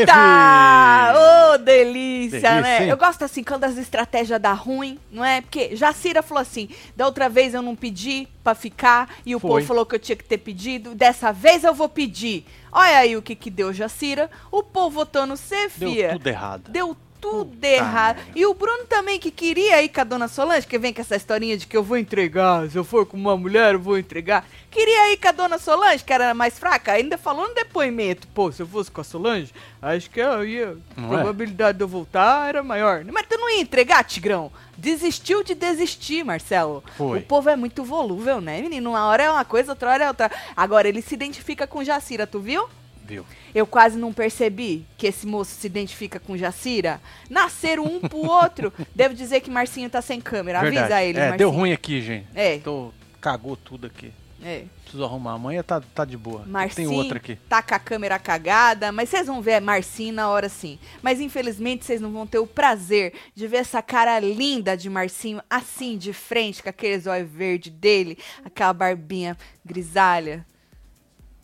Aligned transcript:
Eita! 0.00 1.52
Ô, 1.54 1.58
delícia, 1.58 2.40
Delícia, 2.40 2.60
né? 2.60 2.82
hein? 2.84 2.88
Eu 2.90 2.96
gosto 2.96 3.22
assim, 3.24 3.42
quando 3.42 3.64
as 3.64 3.76
estratégias 3.78 4.40
dá 4.40 4.52
ruim, 4.52 4.98
não 5.10 5.24
é? 5.24 5.40
Porque 5.40 5.74
Jacira 5.76 6.22
falou 6.22 6.40
assim, 6.42 6.68
da 6.96 7.06
outra 7.06 7.28
vez 7.28 7.54
eu 7.54 7.62
não 7.62 7.74
pedi 7.76 8.28
pra 8.42 8.54
ficar, 8.54 9.08
e 9.24 9.34
o 9.34 9.40
Foi. 9.40 9.50
povo 9.50 9.66
falou 9.66 9.86
que 9.86 9.94
eu 9.94 9.98
tinha 9.98 10.16
que 10.16 10.24
ter 10.24 10.38
pedido, 10.38 10.94
dessa 10.94 11.32
vez 11.32 11.64
eu 11.64 11.74
vou 11.74 11.88
pedir. 11.88 12.44
Olha 12.72 12.98
aí 12.98 13.16
o 13.16 13.22
que 13.22 13.34
que 13.34 13.48
deu, 13.50 13.72
Jacira. 13.72 14.30
O 14.50 14.62
povo 14.62 14.90
votou 14.96 15.26
no 15.26 15.36
C, 15.36 15.68
Deu 15.76 15.90
fia. 15.90 16.12
tudo 16.12 16.26
errado. 16.26 16.70
Deu 16.70 16.96
tudo 17.30 17.50
Puta 17.50 17.66
errado. 17.66 18.22
E 18.34 18.46
o 18.46 18.54
Bruno 18.54 18.84
também, 18.84 19.18
que 19.18 19.30
queria 19.30 19.82
ir 19.82 19.88
com 19.88 20.00
a 20.00 20.04
dona 20.04 20.28
Solange, 20.28 20.66
que 20.66 20.78
vem 20.78 20.92
com 20.92 21.00
essa 21.00 21.16
historinha 21.16 21.56
de 21.56 21.66
que 21.66 21.76
eu 21.76 21.82
vou 21.82 21.98
entregar, 21.98 22.68
se 22.70 22.76
eu 22.76 22.84
for 22.84 23.04
com 23.04 23.16
uma 23.16 23.36
mulher, 23.36 23.74
eu 23.74 23.80
vou 23.80 23.98
entregar. 23.98 24.46
Queria 24.70 25.12
ir 25.12 25.16
com 25.16 25.28
a 25.28 25.32
dona 25.32 25.58
Solange, 25.58 26.04
que 26.04 26.12
era 26.12 26.32
mais 26.34 26.58
fraca, 26.58 26.92
ainda 26.92 27.18
falou 27.18 27.48
no 27.48 27.54
depoimento. 27.54 28.28
Pô, 28.28 28.52
se 28.52 28.62
eu 28.62 28.66
fosse 28.66 28.90
com 28.90 29.00
a 29.00 29.04
Solange, 29.04 29.52
acho 29.82 30.08
que 30.10 30.20
eu 30.20 30.44
ia, 30.46 30.76
a 30.96 31.02
é? 31.02 31.08
probabilidade 31.08 31.78
de 31.78 31.84
eu 31.84 31.88
voltar 31.88 32.48
era 32.48 32.62
maior. 32.62 33.04
Mas 33.04 33.26
tu 33.28 33.36
não 33.36 33.50
ia 33.50 33.60
entregar, 33.60 34.04
Tigrão? 34.04 34.52
Desistiu 34.76 35.42
de 35.42 35.54
desistir, 35.54 36.24
Marcelo. 36.24 36.84
Foi. 36.96 37.18
O 37.18 37.22
povo 37.22 37.48
é 37.48 37.56
muito 37.56 37.82
volúvel, 37.82 38.40
né, 38.40 38.60
menino? 38.60 38.90
Uma 38.90 39.06
hora 39.06 39.22
é 39.22 39.30
uma 39.30 39.44
coisa, 39.44 39.72
outra 39.72 39.90
hora 39.90 40.04
é 40.04 40.08
outra. 40.08 40.30
Agora, 40.54 40.86
ele 40.86 41.00
se 41.02 41.14
identifica 41.14 41.66
com 41.66 41.82
Jacira, 41.82 42.26
tu 42.26 42.38
viu? 42.38 42.68
Viu? 43.06 43.24
Eu 43.54 43.66
quase 43.66 43.96
não 43.98 44.12
percebi 44.12 44.84
que 44.98 45.06
esse 45.06 45.26
moço 45.26 45.52
se 45.52 45.66
identifica 45.66 46.18
com 46.20 46.36
Jacira. 46.36 47.00
Nasceram 47.30 47.84
um 47.84 48.00
pro 48.00 48.18
outro. 48.28 48.72
Devo 48.94 49.14
dizer 49.14 49.40
que 49.40 49.50
Marcinho 49.50 49.88
tá 49.88 50.02
sem 50.02 50.20
câmera. 50.20 50.60
Avisa 50.60 50.80
Verdade. 50.80 51.06
ele, 51.06 51.18
É, 51.18 51.20
Marcinho. 51.22 51.38
deu 51.38 51.50
ruim 51.50 51.72
aqui, 51.72 52.02
gente. 52.02 52.26
É. 52.34 52.58
Tô, 52.58 52.92
cagou 53.20 53.56
tudo 53.56 53.86
aqui. 53.86 54.12
É. 54.44 54.64
Preciso 54.82 55.02
arrumar. 55.02 55.32
Amanhã 55.32 55.62
tá, 55.62 55.80
tá 55.80 56.04
de 56.04 56.16
boa. 56.16 56.44
Marcinho 56.46 56.90
Tem 56.90 56.98
outra 56.98 57.16
aqui. 57.16 57.36
tá 57.48 57.62
com 57.62 57.74
a 57.74 57.78
câmera 57.78 58.18
cagada, 58.18 58.92
mas 58.92 59.08
vocês 59.08 59.26
vão 59.26 59.40
ver 59.40 59.60
Marcinho 59.60 60.12
na 60.12 60.28
hora 60.28 60.48
sim. 60.48 60.78
Mas 61.02 61.20
infelizmente 61.20 61.84
vocês 61.84 62.00
não 62.02 62.12
vão 62.12 62.26
ter 62.26 62.38
o 62.38 62.46
prazer 62.46 63.14
de 63.34 63.48
ver 63.48 63.56
essa 63.56 63.80
cara 63.82 64.20
linda 64.20 64.76
de 64.76 64.90
Marcinho 64.90 65.40
assim, 65.48 65.96
de 65.96 66.12
frente, 66.12 66.62
com 66.62 66.68
aqueles 66.68 67.06
olhos 67.06 67.28
verdes 67.30 67.72
dele, 67.72 68.18
aquela 68.44 68.74
barbinha 68.74 69.36
grisalha. 69.64 70.46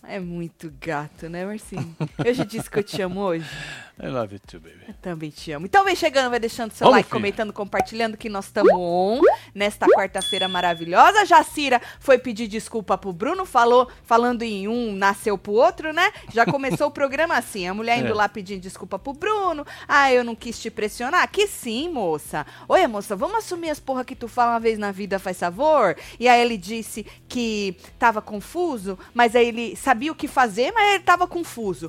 É 0.04 0.18
muito 0.18 0.72
gato, 0.80 1.28
né, 1.28 1.44
Marcinho? 1.44 1.96
Eu 2.24 2.34
já 2.34 2.44
disse 2.44 2.68
que 2.68 2.78
eu 2.78 2.82
te 2.82 3.00
amo 3.00 3.20
hoje. 3.20 3.46
I 4.04 4.08
love 4.08 4.34
you 4.34 4.40
too, 4.40 4.58
baby. 4.58 4.80
Eu 4.88 4.94
também 4.94 5.30
te 5.30 5.52
amo. 5.52 5.64
Então 5.64 5.84
vem 5.84 5.94
chegando, 5.94 6.28
vai 6.28 6.40
deixando 6.40 6.72
seu 6.72 6.84
Vamos, 6.86 6.96
like, 6.98 7.08
filha. 7.08 7.20
comentando, 7.20 7.52
compartilhando 7.52 8.16
que 8.16 8.28
nós 8.28 8.46
estamos 8.46 8.72
on 8.74 9.20
nesta 9.54 9.86
quarta-feira 9.86 10.48
maravilhosa. 10.48 11.24
Jacira 11.24 11.80
foi 12.00 12.18
pedir 12.18 12.48
desculpa 12.48 12.98
pro 12.98 13.12
Bruno, 13.12 13.46
falou, 13.46 13.88
falando 14.02 14.42
em 14.42 14.66
um, 14.66 14.92
nasceu 14.92 15.38
pro 15.38 15.52
outro, 15.52 15.92
né? 15.92 16.12
Já 16.34 16.44
começou 16.44 16.88
o 16.88 16.90
programa 16.90 17.36
assim, 17.36 17.68
a 17.68 17.72
mulher 17.72 17.98
indo 18.02 18.08
É. 18.08 18.14
lá 18.14 18.28
pedindo 18.28 18.60
desculpa 18.60 18.98
pro 18.98 19.12
Bruno. 19.12 19.64
Ah, 19.86 20.12
eu 20.12 20.24
não 20.24 20.34
quis 20.34 20.58
te 20.60 20.68
pressionar. 20.68 21.30
Que 21.30 21.46
sim, 21.46 21.88
moça. 21.88 22.44
Oi, 22.68 22.84
moça, 22.88 23.14
vamos 23.14 23.36
assumir 23.36 23.70
as 23.70 23.78
porra 23.78 24.04
que 24.04 24.16
tu 24.16 24.26
fala 24.26 24.54
uma 24.54 24.60
vez 24.60 24.80
na 24.80 24.90
vida, 24.90 25.20
faz 25.20 25.38
favor? 25.38 25.96
E 26.18 26.26
aí 26.28 26.40
ele 26.40 26.56
disse 26.58 27.06
que 27.28 27.76
tava 28.00 28.20
confuso, 28.20 28.98
mas 29.14 29.36
aí 29.36 29.46
ele 29.46 29.76
sabia 29.76 30.10
o 30.10 30.14
que 30.16 30.26
fazer, 30.26 30.72
mas 30.72 30.94
ele 30.94 31.04
tava 31.04 31.24
confuso. 31.28 31.88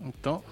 Então, 0.00 0.42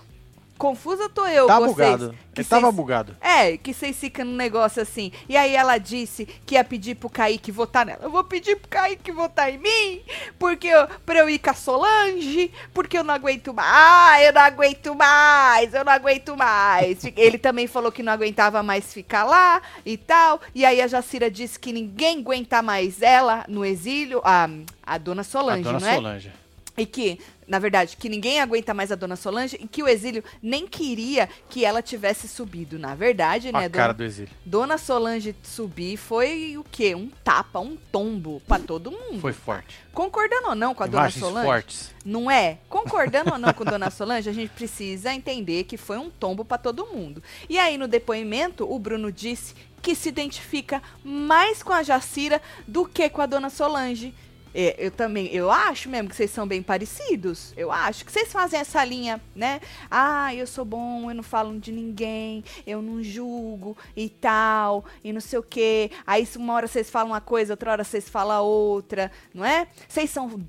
Confusa 0.58 1.08
tô 1.08 1.24
eu, 1.26 1.46
tá 1.46 1.60
vocês. 1.60 1.72
bugado. 1.72 2.14
que 2.34 2.40
Ele 2.40 2.48
tava 2.48 2.72
bugado. 2.72 3.16
é, 3.20 3.56
que 3.56 3.72
vocês 3.72 3.96
ficam 3.96 4.24
num 4.24 4.34
negócio 4.34 4.82
assim. 4.82 5.12
E 5.28 5.36
aí 5.36 5.54
ela 5.54 5.78
disse 5.78 6.26
que 6.44 6.56
ia 6.56 6.64
pedir 6.64 6.96
pro 6.96 7.08
Kaique 7.08 7.52
votar 7.52 7.86
nela. 7.86 8.00
Eu 8.02 8.10
vou 8.10 8.24
pedir 8.24 8.56
pro 8.56 8.68
Kaique 8.68 9.12
votar 9.12 9.52
em 9.52 9.58
mim, 9.58 10.02
porque 10.38 10.66
eu, 10.66 10.88
pra 11.06 11.20
eu 11.20 11.30
ir 11.30 11.38
com 11.38 11.50
a 11.50 11.54
Solange, 11.54 12.50
porque 12.74 12.98
eu 12.98 13.04
não 13.04 13.14
aguento 13.14 13.54
mais. 13.54 13.68
Ah, 13.72 14.22
eu 14.22 14.32
não 14.32 14.42
aguento 14.42 14.94
mais, 14.94 15.72
eu 15.72 15.84
não 15.84 15.92
aguento 15.92 16.36
mais. 16.36 17.04
Ele 17.16 17.38
também 17.38 17.66
falou 17.66 17.92
que 17.92 18.02
não 18.02 18.12
aguentava 18.12 18.62
mais 18.62 18.92
ficar 18.92 19.24
lá 19.24 19.62
e 19.86 19.96
tal. 19.96 20.40
E 20.54 20.64
aí 20.64 20.80
a 20.80 20.86
Jacira 20.88 21.30
disse 21.30 21.58
que 21.58 21.72
ninguém 21.72 22.18
aguenta 22.18 22.60
mais 22.62 23.00
ela 23.00 23.44
no 23.48 23.64
exílio, 23.64 24.20
a, 24.24 24.48
a 24.82 24.98
dona 24.98 25.22
Solange, 25.22 25.68
a 25.68 25.72
dona 25.72 25.80
não 25.80 25.88
é? 25.88 25.94
Solange. 25.94 26.32
E 26.78 26.86
que, 26.86 27.18
na 27.46 27.58
verdade, 27.58 27.96
que 27.96 28.08
ninguém 28.08 28.40
aguenta 28.40 28.72
mais 28.72 28.92
a 28.92 28.94
dona 28.94 29.16
Solange 29.16 29.58
e 29.60 29.66
que 29.66 29.82
o 29.82 29.88
exílio 29.88 30.22
nem 30.40 30.66
queria 30.66 31.28
que 31.50 31.64
ela 31.64 31.82
tivesse 31.82 32.28
subido. 32.28 32.78
Na 32.78 32.94
verdade, 32.94 33.50
né, 33.50 33.58
a 33.58 33.62
dona, 33.62 33.70
cara 33.70 33.92
do 33.92 34.04
exílio. 34.04 34.30
dona 34.44 34.78
Solange 34.78 35.34
subir 35.42 35.96
foi 35.96 36.56
o 36.56 36.64
quê? 36.64 36.94
Um 36.94 37.10
tapa, 37.24 37.58
um 37.58 37.76
tombo 37.90 38.40
pra 38.46 38.58
todo 38.58 38.92
mundo. 38.92 39.20
Foi 39.20 39.32
forte. 39.32 39.76
Concordando 39.92 40.48
ou 40.48 40.54
não 40.54 40.74
com 40.74 40.84
a 40.84 40.86
dona 40.86 41.02
Imagens 41.02 41.24
Solange? 41.24 41.46
fortes. 41.46 41.94
Não 42.04 42.30
é? 42.30 42.58
Concordando 42.68 43.32
ou 43.32 43.38
não 43.38 43.52
com 43.52 43.64
Dona 43.64 43.90
Solange, 43.90 44.30
a 44.30 44.32
gente 44.32 44.50
precisa 44.50 45.12
entender 45.12 45.64
que 45.64 45.76
foi 45.76 45.98
um 45.98 46.08
tombo 46.08 46.44
pra 46.44 46.56
todo 46.56 46.86
mundo. 46.86 47.22
E 47.48 47.58
aí, 47.58 47.76
no 47.76 47.88
depoimento, 47.88 48.70
o 48.72 48.78
Bruno 48.78 49.12
disse 49.12 49.54
que 49.82 49.94
se 49.94 50.08
identifica 50.08 50.82
mais 51.04 51.62
com 51.62 51.72
a 51.72 51.82
Jacira 51.82 52.40
do 52.66 52.86
que 52.86 53.10
com 53.10 53.20
a 53.20 53.26
Dona 53.26 53.50
Solange. 53.50 54.14
É, 54.54 54.74
eu 54.78 54.90
também, 54.90 55.26
eu 55.28 55.50
acho 55.50 55.88
mesmo 55.88 56.08
que 56.08 56.16
vocês 56.16 56.30
são 56.30 56.46
bem 56.46 56.62
parecidos. 56.62 57.52
Eu 57.56 57.70
acho 57.70 58.04
que 58.04 58.12
vocês 58.12 58.32
fazem 58.32 58.58
essa 58.58 58.84
linha, 58.84 59.20
né? 59.34 59.60
Ah, 59.90 60.34
eu 60.34 60.46
sou 60.46 60.64
bom, 60.64 61.10
eu 61.10 61.14
não 61.14 61.22
falo 61.22 61.58
de 61.58 61.70
ninguém, 61.70 62.42
eu 62.66 62.80
não 62.80 63.02
julgo 63.02 63.76
e 63.96 64.08
tal, 64.08 64.84
e 65.04 65.12
não 65.12 65.20
sei 65.20 65.38
o 65.38 65.42
quê. 65.42 65.90
Aí 66.06 66.26
uma 66.36 66.54
hora 66.54 66.66
vocês 66.66 66.90
falam 66.90 67.12
uma 67.12 67.20
coisa, 67.20 67.52
outra 67.52 67.72
hora 67.72 67.84
vocês 67.84 68.08
falam 68.08 68.44
outra, 68.44 69.10
não 69.34 69.44
é? 69.44 69.66
Vocês 69.88 70.10
são 70.10 70.44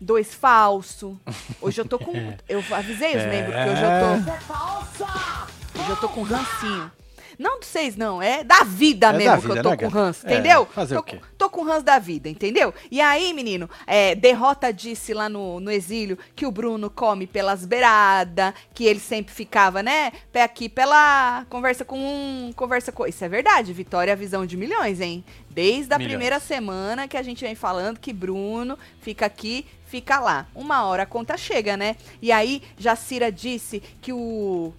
dois 0.00 0.34
falso. 0.34 1.20
Hoje 1.60 1.80
eu 1.80 1.84
tô 1.84 1.98
com. 1.98 2.12
Eu 2.48 2.64
avisei 2.74 3.16
os 3.16 3.24
membros 3.28 3.54
que 3.54 3.70
hoje 3.70 3.82
eu 3.82 3.90
tô. 4.00 5.80
Hoje 5.80 5.90
eu 5.90 5.96
tô 5.96 6.08
com 6.08 6.22
rancinho. 6.22 6.99
Não 7.40 7.58
de 7.58 7.64
vocês, 7.64 7.96
não. 7.96 8.20
É 8.20 8.44
da 8.44 8.64
vida 8.64 9.06
É 9.08 9.12
mesmo 9.14 9.30
da 9.30 9.36
que 9.40 9.46
vida, 9.46 9.58
eu 9.60 9.62
tô 9.62 9.70
né, 9.70 9.76
com 9.78 9.88
ranço, 9.88 10.26
É, 10.26 10.32
entendeu? 10.34 10.66
fazer 10.66 10.94
tô, 10.94 11.00
o 11.00 11.02
quê? 11.04 11.16
com- 11.16 11.22
tô 11.38 11.48
com 11.48 11.62
ranço 11.62 11.82
da 11.84 11.98
vida, 11.98 12.28
entendeu? 12.28 12.74
E 12.90 13.00
aí, 13.00 13.32
menino, 13.32 13.68
é, 13.86 14.14
Derrota 14.14 14.70
disse 14.70 15.14
lá 15.14 15.26
no, 15.26 15.58
no 15.58 15.70
exílio 15.70 16.18
que 16.36 16.44
o 16.44 16.50
Bruno 16.50 16.90
come 16.90 17.26
pelas 17.26 17.64
beiradas, 17.64 18.52
que 18.74 18.84
ele 18.84 19.00
sempre 19.00 19.32
ficava, 19.32 19.82
né? 19.82 20.12
Pé 20.30 20.42
aqui, 20.42 20.68
pé 20.68 20.84
lá, 20.84 21.46
conversa 21.48 21.82
com 21.82 21.98
um, 21.98 22.52
conversa 22.54 22.92
com. 22.92 23.06
Isso 23.06 23.24
é 23.24 23.28
verdade, 23.28 23.72
Vitória, 23.72 24.10
é 24.10 24.12
a 24.12 24.16
visão 24.16 24.44
de 24.44 24.56
milhões, 24.58 25.00
hein? 25.00 25.24
Desde 25.48 25.94
a 25.94 25.96
Milhões. 25.98 26.12
primeira 26.12 26.38
semana 26.40 27.08
que 27.08 27.16
a 27.16 27.22
gente 27.22 27.42
vem 27.42 27.54
falando 27.54 27.98
que 27.98 28.12
Bruno 28.12 28.78
fica 29.00 29.24
aqui, 29.24 29.64
fica 29.86 30.20
lá. 30.20 30.46
Uma 30.54 30.84
hora 30.84 31.04
a 31.04 31.06
conta 31.06 31.38
chega, 31.38 31.74
né? 31.74 31.96
E 32.20 32.30
aí, 32.30 32.62
Jacira 32.78 33.32
disse 33.32 33.82
que 34.02 34.12
o. 34.12 34.74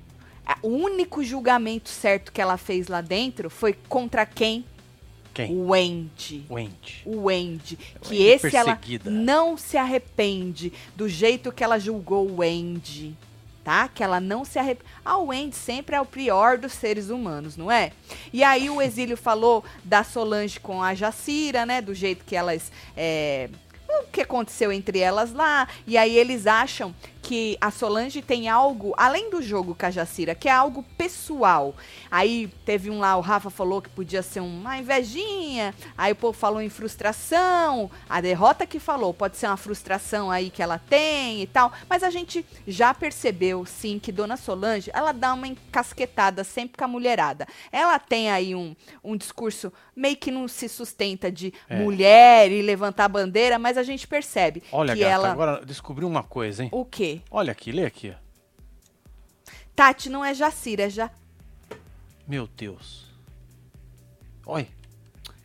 O 0.62 0.69
único 0.69 1.24
julgamento 1.24 1.90
certo 1.90 2.31
que 2.31 2.41
ela 2.41 2.57
fez 2.57 2.88
lá 2.88 3.02
dentro 3.02 3.50
foi 3.50 3.74
contra 3.88 4.25
quem? 4.25 4.66
Quem? 5.34 5.56
O 5.56 5.69
Wendy. 5.69 6.46
Wendy. 6.50 7.02
O 7.06 7.24
Wendy. 7.24 7.78
Que 8.02 8.16
Wendy 8.16 8.24
esse 8.24 8.56
ela 8.56 8.79
não 9.06 9.56
se 9.56 9.78
arrepende 9.78 10.74
do 10.96 11.07
jeito 11.07 11.52
que 11.52 11.63
ela 11.63 11.79
julgou 11.79 12.28
o 12.28 12.40
Wendy. 12.40 13.16
Tá? 13.63 13.88
Que 13.88 14.03
ela 14.03 14.19
não 14.19 14.44
se 14.44 14.57
arrepende. 14.59 14.90
A 15.06 15.18
Wendy 15.18 15.56
sempre 15.56 15.96
é 15.96 16.02
o 16.02 16.06
pior 16.06 16.58
dos 16.58 16.73
seres 16.73 17.09
humanos, 17.09 17.56
não 17.56 17.72
é? 17.72 17.91
E 18.34 18.44
aí 18.44 18.69
o 18.69 18.81
Exílio 18.81 19.16
falou 19.18 19.63
da 19.84 20.03
Solange 20.03 20.59
com 20.59 20.82
a 20.82 20.93
Jacira, 20.96 21.66
né? 21.66 21.79
Do 21.79 21.93
jeito 21.93 22.26
que 22.26 22.35
elas. 22.35 22.72
é, 22.97 23.49
o 23.99 24.08
que 24.11 24.22
aconteceu 24.22 24.72
entre 24.72 24.99
elas 24.99 25.32
lá. 25.34 25.67
E 25.85 25.97
aí 25.97 26.17
eles 26.17 26.47
acham 26.47 26.93
que 27.22 27.58
a 27.62 27.70
Solange 27.70 28.22
tem 28.22 28.50
algo, 28.50 28.94
além 28.97 29.29
do 29.29 29.41
jogo 29.41 29.76
com 29.76 29.85
a 29.85 29.91
Jacira, 29.91 30.34
que 30.34 30.50
é 30.50 30.52
algo 30.52 30.84
pessoal. 30.97 31.76
Aí 32.09 32.47
teve 32.66 32.90
um 32.90 33.00
lá, 33.00 33.16
o 33.16 33.22
Rafa 33.22 33.50
falou 33.50 33.82
que 33.82 33.90
podia 33.90 34.23
ser 34.23 34.40
uma 34.40 34.78
invejinha. 34.78 35.73
Aí 35.97 36.12
o 36.14 36.16
povo 36.16 36.38
falou 36.38 36.62
em 36.62 36.70
frustração. 36.70 37.90
A 38.09 38.22
derrota 38.22 38.66
que 38.66 38.79
falou 38.79 39.14
pode 39.14 39.38
ser 39.38 39.47
uma 39.47 39.58
frustração 39.58 40.32
aí 40.32 40.50
que 40.50 40.62
ela 40.64 40.79
tem 40.79 41.41
e 41.41 41.47
tal. 41.47 41.72
Mas 41.90 42.03
a 42.03 42.09
gente 42.09 42.46
já 42.68 42.94
percebeu, 42.94 43.66
sim, 43.66 44.00
que 44.00 44.12
Dona 44.12 44.38
Solange, 44.38 44.90
ela 44.94 45.12
dá 45.12 45.34
uma 45.34 45.47
encasquetada 45.47 46.44
sempre 46.44 46.78
com 46.78 46.85
a 46.85 46.88
mulherada. 46.88 47.47
Ela 47.72 48.00
tem 48.00 48.32
aí 48.32 48.56
um, 48.56 48.76
um 49.03 49.16
discurso 49.16 49.72
meio 49.96 50.16
que 50.17 50.32
não 50.32 50.47
se 50.47 50.67
sustenta 50.67 51.32
de 51.32 51.53
É. 51.70 51.76
mulher 51.76 52.52
e 52.52 52.62
levantar 52.62 53.06
a 53.06 53.09
bandeira, 53.09 53.59
mas 53.59 53.78
a 53.78 53.84
gente 53.84 54.08
percebe 54.08 54.64
Olha, 54.72 54.94
que 54.94 55.02
gata, 55.02 55.12
ela... 55.14 55.32
agora 55.32 55.66
descobri 55.66 56.06
uma 56.06 56.24
coisa, 56.24 56.64
hein? 56.64 56.70
O 56.72 56.85
quê? 56.85 57.10
Olha 57.29 57.52
aqui, 57.52 57.72
lê 57.72 57.85
aqui. 57.85 58.13
Tati 59.75 60.09
não 60.09 60.23
é 60.23 60.34
Jacira, 60.34 60.84
é 60.84 60.90
já... 60.90 61.09
Meu 62.28 62.47
Deus. 62.47 63.08
Oi. 64.46 64.67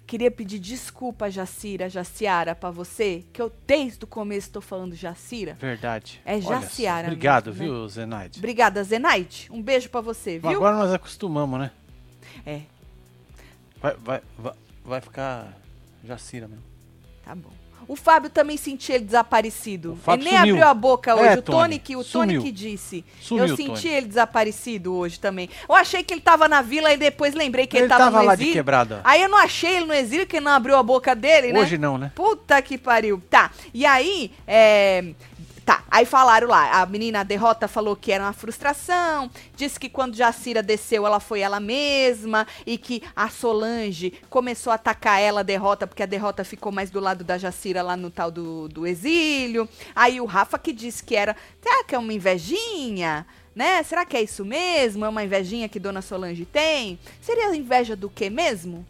Queria 0.06 0.30
pedir 0.30 0.60
desculpa, 0.60 1.28
Jacira, 1.30 1.88
Jaciara, 1.88 2.54
pra 2.54 2.70
você, 2.70 3.24
que 3.32 3.42
eu 3.42 3.52
desde 3.66 4.04
o 4.04 4.06
começo 4.06 4.50
tô 4.50 4.60
falando 4.60 4.94
Jacira. 4.94 5.54
Verdade. 5.54 6.20
É 6.24 6.34
Olha. 6.34 6.42
Jaciara 6.42 7.08
Obrigado, 7.08 7.46
mesmo, 7.50 7.64
né? 7.64 7.68
viu, 7.70 7.88
Zenaide? 7.88 8.38
Obrigada, 8.38 8.84
Zenaide. 8.84 9.48
Um 9.50 9.60
beijo 9.60 9.88
pra 9.90 10.00
você, 10.00 10.38
viu? 10.38 10.50
Agora 10.50 10.76
nós 10.76 10.92
acostumamos, 10.92 11.58
né? 11.58 11.70
É, 12.44 12.62
Vai, 13.80 13.94
vai, 13.96 14.22
vai, 14.38 14.54
vai 14.84 15.00
ficar 15.00 15.52
Jacira 16.04 16.46
mesmo. 16.46 16.64
tá 17.24 17.34
bom. 17.34 17.50
O 17.88 17.94
Fábio 17.94 18.28
também 18.28 18.56
sentia 18.56 18.96
ele 18.96 19.04
desaparecido. 19.04 19.98
Ele 20.08 20.24
nem 20.24 20.38
sumiu. 20.38 20.54
abriu 20.54 20.68
a 20.68 20.74
boca 20.74 21.14
hoje. 21.14 21.26
É, 21.28 21.38
o 21.38 21.42
Tony, 21.42 21.78
que 21.78 21.96
o. 21.96 22.02
Tony 22.04 22.40
que 22.40 22.50
disse. 22.50 23.04
Sumiu, 23.20 23.46
eu 23.46 23.56
senti 23.56 23.82
Tony. 23.82 23.94
ele 23.94 24.06
desaparecido 24.06 24.94
hoje 24.94 25.20
também. 25.20 25.48
Eu 25.68 25.74
achei 25.74 26.02
que 26.02 26.12
ele 26.12 26.20
tava 26.20 26.48
na 26.48 26.62
vila 26.62 26.92
e 26.92 26.96
depois 26.96 27.34
lembrei 27.34 27.66
que 27.66 27.76
ele, 27.76 27.84
Ele 27.84 27.88
tava, 27.88 28.04
tava 28.04 28.20
no 28.20 28.26
lá 28.26 28.34
de 28.34 28.42
exílio. 28.42 28.54
quebrada. 28.54 29.00
Aí 29.04 29.22
eu 29.22 29.28
não 29.28 29.38
achei 29.38 29.76
ele 29.76 29.86
no 29.86 29.94
exílio, 29.94 30.26
que 30.26 30.40
não 30.40 30.52
abriu 30.52 30.76
a 30.76 30.82
boca 30.82 31.14
dele, 31.14 31.52
né? 31.52 31.60
Hoje 31.60 31.78
não, 31.78 31.96
né? 31.96 32.10
Puta 32.14 32.60
que 32.60 32.76
pariu. 32.76 33.22
Tá. 33.30 33.50
E 33.72 33.86
aí, 33.86 34.32
é. 34.46 35.04
Tá, 35.66 35.82
aí 35.90 36.06
falaram 36.06 36.46
lá, 36.46 36.80
a 36.80 36.86
menina 36.86 37.20
a 37.20 37.24
derrota 37.24 37.66
falou 37.66 37.96
que 37.96 38.12
era 38.12 38.22
uma 38.22 38.32
frustração, 38.32 39.28
disse 39.56 39.80
que 39.80 39.88
quando 39.88 40.14
Jacira 40.14 40.62
desceu, 40.62 41.04
ela 41.04 41.18
foi 41.18 41.40
ela 41.40 41.58
mesma, 41.58 42.46
e 42.64 42.78
que 42.78 43.02
a 43.16 43.28
Solange 43.28 44.12
começou 44.30 44.70
a 44.70 44.76
atacar 44.76 45.20
ela, 45.20 45.40
a 45.40 45.42
derrota, 45.42 45.84
porque 45.84 46.04
a 46.04 46.06
derrota 46.06 46.44
ficou 46.44 46.70
mais 46.70 46.88
do 46.88 47.00
lado 47.00 47.24
da 47.24 47.36
Jacira 47.36 47.82
lá 47.82 47.96
no 47.96 48.12
tal 48.12 48.30
do, 48.30 48.68
do 48.68 48.86
exílio. 48.86 49.68
Aí 49.92 50.20
o 50.20 50.24
Rafa 50.24 50.56
que 50.56 50.72
disse 50.72 51.02
que 51.02 51.16
era, 51.16 51.34
será 51.60 51.82
que 51.82 51.96
é 51.96 51.98
uma 51.98 52.12
invejinha? 52.12 53.26
Né? 53.52 53.82
Será 53.82 54.06
que 54.06 54.16
é 54.16 54.22
isso 54.22 54.44
mesmo? 54.44 55.04
É 55.04 55.08
uma 55.08 55.24
invejinha 55.24 55.68
que 55.68 55.80
Dona 55.80 56.00
Solange 56.00 56.44
tem? 56.44 56.96
Seria 57.20 57.52
inveja 57.56 57.96
do 57.96 58.08
que 58.08 58.30
mesmo? 58.30 58.86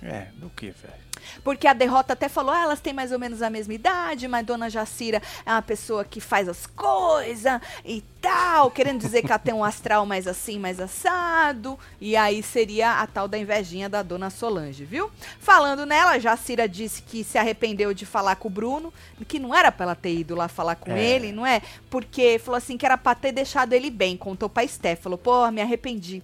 É, 0.00 0.28
do 0.36 0.48
que, 0.48 0.70
velho? 0.70 1.01
Porque 1.42 1.66
a 1.66 1.72
derrota 1.72 2.12
até 2.12 2.28
falou, 2.28 2.52
ah, 2.52 2.62
elas 2.62 2.80
têm 2.80 2.92
mais 2.92 3.12
ou 3.12 3.18
menos 3.18 3.42
a 3.42 3.50
mesma 3.50 3.74
idade, 3.74 4.28
mas 4.28 4.46
Dona 4.46 4.68
Jacira 4.68 5.22
é 5.44 5.50
uma 5.50 5.62
pessoa 5.62 6.04
que 6.04 6.20
faz 6.20 6.48
as 6.48 6.66
coisas 6.66 7.60
e 7.84 8.02
tal, 8.22 8.70
querendo 8.70 9.00
dizer 9.00 9.20
que 9.22 9.26
ela 9.26 9.38
tem 9.38 9.52
um 9.52 9.64
astral 9.64 10.06
mais 10.06 10.26
assim, 10.28 10.58
mais 10.58 10.78
assado. 10.80 11.78
E 12.00 12.16
aí 12.16 12.42
seria 12.42 13.00
a 13.00 13.06
tal 13.06 13.26
da 13.26 13.36
invejinha 13.36 13.88
da 13.88 14.00
Dona 14.02 14.30
Solange, 14.30 14.84
viu? 14.84 15.10
Falando 15.40 15.84
nela, 15.84 16.18
Jacira 16.20 16.68
disse 16.68 17.02
que 17.02 17.24
se 17.24 17.36
arrependeu 17.36 17.92
de 17.92 18.06
falar 18.06 18.36
com 18.36 18.46
o 18.48 18.50
Bruno, 18.50 18.92
que 19.26 19.38
não 19.40 19.54
era 19.54 19.72
pra 19.72 19.84
ela 19.84 19.94
ter 19.96 20.14
ido 20.14 20.34
lá 20.36 20.46
falar 20.48 20.76
com 20.76 20.92
É. 20.92 21.04
ele, 21.04 21.32
não 21.32 21.44
é? 21.44 21.60
Porque 21.90 22.38
falou 22.38 22.56
assim 22.56 22.78
que 22.78 22.86
era 22.86 22.96
pra 22.96 23.14
ter 23.14 23.32
deixado 23.32 23.72
ele 23.72 23.90
bem, 23.90 24.16
contou 24.16 24.48
pra 24.48 24.62
Esté, 24.64 24.94
falou, 24.94 25.18
pô, 25.18 25.50
me 25.50 25.60
arrependi. 25.60 26.22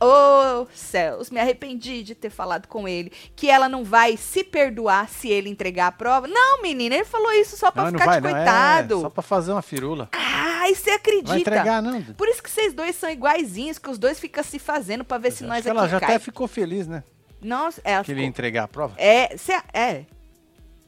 Oh, 0.00 0.66
céus, 0.72 1.30
me 1.30 1.40
arrependi 1.40 2.02
de 2.02 2.14
ter 2.14 2.30
falado 2.30 2.66
com 2.68 2.86
ele. 2.88 3.12
Que 3.34 3.50
ela 3.50 3.68
não 3.68 3.82
vai 3.84 4.16
se 4.16 4.44
perdoar 4.44 5.08
se 5.08 5.28
ele 5.28 5.50
entregar 5.50 5.88
a 5.88 5.92
prova. 5.92 6.26
Não, 6.28 6.62
menina, 6.62 6.94
ele 6.94 7.04
falou 7.04 7.32
isso 7.32 7.56
só 7.56 7.70
pra 7.70 7.84
Não, 7.84 7.90
não 7.90 7.98
ficar 7.98 8.10
vai, 8.12 8.20
de 8.20 8.26
não. 8.28 8.34
coitado. 8.34 8.94
É, 8.98 9.00
só 9.02 9.10
pra 9.10 9.22
fazer 9.22 9.52
uma 9.52 9.62
firula. 9.62 10.08
Ai, 10.12 10.74
você 10.74 10.90
Vai 10.90 10.94
acredita? 10.96 11.39
Entregar, 11.40 11.82
não. 11.82 12.02
Por 12.14 12.28
isso 12.28 12.42
que 12.42 12.50
vocês 12.50 12.72
dois 12.72 12.94
são 12.96 13.10
iguaizinhos, 13.10 13.78
que 13.78 13.90
os 13.90 13.98
dois 13.98 14.18
ficam 14.20 14.42
se 14.44 14.58
fazendo 14.58 15.04
pra 15.04 15.18
ver 15.18 15.30
se 15.32 15.44
Acho 15.44 15.48
nós 15.52 15.62
que 15.62 15.68
aqui 15.68 15.78
ela 15.78 15.88
já 15.88 16.00
cai. 16.00 16.08
até 16.10 16.18
ficou 16.18 16.46
feliz, 16.48 16.86
né? 16.86 17.02
Nossa, 17.42 17.80
ela 17.84 18.04
Que 18.04 18.12
ele 18.12 18.20
ia 18.20 18.24
ficou... 18.24 18.28
entregar 18.30 18.64
a 18.64 18.68
prova. 18.68 18.94
É, 18.98 19.36
você 19.36 19.52
é. 19.72 20.04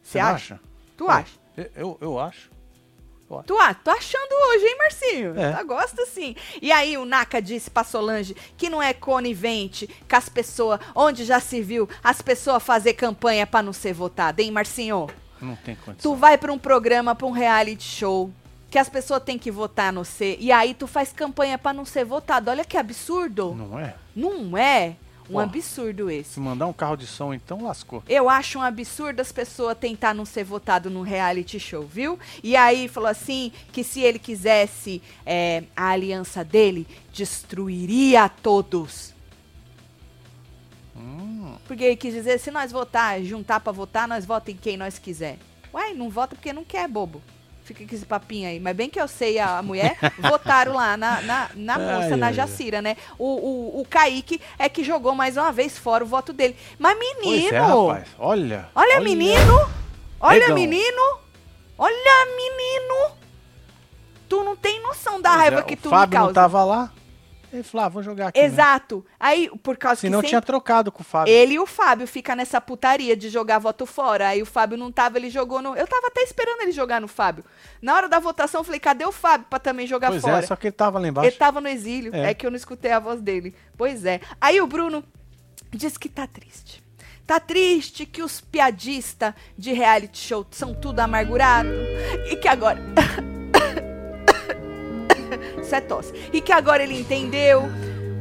Você 0.03 0.19
não 0.21 0.27
acha? 0.29 0.61
Tu 0.97 1.11
É, 1.11 1.15
acha? 1.15 1.33
Eu, 1.57 1.71
eu, 1.77 1.99
eu 2.01 2.19
acho. 2.19 2.51
Tu 3.47 3.57
acha? 3.59 3.75
Tô 3.83 3.91
achando 3.91 4.31
hoje, 4.51 4.67
hein, 4.67 4.77
Marcinho? 4.77 5.41
É. 5.41 5.53
Tá, 5.53 5.63
gosta 5.63 6.05
sim. 6.05 6.37
E 6.61 6.71
aí 6.71 6.99
o 6.99 7.07
Naka 7.07 7.41
disse 7.41 7.71
pra 7.71 7.83
Solange 7.83 8.37
que 8.59 8.69
não 8.69 8.83
é 8.83 8.93
conivente 8.93 9.89
com 10.07 10.17
as 10.17 10.29
pessoas, 10.29 10.79
onde 10.95 11.25
já 11.25 11.41
se 11.41 11.63
viu 11.63 11.89
as 12.05 12.21
pessoas 12.21 12.63
fazer 12.63 12.93
campanha 12.93 13.47
pra 13.47 13.63
não 13.63 13.73
ser 13.73 13.95
votada, 13.95 14.43
hein, 14.43 14.51
Marcinho? 14.51 15.07
Não 15.41 15.57
tem 15.57 15.75
condição. 15.77 16.13
Tu 16.13 16.15
vai 16.19 16.37
pra 16.37 16.53
um 16.53 16.59
programa, 16.59 17.15
pra 17.15 17.27
um 17.27 17.31
reality 17.31 17.83
show, 17.83 18.31
que 18.73 18.79
as 18.79 18.89
pessoas 18.89 19.23
têm 19.23 19.39
que 19.39 19.51
votar 19.51 19.93
no 19.93 20.03
C, 20.03 20.39
e 20.41 20.51
aí 20.51 20.73
tu 20.73 20.87
faz 20.87 21.13
campanha 21.13 21.59
pra 21.59 21.75
não 21.75 21.85
ser 21.85 22.07
votado. 22.07 22.51
Olha 22.51 22.65
que 22.65 22.79
absurdo. 22.79 23.55
Não 23.55 23.79
é? 23.79 23.95
Não 24.17 24.57
é 24.57 24.97
um 25.29 25.39
absurdo 25.39 26.11
esse. 26.11 26.31
Se 26.31 26.41
mandar 26.41 26.67
um 26.67 26.73
carro 26.73 26.97
de 26.97 27.07
som, 27.07 27.35
então 27.35 27.63
lascou. 27.63 28.03
Eu 28.09 28.31
acho 28.31 28.59
um 28.59 28.63
absurdo 28.63 29.21
as 29.21 29.31
pessoas 29.31 29.77
tentar 29.77 30.15
não 30.15 30.25
ser 30.25 30.45
votado 30.45 30.89
num 30.89 31.03
reality 31.03 31.61
show, 31.61 31.83
viu? 31.83 32.19
E 32.43 32.57
aí 32.57 32.89
falou 32.89 33.11
assim 33.11 33.53
que 33.71 33.85
se 33.85 34.01
ele 34.01 34.19
quisesse 34.19 35.03
é, 35.27 35.65
a 35.77 35.89
aliança 35.91 36.43
dele, 36.43 36.89
destruiria 37.13 38.25
a 38.25 38.29
todos. 38.31 39.13
Hum, 40.97 41.57
Porque 41.69 41.85
ele 41.85 41.97
quis 41.97 42.15
dizer, 42.15 42.41
se 42.41 42.51
nós 42.51 42.73
votar, 42.73 43.23
juntar 43.23 43.61
pra 43.61 43.71
votar, 43.71 44.09
nós 44.09 44.25
vota 44.25 44.51
em 44.51 44.57
quem 44.57 44.79
nós 44.79 44.99
quiser. 44.99 45.39
Ué, 45.75 45.93
não 45.93 46.09
vota 46.09 46.35
porque 46.35 46.55
não 46.55 46.65
quer, 46.65 46.89
bobo. 46.89 47.21
Fica 47.65 47.87
com 47.87 47.95
esse 47.95 48.05
papinho 48.05 48.49
aí. 48.49 48.59
Mas 48.59 48.75
bem 48.75 48.91
que 48.91 49.01
eu 49.01 49.07
sei, 49.07 49.39
a 49.39 49.63
mulher 49.63 49.97
votaram 50.19 50.75
lá 50.75 50.97
na, 50.97 51.23
na, 51.23 51.51
na 51.55 51.79
moça, 51.79 52.15
Ai, 52.15 52.17
na 52.17 52.27
ai, 52.27 52.33
ai. 52.33 52.35
Jacira, 52.35 52.83
né? 52.83 52.97
O, 53.19 53.27
o, 53.79 53.81
o 53.81 53.87
Kaique 53.89 54.41
é 54.59 54.69
que 54.69 54.83
jogou 54.83 55.15
mais 55.15 55.37
uma 55.37 55.53
vez 55.53 55.79
fora 55.79 56.03
o 56.03 56.07
voto 56.07 56.33
dele. 56.33 56.57
Mas 56.79 56.99
menino! 56.99 57.49
Pois 57.49 57.53
é, 57.53 57.59
rapaz. 57.61 58.09
Olha. 58.19 58.69
Olha, 58.75 59.01
menino! 59.01 59.71
Olha, 60.21 60.41
Negão. 60.41 60.55
menino! 60.57 61.19
Olha, 61.79 62.27
menino! 62.37 63.17
Tu 64.29 64.43
não 64.43 64.57
tem 64.57 64.81
noção 64.83 65.21
da 65.21 65.31
Pois 65.31 65.41
raiva 65.41 65.61
é, 65.61 65.63
que 65.63 65.77
tu 65.77 65.89
o 65.89 65.91
me 65.93 65.97
Fábio 65.99 66.13
causa. 66.19 66.27
não 66.29 66.35
tava 66.35 66.65
lá. 66.65 66.93
Ele 67.53 67.63
falou, 67.63 67.85
ah, 67.85 67.89
vou 67.91 68.03
jogar 68.03 68.29
aqui. 68.29 68.41
mesmo. 68.41 68.55
Exato. 68.55 69.05
Aí, 69.21 69.51
por 69.63 69.77
causa 69.77 70.01
Senão 70.01 70.21
que 70.23 70.29
tinha 70.29 70.39
sempre 70.39 70.47
trocado 70.47 70.91
com 70.91 71.03
o 71.03 71.05
Fábio. 71.05 71.33
ele 71.33 71.55
e 71.55 71.59
o 71.59 71.67
Fábio 71.67 72.07
ficam 72.07 72.35
nessa 72.35 72.61
putaria 72.61 73.15
de 73.15 73.29
jogar 73.29 73.59
voto 73.59 73.85
fora. 73.85 74.29
Aí 74.29 74.41
o 74.41 74.47
Fábio 74.47 74.79
não 74.79 74.91
tava, 74.91 75.19
ele 75.19 75.29
jogou 75.29 75.61
no... 75.61 75.77
Eu 75.77 75.87
tava 75.87 76.07
até 76.07 76.23
esperando 76.23 76.63
ele 76.63 76.73
jogar 76.73 77.01
no 77.01 77.09
Fábio. 77.09 77.45
Na 77.83 77.95
hora 77.95 78.09
da 78.09 78.19
votação, 78.19 78.61
eu 78.61 78.65
falei, 78.65 78.81
cadê 78.81 79.05
o 79.05 79.13
Fábio 79.13 79.47
pra 79.51 79.59
também 79.59 79.87
jogar 79.87 80.09
pois 80.09 80.23
fora? 80.23 80.39
é, 80.39 80.43
só 80.43 80.57
que 80.57 80.69
ele 80.69 80.73
tava 80.73 80.99
lá 80.99 81.07
embaixo. 81.07 81.29
Ele 81.29 81.37
tava 81.37 81.61
no 81.61 81.69
exílio, 81.69 82.15
é. 82.15 82.31
É. 82.31 82.35
que 82.35 82.47
eu 82.47 82.51
não 82.51 82.57
escutei 82.57 82.91
a 82.91 82.99
voz 82.99 83.21
dele. 83.21 83.55
Pois 83.77 84.05
é. 84.07 84.21
Aí 84.41 84.61
o 84.61 84.67
Bruno 84.67 85.05
diz 85.71 85.99
que 85.99 86.09
tá 86.09 86.27
triste. 86.27 86.83
Tá 87.27 87.39
triste 87.39 88.07
que 88.07 88.23
os 88.23 88.41
piadistas 88.41 89.35
de 89.57 89.73
reality 89.73 90.19
show 90.19 90.47
são 90.51 90.75
tudo 90.75 91.01
amargurado 91.01 91.69
e 92.31 92.37
que 92.37 92.49
agora 92.49 92.81
Isso 95.61 95.75
é. 95.75 95.83
E 96.33 96.41
que 96.41 96.53
agora 96.53 96.83
ele 96.83 96.99
entendeu 96.99 97.63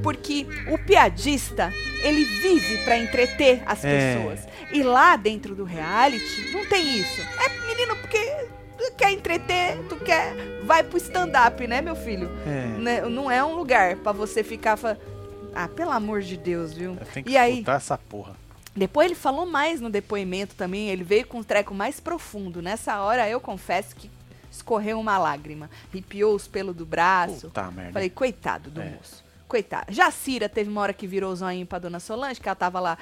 porque 0.04 0.48
o 0.72 0.78
piadista, 0.80 1.72
ele 2.04 2.24
vive 2.26 2.78
pra 2.84 2.98
entreter 2.98 3.62
as 3.66 3.84
É. 3.86 4.16
pessoas. 4.16 4.40
E 4.74 4.82
lá 4.84 5.16
dentro 5.16 5.54
do 5.54 5.64
reality 5.64 6.52
não 6.52 6.66
tem 6.66 6.98
isso. 7.00 7.22
É 7.22 7.68
menino 7.68 7.96
porque 7.98 8.20
tu 8.78 8.94
quer 8.98 9.12
entreter, 9.12 9.78
tu 9.90 9.96
quer 9.98 10.34
vai 10.64 10.82
pro 10.82 10.98
stand 10.98 11.32
up, 11.48 11.68
né, 11.68 11.82
meu 11.82 11.96
filho? 11.96 12.30
É. 12.48 12.80
Né, 12.80 13.02
Não 13.02 13.30
é 13.30 13.44
um 13.44 13.54
lugar 13.54 13.98
pra 13.98 14.12
você 14.12 14.44
ficar 14.44 14.78
fa... 14.78 14.98
Ah, 15.54 15.68
pelo 15.68 15.92
amor 15.92 16.22
de 16.22 16.38
Deus, 16.38 16.74
viu? 16.74 16.98
Eu 17.00 17.06
tenho 17.14 17.26
que 17.26 17.32
E 17.34 17.38
aí, 17.38 17.64
essa 17.68 17.98
porra. 17.98 18.34
depois 18.76 19.06
ele 19.08 19.16
falou 19.16 19.46
mais 19.46 19.82
no 19.82 19.90
depoimento 19.90 20.56
também, 20.56 20.90
ele 20.90 21.04
veio 21.04 21.28
com 21.28 21.40
um 21.40 21.44
treco 21.44 21.74
mais 21.76 22.00
profundo. 22.00 22.62
Nessa 22.62 23.02
hora 23.02 23.30
eu 23.30 23.40
confesso 23.42 23.94
que 23.96 24.10
escorreu 24.52 25.00
uma 25.00 25.18
lágrima, 25.18 25.70
arrepiou 25.92 26.36
os 26.36 26.48
pelos 26.48 26.76
do 26.76 26.86
braço. 26.86 27.48
Puta 27.48 27.72
merda. 27.72 27.94
Falei, 27.94 28.10
coitado 28.10 28.70
do 28.70 28.82
É. 28.82 28.90
moço. 28.90 29.24
Coitado. 29.48 29.92
Jacira 29.94 30.48
teve 30.48 30.70
uma 30.70 30.82
hora 30.82 30.94
que 30.94 31.08
virou 31.08 31.32
o 31.32 31.36
zoinho 31.36 31.66
pra 31.66 31.80
dona 31.80 32.00
Solange, 32.00 32.40
que 32.40 32.48
ela 32.48 32.56
tava 32.56 32.80
lá. 32.80 32.98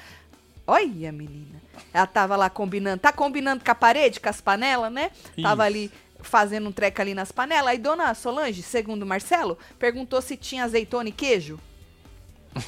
Olha, 0.66 1.10
menina. 1.12 1.60
Ela 1.92 2.06
tava 2.06 2.36
lá 2.36 2.48
combinando. 2.50 3.00
Tá 3.00 3.12
combinando 3.12 3.64
com 3.64 3.70
a 3.70 3.74
parede, 3.74 4.20
com 4.20 4.28
as 4.28 4.40
panelas, 4.40 4.92
né? 4.92 5.10
Tava 5.42 5.62
Isso. 5.68 5.76
ali 5.76 5.92
fazendo 6.22 6.68
um 6.68 6.72
treco 6.72 7.00
ali 7.00 7.14
nas 7.14 7.32
panelas. 7.32 7.68
Aí 7.68 7.78
dona 7.78 8.14
Solange, 8.14 8.62
segundo 8.62 9.02
o 9.02 9.06
Marcelo, 9.06 9.58
perguntou 9.78 10.20
se 10.20 10.36
tinha 10.36 10.64
azeitona 10.64 11.08
e 11.08 11.12
queijo. 11.12 11.58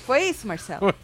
Foi 0.06 0.24
isso, 0.28 0.46
Marcelo? 0.46 0.94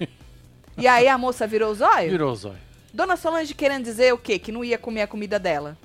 E 0.77 0.87
aí 0.87 1.09
a 1.09 1.19
moça 1.19 1.47
virou 1.47 1.73
os 1.73 1.81
olhos? 1.81 2.11
Virou 2.13 2.33
o 2.33 2.37
zóio. 2.37 2.59
Dona 2.95 3.17
Solange 3.17 3.55
querendo 3.55 3.85
dizer 3.85 4.15
o 4.15 4.19
quê? 4.19 4.39
Que 4.39 4.53
não 4.53 4.65
ia 4.65 4.79
comer 4.79 5.03
a 5.03 5.07
comida 5.07 5.39
dela. 5.39 5.77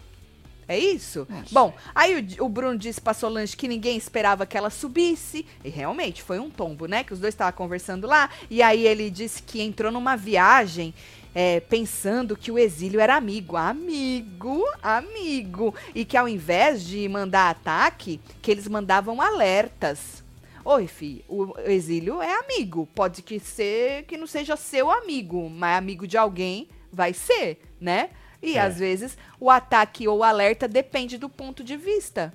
É 0.73 0.79
isso? 0.79 1.27
Bom, 1.51 1.73
aí 1.93 2.35
o, 2.39 2.45
o 2.45 2.49
Bruno 2.49 2.77
disse 2.77 2.99
pra 2.99 3.13
Solange 3.13 3.55
que 3.55 3.67
ninguém 3.67 3.95
esperava 3.97 4.45
que 4.45 4.57
ela 4.57 4.69
subisse. 4.69 5.45
E 5.63 5.69
realmente 5.69 6.21
foi 6.23 6.39
um 6.39 6.49
tombo, 6.49 6.85
né? 6.87 7.03
Que 7.03 7.13
os 7.13 7.19
dois 7.19 7.33
estavam 7.33 7.53
conversando 7.53 8.07
lá. 8.07 8.29
E 8.49 8.61
aí 8.63 8.87
ele 8.87 9.09
disse 9.09 9.43
que 9.43 9.61
entrou 9.61 9.91
numa 9.91 10.15
viagem. 10.15 10.93
é, 11.35 11.59
pensando 11.59 12.35
que 12.35 12.51
o 12.51 12.59
exílio 12.59 12.99
era 12.99 13.15
amigo. 13.15 13.57
Amigo, 13.57 14.63
amigo. 14.81 15.73
E 15.93 16.05
que 16.05 16.15
ao 16.17 16.27
invés 16.27 16.83
de 16.83 17.07
mandar 17.09 17.49
ataque, 17.49 18.19
que 18.41 18.51
eles 18.51 18.67
mandavam 18.67 19.21
alertas. 19.21 20.23
Oi, 20.65 20.87
fi, 20.87 21.25
o 21.27 21.53
exílio 21.65 22.21
é 22.21 22.33
amigo. 22.39 22.87
Pode 22.95 23.21
que 23.21 23.39
ser 23.39 24.03
que 24.03 24.15
não 24.15 24.27
seja 24.27 24.55
seu 24.55 24.89
amigo, 24.89 25.49
mas 25.49 25.77
amigo 25.77 26.07
de 26.07 26.17
alguém 26.17 26.69
vai 26.91 27.13
ser, 27.13 27.59
né? 27.81 28.11
E 28.43 28.57
É. 28.57 28.59
às 28.61 28.77
vezes 28.77 29.17
o 29.39 29.49
ataque 29.49 30.07
ou 30.07 30.19
o 30.19 30.23
alerta 30.23 30.67
depende 30.67 31.17
do 31.17 31.29
ponto 31.29 31.63
de 31.63 31.75
vista. 31.77 32.31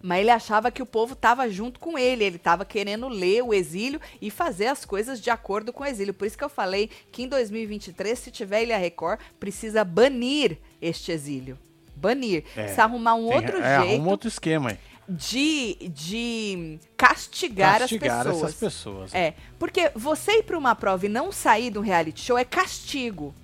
Mas 0.00 0.20
ele 0.20 0.30
achava 0.30 0.70
que 0.70 0.82
o 0.82 0.86
povo 0.86 1.14
estava 1.14 1.50
junto 1.50 1.80
com 1.80 1.98
ele, 1.98 2.22
ele 2.22 2.36
estava 2.36 2.64
querendo 2.64 3.08
ler 3.08 3.42
o 3.42 3.52
exílio 3.52 4.00
e 4.22 4.30
fazer 4.30 4.66
as 4.68 4.84
coisas 4.84 5.20
de 5.20 5.30
acordo 5.30 5.72
com 5.72 5.82
o 5.82 5.86
exílio. 5.86 6.14
Por 6.14 6.26
isso 6.26 6.38
que 6.38 6.44
eu 6.44 6.48
falei 6.48 6.88
que 7.10 7.24
em 7.24 7.28
2023, 7.28 8.16
se 8.16 8.30
tiver 8.30 8.62
Ilha 8.62 8.78
Record, 8.78 9.18
precisa 9.40 9.82
banir 9.84 10.58
este 10.80 11.10
exílio. 11.10 11.58
Banir. 11.96 12.44
É, 12.54 12.60
Precisa 12.62 12.84
arrumar 12.84 13.14
um 13.14 13.26
Tem- 13.28 13.36
outro 13.36 13.56
é, 13.60 13.78
jeito 13.80 13.94
arruma 13.94 14.10
outro 14.10 14.28
esquema 14.28 14.70
aí. 14.70 14.78
de, 15.08 15.74
de 15.88 16.78
castigar, 16.96 17.80
Castigar 17.80 18.18
as 18.20 18.24
pessoas. 18.26 18.42
essas 18.42 18.54
pessoas. 18.60 19.14
É, 19.14 19.34
porque 19.58 19.90
você 19.94 20.38
ir 20.38 20.42
para 20.42 20.58
uma 20.58 20.74
prova 20.76 21.06
e 21.06 21.08
não 21.08 21.32
sair 21.32 21.70
do 21.70 21.80
reality 21.80 22.20
show 22.20 22.36
é 22.38 22.44
castigo. 22.44 23.34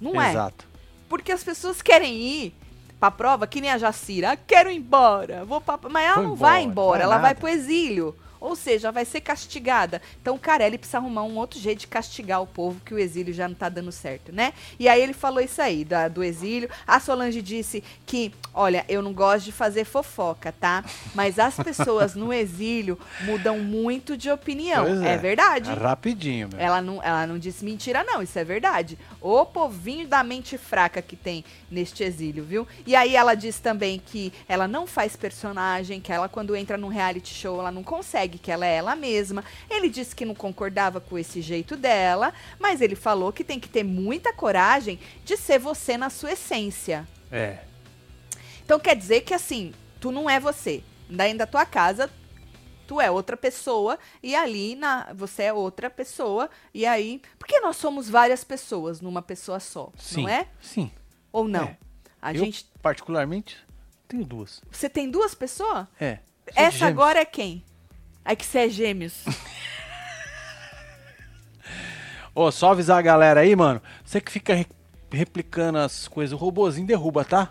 Não 0.00 0.20
é? 0.20 0.30
Exato. 0.30 0.64
Porque 1.08 1.32
as 1.32 1.42
pessoas 1.44 1.82
querem 1.82 2.16
ir 2.16 2.54
pra 2.98 3.10
prova, 3.10 3.46
que 3.46 3.60
nem 3.60 3.70
a 3.70 3.78
Jacira. 3.78 4.32
Ah, 4.32 4.36
quero 4.36 4.70
ir 4.70 4.76
embora. 4.76 5.44
Vou 5.44 5.60
pra... 5.60 5.78
Mas 5.90 6.04
ela 6.04 6.14
Foi 6.14 6.22
não 6.24 6.36
vai 6.36 6.62
embora, 6.62 6.70
embora, 6.70 6.98
vai 6.98 7.02
ela 7.04 7.14
nada. 7.16 7.22
vai 7.22 7.34
pro 7.34 7.48
exílio. 7.48 8.16
Ou 8.40 8.56
seja, 8.56 8.90
vai 8.90 9.04
ser 9.04 9.20
castigada. 9.20 10.00
Então 10.20 10.34
o 10.34 10.38
Carelli 10.38 10.78
precisa 10.78 10.98
arrumar 10.98 11.24
um 11.24 11.36
outro 11.36 11.58
jeito 11.60 11.80
de 11.80 11.86
castigar 11.86 12.40
o 12.42 12.46
povo, 12.46 12.80
que 12.84 12.94
o 12.94 12.98
exílio 12.98 13.34
já 13.34 13.46
não 13.46 13.54
tá 13.54 13.68
dando 13.68 13.92
certo, 13.92 14.32
né? 14.32 14.52
E 14.78 14.88
aí 14.88 15.00
ele 15.02 15.12
falou 15.12 15.40
isso 15.40 15.60
aí, 15.60 15.84
da- 15.84 16.08
do 16.08 16.22
exílio. 16.24 16.70
A 16.86 16.98
Solange 17.00 17.42
disse 17.42 17.82
que, 18.06 18.32
olha, 18.54 18.84
eu 18.88 19.02
não 19.02 19.12
gosto 19.12 19.44
de 19.46 19.52
fazer 19.52 19.84
fofoca, 19.84 20.52
tá? 20.52 20.84
Mas 21.14 21.38
as 21.38 21.56
pessoas 21.56 22.14
no 22.14 22.32
exílio 22.32 22.98
mudam 23.22 23.58
muito 23.58 24.16
de 24.16 24.30
opinião. 24.30 24.84
Pois 24.86 25.02
É, 25.02 25.16
verdade. 25.16 25.70
É 25.70 25.74
rapidinho, 25.74 26.48
meu. 26.52 26.58
Ela 26.60 26.80
não, 26.80 27.02
ela 27.02 27.26
não 27.26 27.38
disse 27.38 27.64
mentira, 27.64 28.02
não, 28.04 28.22
isso 28.22 28.38
é 28.38 28.44
verdade. 28.44 28.98
O 29.20 29.44
povinho 29.44 30.06
da 30.08 30.22
mente 30.24 30.56
fraca 30.56 31.02
que 31.02 31.16
tem 31.16 31.44
neste 31.70 32.02
exílio, 32.02 32.42
viu? 32.44 32.66
E 32.86 32.96
aí 32.96 33.14
ela 33.16 33.34
disse 33.34 33.60
também 33.60 34.00
que 34.04 34.32
ela 34.48 34.66
não 34.66 34.86
faz 34.86 35.14
personagem, 35.16 36.00
que 36.00 36.12
ela, 36.12 36.28
quando 36.28 36.56
entra 36.56 36.76
num 36.76 36.88
reality 36.88 37.34
show, 37.34 37.58
ela 37.58 37.70
não 37.70 37.82
consegue, 37.82 38.29
que 38.38 38.50
ela 38.50 38.66
é 38.66 38.76
ela 38.76 38.96
mesma. 38.96 39.44
Ele 39.68 39.88
disse 39.88 40.14
que 40.14 40.24
não 40.24 40.34
concordava 40.34 41.00
com 41.00 41.18
esse 41.18 41.40
jeito 41.40 41.76
dela, 41.76 42.32
mas 42.58 42.80
ele 42.80 42.94
falou 42.94 43.32
que 43.32 43.44
tem 43.44 43.58
que 43.60 43.68
ter 43.68 43.84
muita 43.84 44.32
coragem 44.32 44.98
de 45.24 45.36
ser 45.36 45.58
você 45.58 45.96
na 45.96 46.10
sua 46.10 46.32
essência. 46.32 47.06
É. 47.30 47.58
Então 48.64 48.78
quer 48.78 48.96
dizer 48.96 49.22
que 49.22 49.34
assim, 49.34 49.72
tu 50.00 50.10
não 50.10 50.28
é 50.28 50.38
você. 50.38 50.82
Daí 51.08 51.34
da 51.34 51.46
tua 51.46 51.66
casa, 51.66 52.08
tu 52.86 53.00
é 53.00 53.10
outra 53.10 53.36
pessoa 53.36 53.98
e 54.22 54.34
ali 54.34 54.74
na 54.74 55.12
você 55.12 55.44
é 55.44 55.52
outra 55.52 55.88
pessoa 55.88 56.50
e 56.74 56.84
aí, 56.84 57.22
porque 57.38 57.60
nós 57.60 57.76
somos 57.76 58.08
várias 58.08 58.42
pessoas 58.42 59.00
numa 59.00 59.22
pessoa 59.22 59.60
só, 59.60 59.92
Sim. 59.96 60.22
não 60.22 60.28
é? 60.28 60.46
Sim. 60.60 60.90
Ou 61.32 61.46
não? 61.46 61.64
É. 61.64 61.76
A 62.20 62.32
eu, 62.32 62.44
gente, 62.44 62.66
particularmente, 62.82 63.58
tenho 64.08 64.24
duas. 64.24 64.60
você 64.70 64.88
tem 64.88 65.08
duas 65.08 65.34
pessoas? 65.34 65.86
É. 66.00 66.18
Essa 66.54 66.86
agora 66.86 67.20
é 67.20 67.24
quem? 67.24 67.64
É 68.24 68.36
que 68.36 68.44
você 68.44 68.58
é 68.60 68.68
gêmeos. 68.68 69.24
Ô, 72.34 72.50
só 72.50 72.72
avisar 72.72 72.98
a 72.98 73.02
galera 73.02 73.40
aí, 73.40 73.54
mano. 73.56 73.82
Você 74.04 74.20
que 74.20 74.30
fica 74.30 74.54
re- 74.54 74.66
replicando 75.10 75.78
as 75.78 76.06
coisas, 76.06 76.32
o 76.32 76.36
robozinho 76.36 76.86
derruba, 76.86 77.24
tá? 77.24 77.50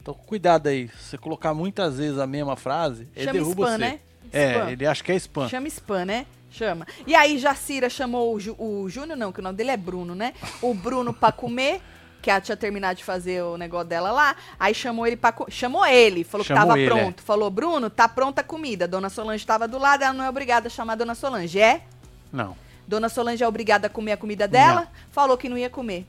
Então 0.00 0.14
cuidado 0.14 0.68
aí. 0.68 0.88
Se 0.88 1.10
você 1.10 1.18
colocar 1.18 1.52
muitas 1.52 1.98
vezes 1.98 2.18
a 2.18 2.26
mesma 2.26 2.56
frase, 2.56 3.06
ele 3.14 3.26
Chama 3.26 3.32
derruba 3.38 3.62
spam, 3.64 3.72
você. 3.72 3.78
né? 3.78 4.00
É, 4.32 4.52
Spam. 4.52 4.70
ele 4.70 4.86
acha 4.86 5.04
que 5.04 5.12
é 5.12 5.16
spam. 5.16 5.48
Chama 5.48 5.68
spam, 5.68 6.04
né? 6.04 6.26
Chama. 6.50 6.86
E 7.06 7.14
aí 7.14 7.38
Jacira 7.38 7.90
chamou 7.90 8.34
o, 8.34 8.40
Ju, 8.40 8.56
o 8.58 8.88
Júnior, 8.88 9.16
não, 9.18 9.30
que 9.32 9.40
o 9.40 9.42
nome 9.42 9.56
dele 9.56 9.70
é 9.70 9.76
Bruno, 9.76 10.14
né? 10.14 10.32
O 10.62 10.72
Bruno 10.72 11.12
pra 11.12 11.30
comer, 11.30 11.82
que 12.20 12.30
ela 12.30 12.40
tinha 12.40 12.56
terminado 12.56 12.96
de 12.98 13.04
fazer 13.04 13.42
o 13.42 13.56
negócio 13.56 13.86
dela 13.88 14.10
lá. 14.10 14.34
Aí 14.58 14.74
chamou 14.74 15.06
ele 15.06 15.16
co- 15.16 15.46
Chamou 15.50 15.84
ele, 15.86 16.24
falou 16.24 16.44
Chamou 16.44 16.62
que 16.62 16.66
tava 16.68 16.78
ele, 16.80 16.90
pronto. 16.90 17.22
Falou, 17.22 17.50
Bruno, 17.50 17.88
tá 17.88 18.08
pronta 18.08 18.40
a 18.40 18.44
comida. 18.44 18.88
Dona 18.88 19.08
Solange 19.08 19.46
tava 19.46 19.68
do 19.68 19.78
lado, 19.78 20.02
ela 20.02 20.12
não 20.12 20.24
é 20.24 20.28
obrigada 20.28 20.66
a 20.66 20.70
chamar 20.70 20.94
a 20.94 20.96
Dona 20.96 21.14
Solange. 21.14 21.60
É? 21.60 21.82
Não. 22.32 22.56
Dona 22.86 23.08
Solange 23.08 23.44
é 23.44 23.48
obrigada 23.48 23.86
a 23.86 23.90
comer 23.90 24.12
a 24.12 24.16
comida 24.16 24.48
dela, 24.48 24.80
Não. 24.82 24.88
falou 25.12 25.36
que 25.36 25.48
não 25.48 25.58
ia 25.58 25.68
comer. 25.70 26.06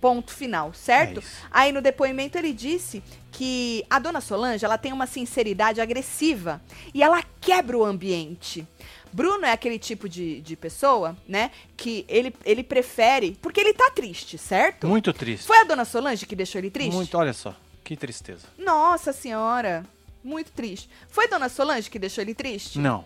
Ponto 0.00 0.32
final, 0.32 0.72
certo? 0.74 1.20
É. 1.20 1.22
Aí 1.50 1.70
no 1.72 1.80
depoimento 1.80 2.36
ele 2.36 2.52
disse 2.52 3.02
que 3.30 3.84
a 3.88 4.00
Dona 4.00 4.20
Solange, 4.20 4.64
ela 4.64 4.76
tem 4.76 4.92
uma 4.92 5.06
sinceridade 5.06 5.80
agressiva 5.80 6.60
e 6.92 7.02
ela 7.02 7.22
quebra 7.40 7.78
o 7.78 7.84
ambiente. 7.84 8.66
Bruno 9.12 9.44
é 9.44 9.52
aquele 9.52 9.78
tipo 9.78 10.08
de, 10.08 10.40
de 10.40 10.56
pessoa, 10.56 11.16
né, 11.28 11.50
que 11.76 12.04
ele, 12.08 12.34
ele 12.44 12.62
prefere, 12.62 13.36
porque 13.42 13.60
ele 13.60 13.74
tá 13.74 13.90
triste, 13.90 14.38
certo? 14.38 14.86
Muito 14.86 15.12
triste. 15.12 15.46
Foi 15.46 15.58
a 15.58 15.64
Dona 15.64 15.84
Solange 15.84 16.26
que 16.26 16.34
deixou 16.34 16.58
ele 16.58 16.70
triste? 16.70 16.94
Muito, 16.94 17.16
olha 17.16 17.32
só. 17.32 17.54
Que 17.84 17.96
tristeza. 17.96 18.46
Nossa 18.56 19.12
senhora, 19.12 19.84
muito 20.22 20.50
triste. 20.52 20.88
Foi 21.08 21.28
Dona 21.28 21.48
Solange 21.48 21.90
que 21.90 21.98
deixou 21.98 22.22
ele 22.22 22.34
triste? 22.34 22.78
Não. 22.78 23.04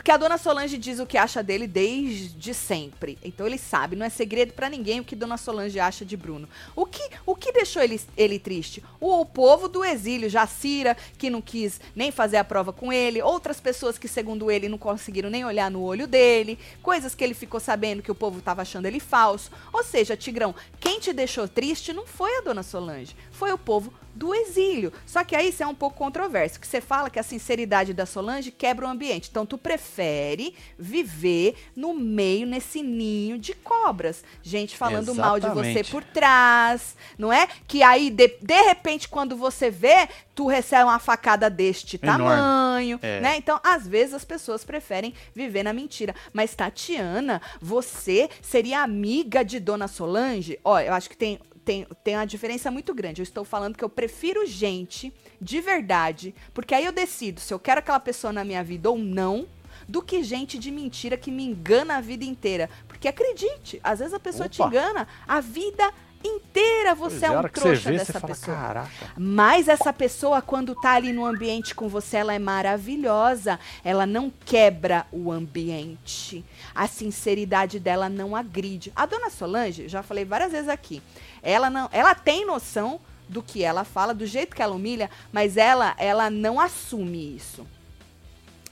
Porque 0.00 0.10
a 0.10 0.16
dona 0.16 0.38
Solange 0.38 0.78
diz 0.78 0.98
o 0.98 1.04
que 1.04 1.18
acha 1.18 1.42
dele 1.42 1.66
desde 1.66 2.54
sempre. 2.54 3.18
Então 3.22 3.46
ele 3.46 3.58
sabe, 3.58 3.94
não 3.94 4.06
é 4.06 4.08
segredo 4.08 4.54
pra 4.54 4.70
ninguém 4.70 4.98
o 4.98 5.04
que 5.04 5.14
dona 5.14 5.36
Solange 5.36 5.78
acha 5.78 6.06
de 6.06 6.16
Bruno. 6.16 6.48
O 6.74 6.86
que, 6.86 7.06
o 7.26 7.36
que 7.36 7.52
deixou 7.52 7.82
ele, 7.82 8.00
ele 8.16 8.38
triste? 8.38 8.82
O, 8.98 9.20
o 9.20 9.26
povo 9.26 9.68
do 9.68 9.84
exílio, 9.84 10.30
Jacira, 10.30 10.96
que 11.18 11.28
não 11.28 11.42
quis 11.42 11.78
nem 11.94 12.10
fazer 12.10 12.38
a 12.38 12.44
prova 12.44 12.72
com 12.72 12.90
ele, 12.90 13.20
outras 13.20 13.60
pessoas 13.60 13.98
que, 13.98 14.08
segundo 14.08 14.50
ele, 14.50 14.70
não 14.70 14.78
conseguiram 14.78 15.28
nem 15.28 15.44
olhar 15.44 15.70
no 15.70 15.82
olho 15.82 16.06
dele, 16.06 16.58
coisas 16.82 17.14
que 17.14 17.22
ele 17.22 17.34
ficou 17.34 17.60
sabendo 17.60 18.02
que 18.02 18.10
o 18.10 18.14
povo 18.14 18.40
tava 18.40 18.62
achando 18.62 18.86
ele 18.86 19.00
falso. 19.00 19.50
Ou 19.70 19.84
seja, 19.84 20.16
Tigrão, 20.16 20.54
quem 20.80 20.98
te 20.98 21.12
deixou 21.12 21.46
triste 21.46 21.92
não 21.92 22.06
foi 22.06 22.38
a 22.38 22.40
dona 22.40 22.62
Solange, 22.62 23.14
foi 23.30 23.52
o 23.52 23.58
povo 23.58 23.92
do 24.20 24.34
exílio. 24.34 24.92
Só 25.06 25.24
que 25.24 25.34
aí 25.34 25.48
isso 25.48 25.62
é 25.62 25.66
um 25.66 25.74
pouco 25.74 25.96
controverso, 25.96 26.60
que 26.60 26.66
você 26.66 26.78
fala 26.78 27.08
que 27.08 27.18
a 27.18 27.22
sinceridade 27.22 27.94
da 27.94 28.04
Solange 28.04 28.50
quebra 28.50 28.84
o 28.86 28.88
ambiente. 28.90 29.28
Então 29.30 29.46
tu 29.46 29.56
prefere 29.56 30.54
viver 30.78 31.54
no 31.74 31.94
meio 31.94 32.46
nesse 32.46 32.82
ninho 32.82 33.38
de 33.38 33.54
cobras, 33.54 34.22
gente 34.42 34.76
falando 34.76 35.14
mal 35.14 35.40
de 35.40 35.46
você 35.48 35.70
Exatamente. 35.70 35.90
por 35.90 36.04
trás, 36.04 36.94
não 37.16 37.32
é? 37.32 37.48
Que 37.66 37.82
aí 37.82 38.10
de, 38.10 38.28
de 38.42 38.60
repente 38.60 39.08
quando 39.08 39.34
você 39.34 39.70
vê, 39.70 40.06
tu 40.34 40.46
recebe 40.46 40.84
uma 40.84 40.98
facada 40.98 41.48
deste 41.48 41.98
Enorme. 42.02 42.24
tamanho, 42.26 42.98
É. 43.00 43.20
né? 43.20 43.36
Então, 43.38 43.58
às 43.64 43.88
vezes 43.88 44.12
as 44.12 44.24
pessoas 44.24 44.64
preferem 44.64 45.14
viver 45.34 45.62
na 45.62 45.72
mentira. 45.72 46.14
Mas 46.30 46.54
Tatiana, 46.54 47.40
você 47.58 48.28
seria 48.42 48.82
amiga 48.82 49.42
de 49.42 49.58
Dona 49.58 49.88
Solange? 49.88 50.58
Ó, 50.62 50.78
eu 50.78 50.92
acho 50.92 51.08
que 51.08 51.16
tem 51.16 51.38
tem, 51.64 51.86
tem 52.02 52.16
uma 52.16 52.26
diferença 52.26 52.70
muito 52.70 52.94
grande. 52.94 53.20
Eu 53.20 53.24
estou 53.24 53.44
falando 53.44 53.76
que 53.76 53.84
eu 53.84 53.88
prefiro 53.88 54.46
gente 54.46 55.12
de 55.40 55.60
verdade, 55.60 56.34
porque 56.52 56.74
aí 56.74 56.84
eu 56.84 56.92
decido 56.92 57.40
se 57.40 57.52
eu 57.52 57.58
quero 57.58 57.80
aquela 57.80 58.00
pessoa 58.00 58.32
na 58.32 58.44
minha 58.44 58.62
vida 58.62 58.90
ou 58.90 58.98
não, 58.98 59.46
do 59.88 60.02
que 60.02 60.22
gente 60.22 60.58
de 60.58 60.70
mentira 60.70 61.16
que 61.16 61.30
me 61.30 61.44
engana 61.44 61.96
a 61.96 62.00
vida 62.00 62.24
inteira. 62.24 62.70
Porque 62.86 63.08
acredite, 63.08 63.80
às 63.82 63.98
vezes 63.98 64.14
a 64.14 64.20
pessoa 64.20 64.48
te 64.48 64.60
Opa. 64.60 64.68
engana 64.68 65.08
a 65.26 65.40
vida 65.40 65.92
inteira. 66.24 66.94
Você 66.94 67.24
é 67.24 67.28
a 67.28 67.40
um 67.40 67.48
trouxa 67.48 67.90
vê, 67.90 67.98
dessa 67.98 68.20
fala, 68.20 68.34
pessoa. 68.34 68.56
caraca. 68.56 69.12
Mas 69.16 69.68
essa 69.68 69.92
pessoa, 69.92 70.42
quando 70.42 70.74
tá 70.74 70.92
ali 70.92 71.12
no 71.12 71.24
ambiente 71.24 71.74
com 71.74 71.88
você, 71.88 72.18
ela 72.18 72.34
é 72.34 72.38
maravilhosa. 72.38 73.58
Ela 73.84 74.06
não 74.06 74.32
quebra 74.44 75.06
o 75.10 75.32
ambiente. 75.32 76.44
A 76.74 76.86
sinceridade 76.86 77.80
dela 77.80 78.08
não 78.08 78.36
agride. 78.36 78.92
A 78.94 79.06
dona 79.06 79.30
Solange, 79.30 79.88
já 79.88 80.02
falei 80.02 80.24
várias 80.24 80.52
vezes 80.52 80.68
aqui, 80.68 81.02
ela 81.42 81.70
não, 81.70 81.88
ela 81.92 82.14
tem 82.14 82.46
noção 82.46 83.00
do 83.28 83.42
que 83.42 83.62
ela 83.62 83.84
fala, 83.84 84.12
do 84.12 84.26
jeito 84.26 84.56
que 84.56 84.62
ela 84.62 84.74
humilha, 84.74 85.08
mas 85.32 85.56
ela, 85.56 85.94
ela 85.98 86.28
não 86.28 86.58
assume 86.58 87.36
isso. 87.36 87.66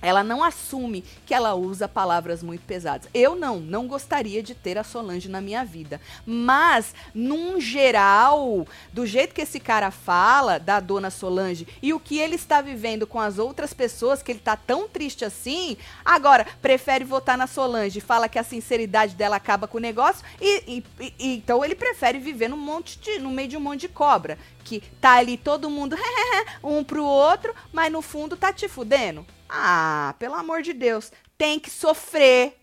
Ela 0.01 0.23
não 0.23 0.45
assume 0.45 1.05
que 1.27 1.35
ela 1.35 1.55
usa 1.55 1.89
palavras 1.89 2.43
muito 2.43 2.63
pesadas. 2.65 3.09
Eu 3.13 3.35
não, 3.35 3.59
não 3.59 3.89
gostaria 3.89 4.43
de 4.43 4.55
ter 4.55 4.79
a 4.79 4.85
Solange 4.85 5.29
na 5.29 5.41
minha 5.41 5.65
vida. 5.65 6.01
Mas, 6.25 6.95
num 7.15 7.61
geral, 7.61 8.67
do 8.93 9.05
jeito 9.07 9.35
que 9.35 9.41
esse 9.43 9.59
cara 9.59 9.91
fala 9.91 10.59
da 10.59 10.79
dona 10.81 11.11
Solange 11.11 11.67
e 11.83 11.93
o 11.93 11.99
que 12.01 12.19
ele 12.19 12.37
está 12.37 12.61
vivendo 12.61 13.07
com 13.07 13.19
as 13.21 13.39
outras 13.39 13.75
pessoas, 13.75 14.23
que 14.23 14.31
ele 14.33 14.39
tá 14.39 14.57
tão 14.57 14.89
triste 14.89 15.25
assim, 15.25 15.77
agora 16.05 16.47
prefere 16.63 17.05
votar 17.05 17.37
na 17.37 17.47
Solange, 17.47 18.01
fala 18.01 18.29
que 18.29 18.39
a 18.39 18.45
sinceridade 18.45 19.15
dela 19.15 19.37
acaba 19.37 19.67
com 19.67 19.79
o 19.79 19.81
negócio, 19.81 20.25
e, 20.41 20.83
e- 21.01 21.13
e- 21.19 21.35
então 21.35 21.65
ele 21.65 21.75
prefere 21.75 22.19
viver 22.19 22.49
num 22.49 22.57
monte 22.57 22.99
de, 22.99 23.19
no 23.19 23.31
meio 23.31 23.49
de 23.49 23.57
um 23.57 23.61
monte 23.61 23.81
de 23.83 23.89
cobra. 23.89 24.39
Que 24.69 24.81
tá 25.01 25.13
ali 25.15 25.39
todo 25.39 25.71
mundo 25.71 25.97
um 26.63 26.85
pro 26.85 27.03
outro, 27.03 27.55
mas 27.73 27.91
no 27.91 28.03
fundo 28.03 28.37
tá 28.37 28.53
te 28.53 28.69
fudendo. 28.69 29.27
Ah, 29.49 30.15
pelo 30.19 30.35
amor 30.35 30.61
de 30.61 30.75
Deus. 30.75 31.11
Tem 31.39 31.59
que 31.59 31.71
sofrer. 31.71 32.55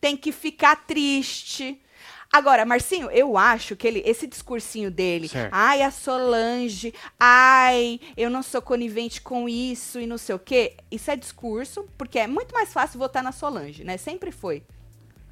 Tem 0.00 0.16
que 0.16 0.32
ficar 0.32 0.86
triste. 0.86 1.78
Agora, 2.32 2.64
Marcinho, 2.64 3.10
eu 3.10 3.36
acho 3.36 3.76
que 3.76 3.86
ele, 3.86 4.02
esse 4.06 4.26
discursinho 4.26 4.90
dele, 4.90 5.28
Certo. 5.28 5.52
ai, 5.52 5.82
a 5.82 5.90
Solange, 5.90 6.92
ai, 7.20 8.00
eu 8.16 8.28
não 8.30 8.42
sou 8.42 8.60
conivente 8.62 9.20
com 9.20 9.48
isso 9.48 10.00
e 10.00 10.06
não 10.06 10.18
sei 10.18 10.34
o 10.34 10.38
quê. 10.38 10.76
Isso 10.90 11.10
é 11.10 11.16
discurso, 11.16 11.86
porque 11.98 12.18
é 12.18 12.26
muito 12.26 12.52
mais 12.54 12.72
fácil 12.72 12.98
votar 12.98 13.22
na 13.22 13.32
Solange, 13.32 13.84
né? 13.84 13.96
Sempre 13.98 14.32
foi. 14.32 14.64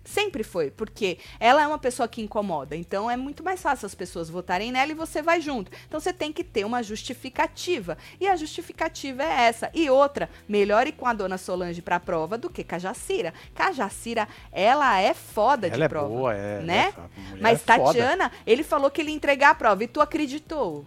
Sempre 0.05 0.43
foi, 0.43 0.71
porque 0.71 1.19
ela 1.39 1.63
é 1.63 1.67
uma 1.67 1.79
pessoa 1.79 2.09
que 2.09 2.21
incomoda. 2.21 2.75
Então 2.77 3.11
é 3.11 3.17
muito 3.17 3.43
mais 3.43 3.63
fácil 3.63 3.87
as 3.87 3.95
pessoas 3.95 4.29
votarem 4.29 4.73
nela 4.73 4.91
e 4.93 4.95
você 4.95 5.23
vai 5.23 5.41
junto. 5.41 5.71
Então 5.87 6.01
você 6.01 6.13
tem 6.13 6.33
que 6.33 6.43
ter 6.43 6.65
uma 6.65 6.83
justificativa. 6.83 7.97
E 8.21 8.27
a 8.27 8.37
justificativa 8.37 9.23
é 9.23 9.43
essa. 9.43 9.71
E 9.73 9.89
outra, 9.89 10.29
melhor 10.49 10.87
ir 10.87 10.93
com 10.93 11.07
a 11.07 11.13
dona 11.13 11.39
Solange 11.39 11.81
pra 11.81 12.01
prova 12.01 12.37
do 12.37 12.51
que 12.51 12.65
com 12.65 12.75
a 12.75 12.79
Jacira. 12.79 13.33
Com 13.55 13.63
a 13.63 13.73
Jacira, 13.73 14.29
ela 14.51 15.01
é 15.01 15.15
foda 15.15 15.69
de 15.69 15.75
Ela 15.75 15.85
é 15.85 15.89
prova. 15.89 16.09
boa, 16.09 16.35
é. 16.35 16.61
né? 16.63 16.95
é, 16.97 17.01
a 17.33 17.37
Mas 17.41 17.61
é 17.69 17.77
foda. 17.77 17.85
Tatiana, 17.85 18.33
ele 18.47 18.63
falou 18.63 18.91
que 18.91 19.01
ele 19.01 19.11
ia 19.11 19.17
entregar 19.17 19.51
a 19.51 19.55
prova 19.55 19.85
e 19.85 19.87
tu 19.87 20.01
acreditou. 20.01 20.85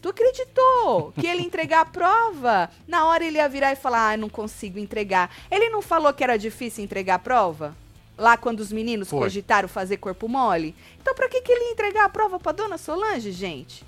Tu 0.00 0.08
acreditou 0.08 1.12
que 1.12 1.26
ele 1.26 1.40
ia 1.42 1.46
entregar 1.46 1.80
a 1.82 1.84
prova? 1.84 2.70
Na 2.88 3.06
hora 3.06 3.24
ele 3.24 3.36
ia 3.36 3.48
virar 3.48 3.72
e 3.72 3.76
falar, 3.76 4.12
ah, 4.12 4.16
não 4.16 4.28
consigo 4.30 4.78
entregar. 4.78 5.30
Ele 5.50 5.68
não 5.68 5.82
falou 5.82 6.12
que 6.12 6.24
era 6.24 6.38
difícil 6.38 6.82
entregar 6.82 7.16
a 7.16 7.18
prova? 7.18 7.76
Lá 8.16 8.36
quando 8.36 8.60
os 8.60 8.72
meninos 8.72 9.08
Foi. 9.10 9.18
cogitaram 9.20 9.68
fazer 9.68 9.96
corpo 9.98 10.28
mole? 10.28 10.74
Então 11.00 11.14
pra 11.14 11.28
que, 11.28 11.40
que 11.42 11.52
ele 11.52 11.64
ia 11.66 11.72
entregar 11.72 12.04
a 12.04 12.08
prova 12.08 12.38
pra 12.38 12.52
dona 12.52 12.78
Solange, 12.78 13.30
gente? 13.32 13.84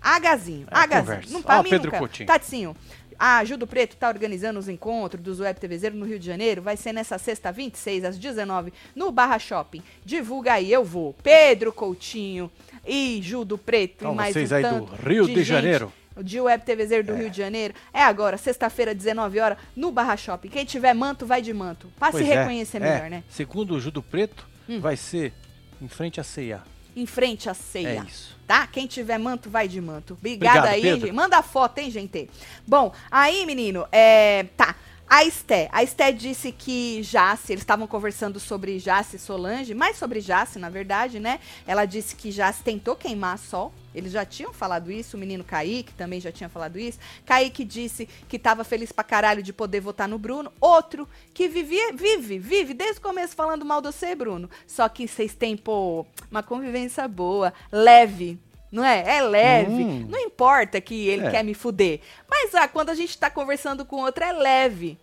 Agazinho, 0.00 0.66
É, 0.70 0.76
agazinho. 0.78 1.04
conversa. 1.04 1.32
Não 1.32 1.42
pra 1.42 1.58
Ó, 1.58 1.62
mim 1.62 1.70
Pedro 1.70 1.86
nunca. 1.86 1.98
Coutinho. 1.98 2.26
Tatinho, 2.26 2.76
a 3.18 3.44
Judo 3.44 3.66
Preto 3.66 3.96
tá 3.96 4.08
organizando 4.08 4.58
os 4.58 4.68
encontros 4.68 5.22
dos 5.22 5.40
Web 5.40 5.58
TVzeiros 5.58 5.98
no 5.98 6.04
Rio 6.06 6.18
de 6.18 6.26
Janeiro. 6.26 6.62
Vai 6.62 6.76
ser 6.76 6.92
nessa 6.92 7.18
sexta 7.18 7.50
26, 7.50 8.04
às 8.04 8.18
19 8.18 8.72
no 8.94 9.10
Barra 9.10 9.38
Shopping. 9.38 9.82
Divulga 10.04 10.52
aí, 10.54 10.70
eu 10.72 10.84
vou. 10.84 11.14
Pedro 11.22 11.72
Coutinho 11.72 12.50
e 12.86 13.20
Judo 13.22 13.58
Preto 13.58 13.96
Então, 14.00 14.12
e 14.12 14.16
mais 14.16 14.32
vocês 14.32 14.52
um 14.52 14.54
aí 14.56 14.62
do 14.62 14.68
tanto 14.68 14.94
Rio 15.08 15.26
de 15.26 15.34
gente 15.34 15.44
Janeiro. 15.44 15.92
de 16.22 16.40
Web 16.40 16.64
TVZero 16.64 17.04
do 17.04 17.14
Rio 17.14 17.30
de 17.30 17.36
Janeiro. 17.36 17.74
É 17.92 18.02
agora, 18.02 18.36
sexta-feira, 18.38 18.94
19 18.94 19.38
horas, 19.40 19.58
no 19.74 19.90
Barra 19.90 20.16
Shopping. 20.16 20.48
Quem 20.48 20.64
tiver 20.64 20.94
manto, 20.94 21.26
vai 21.26 21.42
de 21.42 21.52
manto. 21.52 21.88
Pra 21.98 22.08
se 22.08 22.12
Pois 22.12 22.28
é, 22.28 22.38
reconhecer 22.40 22.78
é. 22.78 22.80
melhor, 22.80 23.10
né? 23.10 23.22
Segundo 23.28 23.74
o 23.74 23.80
Judo 23.80 24.02
Preto, 24.02 24.46
Hum. 24.68 24.80
vai 24.80 24.96
ser 24.96 25.32
em 25.80 25.88
frente 25.88 26.20
à 26.20 26.24
ceia. 26.24 26.62
Em 26.96 27.04
frente 27.06 27.48
à 27.50 27.54
ceia. 27.54 28.00
É 28.00 28.04
isso. 28.08 28.34
Tá? 28.46 28.66
Quem 28.66 28.86
tiver 28.86 29.18
manto, 29.18 29.50
vai 29.50 29.68
de 29.68 29.80
manto. 29.80 30.14
Obrigada 30.14 30.70
Obrigado, 30.70 31.04
aí. 31.04 31.12
Manda 31.12 31.42
foto, 31.42 31.78
hein, 31.78 31.90
gente? 31.90 32.30
Bom, 32.66 32.92
aí, 33.10 33.44
menino, 33.44 33.86
é. 33.92 34.44
Tá. 34.56 34.74
A 35.08 35.24
Esté. 35.24 35.68
A 35.70 35.84
Esté 35.84 36.10
disse 36.10 36.50
que 36.50 37.00
Jace, 37.00 37.52
eles 37.52 37.62
estavam 37.62 37.86
conversando 37.86 38.40
sobre 38.40 38.80
Jace 38.80 39.16
e 39.16 39.18
Solange, 39.20 39.72
mais 39.72 39.96
sobre 39.96 40.20
Jace, 40.20 40.58
na 40.58 40.68
verdade, 40.68 41.20
né? 41.20 41.38
Ela 41.64 41.84
disse 41.84 42.16
que 42.16 42.32
Jace 42.32 42.62
tentou 42.62 42.96
queimar 42.96 43.38
Sol. 43.38 43.72
Eles 43.94 44.12
já 44.12 44.26
tinham 44.26 44.52
falado 44.52 44.90
isso, 44.90 45.16
o 45.16 45.20
menino 45.20 45.44
Kaique 45.44 45.94
também 45.94 46.20
já 46.20 46.32
tinha 46.32 46.48
falado 46.48 46.78
isso. 46.78 46.98
Kaique 47.24 47.64
disse 47.64 48.06
que 48.28 48.38
tava 48.38 48.64
feliz 48.64 48.90
pra 48.90 49.04
caralho 49.04 49.42
de 49.42 49.52
poder 49.52 49.80
votar 49.80 50.08
no 50.08 50.18
Bruno. 50.18 50.52
Outro 50.60 51.08
que 51.32 51.48
vivia, 51.48 51.92
vive, 51.92 52.38
vive 52.38 52.74
desde 52.74 52.98
o 52.98 53.02
começo 53.02 53.36
falando 53.36 53.64
mal 53.64 53.80
de 53.80 53.86
você, 53.86 54.14
Bruno. 54.14 54.50
Só 54.66 54.88
que 54.88 55.06
vocês 55.06 55.34
têm, 55.34 55.56
pô, 55.56 56.04
uma 56.30 56.42
convivência 56.42 57.06
boa, 57.06 57.54
leve. 57.70 58.38
Não 58.70 58.84
é? 58.84 59.16
É 59.18 59.22
leve. 59.22 59.70
Hum. 59.72 60.06
Não 60.08 60.18
importa 60.18 60.80
que 60.80 61.06
ele 61.08 61.26
É. 61.26 61.30
quer 61.30 61.44
me 61.44 61.54
fuder. 61.54 62.00
Mas 62.28 62.54
ah, 62.54 62.66
quando 62.68 62.90
a 62.90 62.94
gente 62.94 63.16
tá 63.16 63.30
conversando 63.30 63.84
com 63.84 63.96
outro, 64.02 64.24
é 64.24 64.32
leve. 64.32 64.98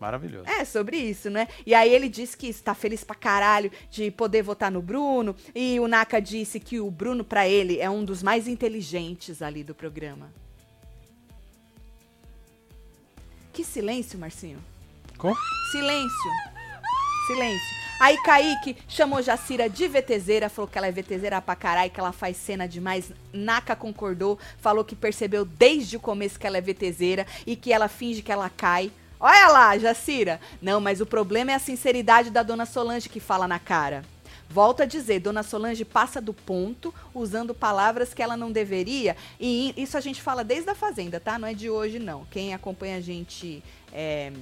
Maravilhoso. 0.00 0.44
É, 0.50 0.64
sobre 0.64 0.96
isso, 0.98 1.30
né? 1.30 1.48
E 1.64 1.74
aí 1.74 1.90
ele 1.94 2.08
disse 2.08 2.36
que 2.36 2.48
está 2.48 2.74
feliz 2.74 3.02
pra 3.04 3.14
caralho 3.14 3.70
de 3.90 4.10
poder 4.10 4.42
votar 4.42 4.70
no 4.70 4.82
Bruno. 4.82 5.34
E 5.54 5.78
o 5.80 5.86
Naka 5.88 6.20
disse 6.20 6.58
que 6.60 6.78
o 6.80 6.90
Bruno, 6.90 7.24
pra 7.24 7.48
ele, 7.48 7.78
é 7.80 7.88
um 7.88 8.04
dos 8.04 8.22
mais 8.22 8.46
inteligentes 8.48 9.40
ali 9.40 9.62
do 9.64 9.74
programa. 9.74 10.30
Que 13.52 13.64
silêncio, 13.64 14.18
Marcinho. 14.18 14.58
Com? 15.16 15.32
Silêncio. 15.70 16.30
Silêncio. 17.28 17.83
Aí 18.00 18.16
Kaique 18.22 18.76
chamou 18.88 19.22
Jacira 19.22 19.68
de 19.68 19.86
VTZera, 19.88 20.48
falou 20.48 20.68
que 20.68 20.76
ela 20.76 20.86
é 20.86 20.92
VTZera 20.92 21.40
pra 21.40 21.54
caralho, 21.54 21.90
que 21.90 22.00
ela 22.00 22.12
faz 22.12 22.36
cena 22.36 22.68
demais. 22.68 23.12
Naka 23.32 23.76
concordou, 23.76 24.38
falou 24.58 24.84
que 24.84 24.96
percebeu 24.96 25.44
desde 25.44 25.96
o 25.96 26.00
começo 26.00 26.38
que 26.38 26.46
ela 26.46 26.58
é 26.58 26.60
VTZera 26.60 27.26
e 27.46 27.56
que 27.56 27.72
ela 27.72 27.88
finge 27.88 28.20
que 28.20 28.32
ela 28.32 28.50
cai. 28.50 28.90
Olha 29.18 29.48
lá, 29.48 29.78
Jacira. 29.78 30.40
Não, 30.60 30.80
mas 30.80 31.00
o 31.00 31.06
problema 31.06 31.52
é 31.52 31.54
a 31.54 31.58
sinceridade 31.58 32.30
da 32.30 32.42
dona 32.42 32.66
Solange 32.66 33.08
que 33.08 33.20
fala 33.20 33.48
na 33.48 33.58
cara. 33.58 34.04
Volto 34.50 34.82
a 34.82 34.86
dizer, 34.86 35.18
Dona 35.18 35.42
Solange 35.42 35.84
passa 35.84 36.20
do 36.20 36.32
ponto, 36.32 36.94
usando 37.12 37.54
palavras 37.54 38.14
que 38.14 38.22
ela 38.22 38.36
não 38.36 38.52
deveria. 38.52 39.16
E 39.40 39.74
isso 39.76 39.96
a 39.96 40.00
gente 40.00 40.22
fala 40.22 40.44
desde 40.44 40.70
a 40.70 40.74
Fazenda, 40.74 41.18
tá? 41.18 41.38
Não 41.38 41.48
é 41.48 41.54
de 41.54 41.68
hoje, 41.68 41.98
não. 41.98 42.24
Quem 42.30 42.54
acompanha 42.54 42.98
a 42.98 43.00
gente 43.00 43.64
é, 43.92 44.32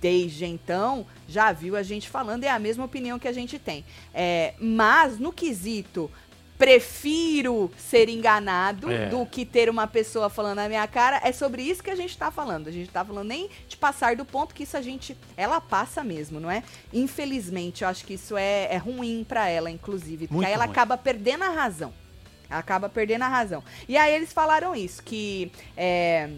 desde 0.00 0.44
então 0.46 1.04
já 1.26 1.52
viu 1.52 1.76
a 1.76 1.82
gente 1.82 2.08
falando, 2.08 2.44
é 2.44 2.50
a 2.50 2.58
mesma 2.58 2.84
opinião 2.84 3.18
que 3.18 3.28
a 3.28 3.32
gente 3.32 3.58
tem. 3.58 3.84
É, 4.14 4.54
mas 4.58 5.18
no 5.18 5.32
quesito 5.32 6.10
prefiro 6.56 7.70
ser 7.78 8.08
enganado 8.08 8.90
É. 8.90 9.06
do 9.08 9.24
que 9.24 9.44
ter 9.44 9.70
uma 9.70 9.86
pessoa 9.86 10.28
falando 10.28 10.56
na 10.56 10.68
minha 10.68 10.86
cara, 10.88 11.20
é 11.24 11.30
sobre 11.32 11.62
isso 11.62 11.82
que 11.82 11.90
a 11.90 11.94
gente 11.94 12.16
tá 12.18 12.30
falando. 12.30 12.66
A 12.68 12.72
gente 12.72 12.90
tá 12.90 13.04
falando 13.04 13.28
nem 13.28 13.48
de 13.68 13.76
passar 13.76 14.16
do 14.16 14.24
ponto 14.24 14.54
que 14.54 14.64
isso 14.64 14.76
a 14.76 14.82
gente. 14.82 15.16
Ela 15.36 15.60
passa 15.60 16.02
mesmo, 16.02 16.40
não 16.40 16.50
é? 16.50 16.62
Infelizmente, 16.92 17.82
eu 17.84 17.88
acho 17.88 18.04
que 18.04 18.14
isso 18.14 18.36
é, 18.36 18.68
é 18.74 18.76
ruim 18.76 19.24
pra 19.26 19.48
ela, 19.48 19.70
inclusive. 19.70 20.26
Porque 20.26 20.44
aí 20.44 20.52
ela 20.52 20.64
ruim. 20.64 20.72
acaba 20.72 20.96
perdendo 20.98 21.44
a 21.44 21.48
razão. 21.50 21.92
Ela 22.50 22.60
acaba 22.60 22.88
perdendo 22.88 23.22
a 23.22 23.28
razão. 23.28 23.62
E 23.88 23.96
aí 23.96 24.12
eles 24.14 24.32
falaram 24.32 24.74
isso, 24.74 25.02
que. 25.02 25.52
é, 25.76 26.28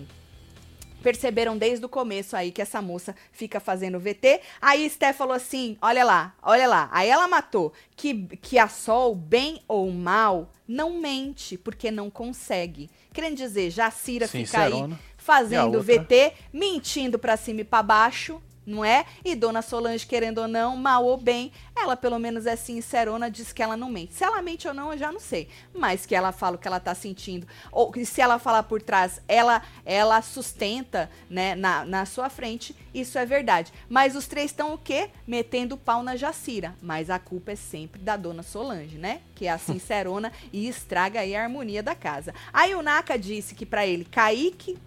perceberam 1.03 1.57
desde 1.57 1.85
o 1.85 1.89
começo 1.89 2.37
aí 2.37 2.51
que 2.51 2.63
essa 2.63 2.81
moça 2.81 3.15
fica 3.33 3.59
fazendo 3.59 3.99
VT. 3.99 4.41
Aí 4.61 4.89
Sté 4.89 5.13
falou 5.13 5.35
assim: 5.35 5.77
olha 5.81 6.05
lá, 6.05 6.35
olha 6.43 6.69
lá. 6.69 6.89
Aí 6.93 7.09
ela 7.09 7.27
matou 7.29 7.73
que, 7.97 8.27
que 8.41 8.59
a 8.59 8.69
Sol, 8.69 9.15
bem 9.15 9.63
ou 9.67 9.91
mal, 9.91 10.51
não 10.67 11.01
mente, 11.01 11.59
porque 11.59 11.91
não 11.91 12.11
consegue. 12.11 12.89
Querendo 13.13 13.37
dizer, 13.37 13.71
Jacira 13.71 14.29
fica 14.29 14.63
aí 14.63 14.73
Sincerona. 14.73 14.95
E 14.95 14.97
a 14.97 15.21
fazendo? 15.21 15.83
VT, 15.83 16.33
mentindo 16.53 17.19
pra 17.19 17.37
cima 17.37 17.61
e 17.61 17.65
pra 17.65 17.83
baixo. 17.83 18.41
Não 18.71 18.85
é? 18.85 19.05
E 19.25 19.35
Dona 19.35 19.63
Solange, 19.63 20.07
querendo 20.07 20.39
ou 20.39 20.49
não, 20.49 20.77
mal 20.77 21.05
ou 21.05 21.17
bem, 21.17 21.51
ela 21.77 21.97
pelo 21.97 22.19
menos 22.19 22.47
é 22.47 22.55
sincerona, 22.55 23.29
diz 23.29 23.53
que 23.53 23.63
ela 23.63 23.77
não 23.77 23.91
mente. 23.91 24.15
Se 24.15 24.23
ela 24.23 24.41
mente 24.41 24.69
ou 24.69 24.73
não, 24.73 24.93
eu 24.93 24.99
já 24.99 25.11
não 25.11 25.19
sei. 25.19 25.49
Mas 25.75 26.07
que 26.07 26.15
ela 26.15 26.31
fala 26.31 26.55
o 26.57 26.59
que 26.59 26.69
ela 26.69 26.79
tá 26.79 26.95
sentindo. 26.95 27.47
Ou 27.73 27.93
se 28.05 28.21
ela 28.21 28.39
falar 28.39 28.63
por 28.63 28.81
trás, 28.81 29.21
ela 29.27 29.63
ela 29.85 30.23
sustenta, 30.23 31.11
né, 31.29 31.57
na, 31.57 31.85
na 31.85 32.07
sua 32.07 32.31
frente, 32.31 32.77
isso 32.95 33.19
é 33.19 33.27
verdade. 33.27 33.73
Mas 33.89 34.15
os 34.15 34.29
três 34.29 34.53
estão 34.53 34.73
o 34.73 34.79
quê? 34.79 35.11
Metendo 35.27 35.77
pau 35.77 36.03
na 36.03 36.15
Jacira. 36.15 36.77
Mas 36.81 37.11
a 37.11 37.19
culpa 37.19 37.53
é 37.53 37.57
sempre 37.57 38.01
da 38.01 38.17
Dona 38.17 38.45
Solange, 38.45 38.99
né? 38.99 39.21
Que 39.35 39.47
é 39.47 39.51
a 39.51 39.59
sincerona 39.59 40.33
e 40.53 40.69
estraga 40.69 41.21
aí 41.21 41.35
a 41.35 41.43
harmonia 41.43 41.83
da 41.83 41.95
casa. 41.97 42.33
O 42.77 42.83
Naka 42.83 43.19
disse 43.19 43.55
que 43.55 43.67
pra 43.67 43.87
ele, 43.87 44.05
Kaique, 44.05 44.79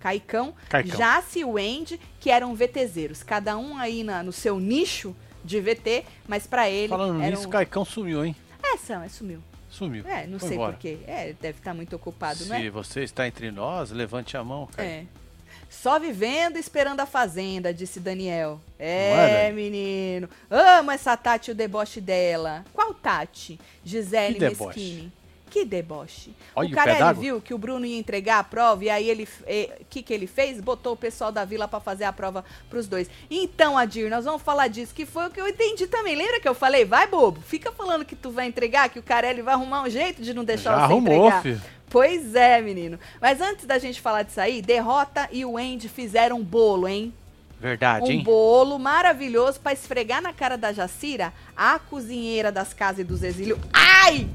Caicão, 0.00 0.54
Caicão. 0.68 0.98
Jace 0.98 1.40
e 1.40 1.44
Wendy, 1.44 2.00
que 2.18 2.30
eram 2.30 2.54
VTZeros. 2.54 3.22
Cada 3.22 3.56
um 3.56 3.76
aí 3.78 4.02
na- 4.02 4.22
no 4.22 4.32
seu 4.32 4.58
nicho 4.58 5.14
de 5.44 5.60
VT, 5.60 6.04
mas 6.26 6.46
pra 6.46 6.68
ele 6.68 6.88
Falando 6.88 7.22
eram... 7.22 7.36
nisso, 7.36 7.48
Caicão 7.48 7.84
sumiu, 7.84 8.24
hein? 8.24 8.34
É, 8.62 8.76
Sam, 8.76 9.04
é, 9.04 9.08
sumiu. 9.08 9.42
Sumiu. 9.68 10.04
É, 10.06 10.26
não 10.26 10.38
Foi 10.38 10.48
sei 10.48 10.58
porquê. 10.58 10.98
É, 11.06 11.32
deve 11.40 11.58
estar 11.58 11.72
muito 11.72 11.94
ocupado, 11.94 12.44
não 12.46 12.56
é? 12.56 12.60
Se 12.60 12.70
você 12.70 13.02
está 13.04 13.26
entre 13.26 13.50
nós, 13.50 13.90
levante 13.90 14.36
a 14.36 14.42
mão, 14.42 14.66
cara. 14.66 14.86
É. 14.88 15.04
Só 15.68 16.00
vivendo 16.00 16.56
e 16.56 16.60
esperando 16.60 16.98
a 16.98 17.06
fazenda, 17.06 17.72
disse 17.72 18.00
Daniel. 18.00 18.60
É, 18.76 19.46
é, 19.46 19.52
menino. 19.52 20.28
Amo 20.50 20.90
essa 20.90 21.16
Tati 21.16 21.50
e 21.50 21.52
o 21.52 21.54
deboche 21.54 22.00
dela. 22.00 22.64
Qual 22.74 22.92
Tati? 22.92 23.58
Gisele? 23.84 24.40
Mesquini. 24.40 25.12
Que 25.50 25.64
deboche. 25.64 26.30
Olha 26.54 26.68
o 26.68 26.72
o 26.72 26.74
cara 26.74 26.94
d'água. 26.94 27.12
viu 27.20 27.40
que 27.40 27.52
o 27.52 27.58
Bruno 27.58 27.84
ia 27.84 27.98
entregar 27.98 28.38
a 28.38 28.44
prova 28.44 28.84
e 28.84 28.88
aí 28.88 29.10
ele. 29.10 29.24
O 29.24 29.84
que, 29.90 30.02
que 30.02 30.14
ele 30.14 30.26
fez? 30.28 30.60
Botou 30.60 30.92
o 30.92 30.96
pessoal 30.96 31.32
da 31.32 31.44
vila 31.44 31.66
pra 31.66 31.80
fazer 31.80 32.04
a 32.04 32.12
prova 32.12 32.44
pros 32.68 32.86
dois. 32.86 33.10
Então, 33.28 33.76
Adir, 33.76 34.08
nós 34.08 34.24
vamos 34.24 34.42
falar 34.42 34.68
disso, 34.68 34.94
que 34.94 35.04
foi 35.04 35.26
o 35.26 35.30
que 35.30 35.40
eu 35.40 35.48
entendi 35.48 35.86
também. 35.88 36.14
Lembra 36.14 36.38
que 36.40 36.48
eu 36.48 36.54
falei? 36.54 36.84
Vai, 36.84 37.06
bobo, 37.08 37.40
fica 37.40 37.72
falando 37.72 38.04
que 38.04 38.14
tu 38.14 38.30
vai 38.30 38.46
entregar, 38.46 38.88
que 38.88 38.98
o 38.98 39.02
Carelli 39.02 39.42
vai 39.42 39.54
arrumar 39.54 39.82
um 39.82 39.90
jeito 39.90 40.22
de 40.22 40.32
não 40.32 40.44
deixar 40.44 40.70
Já 40.70 40.76
você 40.78 40.82
arrumou, 40.84 41.14
entregar. 41.26 41.42
filho. 41.42 41.62
Pois 41.90 42.36
é, 42.36 42.62
menino. 42.62 43.00
Mas 43.20 43.40
antes 43.40 43.66
da 43.66 43.76
gente 43.76 44.00
falar 44.00 44.22
disso 44.22 44.40
aí, 44.40 44.62
Derrota 44.62 45.28
e 45.32 45.44
o 45.44 45.58
Andy 45.58 45.88
fizeram 45.88 46.38
um 46.38 46.44
bolo, 46.44 46.86
hein? 46.86 47.12
Verdade, 47.58 48.06
Um 48.06 48.10
hein? 48.12 48.22
bolo 48.22 48.78
maravilhoso 48.78 49.58
pra 49.60 49.72
esfregar 49.72 50.22
na 50.22 50.32
cara 50.32 50.56
da 50.56 50.72
Jacira, 50.72 51.32
a 51.56 51.78
cozinheira 51.80 52.50
das 52.52 52.72
casas 52.72 53.00
e 53.00 53.04
dos 53.04 53.22
exílios. 53.24 53.58
Ai! 53.72 54.26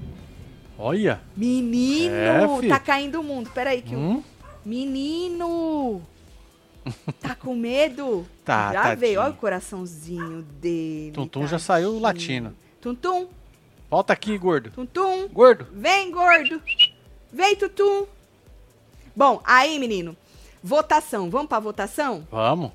Olha. 0.77 1.21
Menino! 1.35 2.13
É, 2.13 2.59
fi. 2.59 2.67
tá 2.69 2.79
caindo 2.79 3.19
o 3.19 3.23
mundo. 3.23 3.49
Peraí 3.53 3.81
que 3.81 3.95
o... 3.95 3.97
Hum? 3.99 4.23
Menino! 4.65 6.01
Tá 7.19 7.33
com 7.33 7.55
medo? 7.55 8.27
Tá, 8.43 8.71
Já 8.71 8.81
tadinho. 8.83 8.99
veio. 8.99 9.19
Olha 9.19 9.31
o 9.31 9.35
coraçãozinho 9.35 10.43
dele. 10.61 11.11
Tuntum 11.13 11.47
já 11.47 11.57
saiu 11.57 11.87
tadinho. 11.89 12.01
latino. 12.03 12.55
Tuntum, 12.79 13.27
Volta 13.89 14.13
aqui, 14.13 14.37
gordo. 14.37 14.69
tuntum. 14.69 15.27
Gordo. 15.29 15.65
Vem, 15.73 16.11
gordo. 16.11 16.61
Vem, 17.33 17.55
tutum. 17.55 18.05
Bom, 19.15 19.41
aí, 19.43 19.79
menino. 19.79 20.15
Votação. 20.63 21.27
Vamos 21.29 21.47
pra 21.47 21.59
votação? 21.59 22.27
Vamos. 22.29 22.71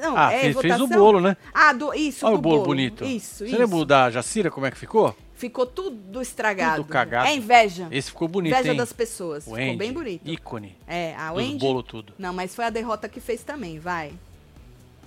Não, 0.00 0.16
Ah, 0.16 0.32
é 0.32 0.40
fez, 0.42 0.60
fez 0.60 0.80
o 0.80 0.86
bolo, 0.86 1.20
né? 1.20 1.36
Ah, 1.52 1.72
do, 1.72 1.92
isso, 1.94 2.24
Olha 2.26 2.34
do 2.34 2.38
o 2.38 2.42
bolo, 2.42 2.62
bonito. 2.64 3.04
Isso, 3.04 3.38
Você 3.38 3.46
isso. 3.46 3.58
lembra 3.58 3.76
o 3.76 3.84
da 3.84 4.08
Jacira, 4.10 4.50
como 4.52 4.66
é 4.66 4.70
que 4.70 4.76
ficou? 4.78 5.16
Ficou 5.36 5.66
tudo 5.66 6.20
estragado. 6.22 6.82
Tudo 6.82 6.92
cagado. 6.92 7.28
É 7.28 7.34
inveja. 7.34 7.86
Esse 7.90 8.08
ficou 8.10 8.26
bonito, 8.26 8.52
inveja 8.54 8.72
hein? 8.72 8.76
das 8.76 8.92
pessoas. 8.92 9.46
O 9.46 9.50
Ficou 9.50 9.62
Andy, 9.62 9.76
bem 9.76 9.92
bonito. 9.92 10.28
ícone 10.28 10.76
É, 10.88 11.14
a 11.14 11.30
Wendy... 11.32 11.58
bolo 11.58 11.82
tudo. 11.82 12.14
Não, 12.18 12.32
mas 12.32 12.54
foi 12.54 12.64
a 12.64 12.70
derrota 12.70 13.06
que 13.08 13.20
fez 13.20 13.42
também, 13.42 13.78
vai. 13.78 14.12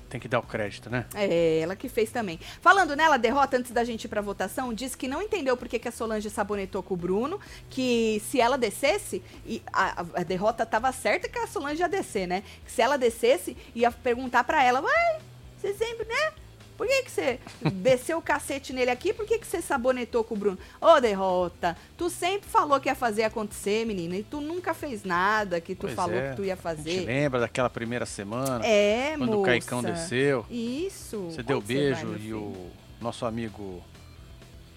Tem 0.07 0.19
que 0.19 0.27
dar 0.27 0.39
o 0.39 0.43
crédito, 0.43 0.89
né? 0.89 1.05
É, 1.13 1.59
ela 1.59 1.75
que 1.75 1.87
fez 1.87 2.11
também. 2.11 2.39
Falando 2.61 2.95
nela, 2.95 3.13
a 3.15 3.17
derrota, 3.17 3.57
antes 3.57 3.71
da 3.71 3.83
gente 3.83 4.05
ir 4.05 4.07
pra 4.07 4.21
votação, 4.21 4.73
disse 4.73 4.97
que 4.97 5.07
não 5.07 5.21
entendeu 5.21 5.55
por 5.55 5.67
que, 5.67 5.77
que 5.77 5.87
a 5.87 5.91
Solange 5.91 6.29
sabonetou 6.31 6.81
com 6.81 6.95
o 6.95 6.97
Bruno, 6.97 7.39
que 7.69 8.19
se 8.29 8.41
ela 8.41 8.57
descesse, 8.57 9.21
e 9.45 9.61
a, 9.71 10.01
a- 10.15 10.23
derrota 10.23 10.65
tava 10.65 10.91
certa 10.91 11.29
que 11.29 11.37
a 11.37 11.45
Solange 11.45 11.81
ia 11.81 11.87
descer, 11.89 12.27
né? 12.27 12.43
Que 12.65 12.71
se 12.71 12.81
ela 12.81 12.97
descesse, 12.97 13.55
ia 13.75 13.91
perguntar 13.91 14.43
pra 14.43 14.63
ela, 14.63 14.81
vai, 14.81 15.19
você 15.59 15.73
sempre, 15.75 16.05
né? 16.07 16.33
Por 16.79 16.87
que, 16.87 17.03
que 17.03 17.11
você 17.11 17.39
desceu 17.73 18.19
o 18.19 18.21
cacete 18.21 18.71
nele 18.71 18.89
aqui? 18.89 19.11
Por 19.11 19.25
que, 19.25 19.37
que 19.37 19.45
você 19.45 19.61
sabonetou 19.61 20.23
com 20.23 20.33
o 20.33 20.37
Bruno? 20.37 20.57
Ô, 20.79 21.01
derrota, 21.01 21.75
tu 21.97 22.09
sempre 22.09 22.49
falou 22.49 22.79
que 22.79 22.87
ia 22.87 22.95
fazer 22.95 23.23
acontecer, 23.23 23.85
menina, 23.85 24.15
e 24.15 24.23
tu 24.23 24.39
nunca 24.39 24.73
fez 24.73 25.03
nada 25.03 25.59
que 25.59 25.75
tu 25.75 25.81
Pois 25.81 25.93
falou 25.93 26.15
é, 26.15 26.29
que 26.29 26.35
tu 26.37 26.45
ia 26.45 26.53
A 26.53 26.55
gente 26.55 26.63
fazer. 26.63 27.05
lembra 27.05 27.41
daquela 27.41 27.69
primeira 27.69 28.05
semana? 28.05 28.65
É, 28.65 29.13
quando 29.17 29.27
moça. 29.27 29.39
o 29.41 29.43
Caicão 29.43 29.83
desceu. 29.83 30.45
Isso. 30.49 31.25
Você 31.25 31.43
deu 31.43 31.57
Onde 31.57 31.67
vai, 31.67 31.75
beijo 31.75 32.07
meu 32.07 32.17
e 32.17 32.33
o 32.33 32.69
nosso 33.01 33.25
amigo 33.25 33.83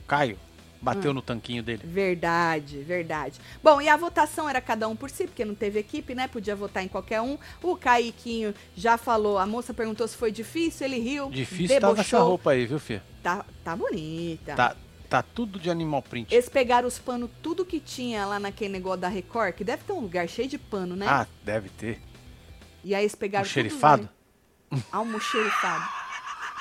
Caio 0.09 0.37
bateu 0.83 1.13
Hum. 1.13 1.15
no 1.15 1.23
tanquinho 1.23 1.63
dele. 1.63 1.81
Verdade, 1.85 2.79
verdade. 2.83 3.41
Bom, 3.63 3.81
e 3.81 3.89
a 3.89 3.97
votação 3.97 4.49
era 4.49 4.61
cada 4.61 4.89
um 4.89 4.97
por 4.97 5.09
si, 5.09 5.25
porque 5.27 5.45
não 5.45 5.55
teve 5.55 5.79
equipe, 5.79 6.15
né? 6.15 6.27
Podia 6.29 6.57
votar 6.57 6.83
em 6.83 6.89
qualquer 6.89 7.21
um. 7.21 7.39
O 7.63 7.77
Caiquinho 7.77 8.53
já 8.77 8.99
falou, 8.99 9.39
a 9.39 9.47
moça 9.47 9.73
perguntou 9.73 10.07
se 10.09 10.17
foi 10.17 10.33
difícil, 10.33 10.87
ele 10.87 10.99
riu. 10.99 11.31
Difícil 11.31 11.81
tava 11.81 11.93
essa 11.95 12.03
debochou. 12.03 12.29
roupa 12.29 12.51
aí, 12.51 12.67
viu, 12.67 12.79
Fê? 12.81 13.01
Tá, 13.23 13.45
tá 13.65 13.77
bonita. 13.77 14.55
Tá, 14.57 14.77
tá 15.09 15.23
tudo 15.23 15.59
de 15.61 15.71
animal 15.71 16.03
print. 16.03 16.35
Eles 16.35 16.49
pegaram 16.49 16.89
os 16.89 16.99
panos, 16.99 17.31
tudo 17.41 17.65
que 17.65 17.79
tinha 17.79 18.27
lá 18.27 18.41
naquele 18.41 18.73
negócio 18.73 19.01
da 19.01 19.09
Record, 19.09 19.55
que 19.55 19.63
deve 19.63 19.85
ter 19.85 19.93
um 19.93 20.01
lugar 20.01 20.29
cheio 20.29 20.49
de 20.49 20.59
pano, 20.59 20.97
né? 20.97 21.07
Ah, 21.09 21.27
deve 21.45 21.69
ter. 21.69 22.01
e 22.85 22.95
aí 22.95 23.05
eles 23.05 23.15
pegaram. 23.15 23.45
O 23.45 23.49
tudo 23.49 23.53
xerifado? 23.55 24.09
os- 24.71 24.83
Almoxerifado. 24.91 25.85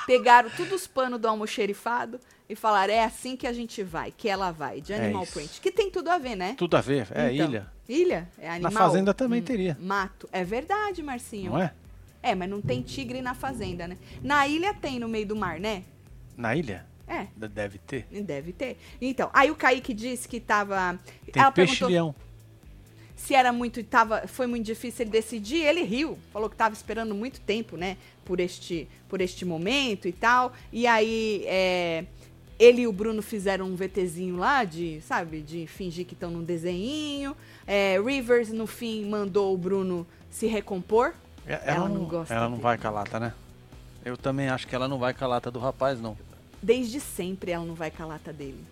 Pegaram 0.06 0.50
todos 0.50 0.72
os 0.72 0.86
panos 0.86 1.20
do 1.20 1.26
almoxerifado 1.28 2.18
e 2.52 2.56
falaram: 2.56 2.92
é 2.92 3.02
assim 3.04 3.36
que 3.36 3.46
a 3.46 3.52
gente 3.52 3.82
vai, 3.82 4.12
que 4.16 4.28
ela 4.28 4.50
vai, 4.50 4.80
de 4.80 4.92
É 4.92 4.96
Animal 5.04 5.22
isso. 5.24 5.32
Print. 5.32 5.60
Que 5.60 5.70
tem 5.72 5.90
tudo 5.90 6.08
a 6.10 6.18
ver, 6.18 6.36
né? 6.36 6.54
Tudo 6.58 6.76
a 6.76 6.80
ver. 6.80 7.08
É 7.12 7.32
Então, 7.32 7.46
ilha. 7.48 7.66
Ilha? 7.88 8.28
É 8.38 8.48
animal. 8.50 8.72
Na 8.72 8.78
fazenda 8.80 9.12
também 9.14 9.40
Hum, 9.40 9.44
teria. 9.44 9.76
Mato. 9.80 10.28
É 10.32 10.44
verdade, 10.44 11.02
Marcinho. 11.02 11.52
Não 11.52 11.60
é? 11.62 11.72
É, 12.22 12.34
mas 12.34 12.48
não 12.48 12.60
tem 12.60 12.80
tigre 12.82 13.20
na 13.20 13.34
fazenda, 13.34 13.88
né? 13.88 13.96
Na 14.22 14.46
ilha 14.46 14.72
tem 14.72 14.98
no 15.00 15.08
meio 15.08 15.26
do 15.26 15.34
mar, 15.34 15.58
né? 15.58 15.82
Na 16.36 16.54
ilha? 16.54 16.86
É, 17.08 17.26
De- 17.36 17.48
Deve 17.48 17.78
ter. 17.78 18.06
deve 18.22 18.52
ter. 18.52 18.78
Então, 19.00 19.28
aí 19.34 19.50
o 19.50 19.56
Kaique 19.56 19.92
disse 19.92 20.28
que 20.28 20.38
tava. 20.40 20.98
Tem 21.32 21.42
ela 21.42 21.50
peixe 21.52 21.84
leão. 21.84 22.14
se 23.16 23.34
era 23.34 23.52
muito. 23.52 23.82
Tava, 23.82 24.26
foi 24.28 24.46
muito 24.46 24.64
difícil 24.64 25.02
ele 25.02 25.10
decidir. 25.10 25.62
Ele 25.64 25.82
riu. 25.82 26.16
Falou 26.32 26.48
que 26.48 26.56
tava 26.56 26.74
esperando 26.74 27.14
muito 27.14 27.40
tempo, 27.40 27.76
né? 27.76 27.96
Por 28.24 28.38
este, 28.40 28.88
por 29.08 29.20
este 29.20 29.44
momento 29.44 30.06
e 30.08 30.12
tal. 30.12 30.52
E 30.72 30.86
aí. 30.86 31.42
é, 31.46 32.04
ele 32.62 32.82
e 32.82 32.86
o 32.86 32.92
Bruno 32.92 33.22
fizeram 33.22 33.66
um 33.66 33.74
VTzinho 33.74 34.36
lá 34.36 34.64
de, 34.64 35.00
sabe, 35.00 35.40
de 35.40 35.66
fingir 35.66 36.06
que 36.06 36.14
estão 36.14 36.30
num 36.30 36.44
desenhinho. 36.44 37.36
É, 37.66 38.00
Rivers, 38.00 38.50
no 38.50 38.66
fim, 38.66 39.04
mandou 39.04 39.52
o 39.52 39.58
Bruno 39.58 40.06
se 40.30 40.46
recompor. 40.46 41.12
É, 41.46 41.60
Ela 41.66 41.88
não 41.88 42.04
gosta 42.04 42.32
Ela 42.32 42.44
não 42.44 42.52
dele. 42.52 42.62
vai 42.62 42.78
com 42.78 42.86
a 42.86 42.90
lata, 42.90 43.18
né? 43.18 43.34
Eu 44.04 44.16
também 44.16 44.48
acho 44.48 44.66
que 44.66 44.74
ela 44.74 44.86
não 44.88 44.98
vai 44.98 45.12
com 45.14 45.24
a 45.24 45.28
lata 45.28 45.50
do 45.50 45.58
rapaz, 45.58 46.00
não. 46.00 46.16
Desde 46.62 47.00
sempre 47.00 47.50
ela 47.50 47.64
não 47.64 47.74
vai 47.74 47.90
com 47.90 48.02
a 48.02 48.06
lata 48.06 48.32
dele. 48.32 48.62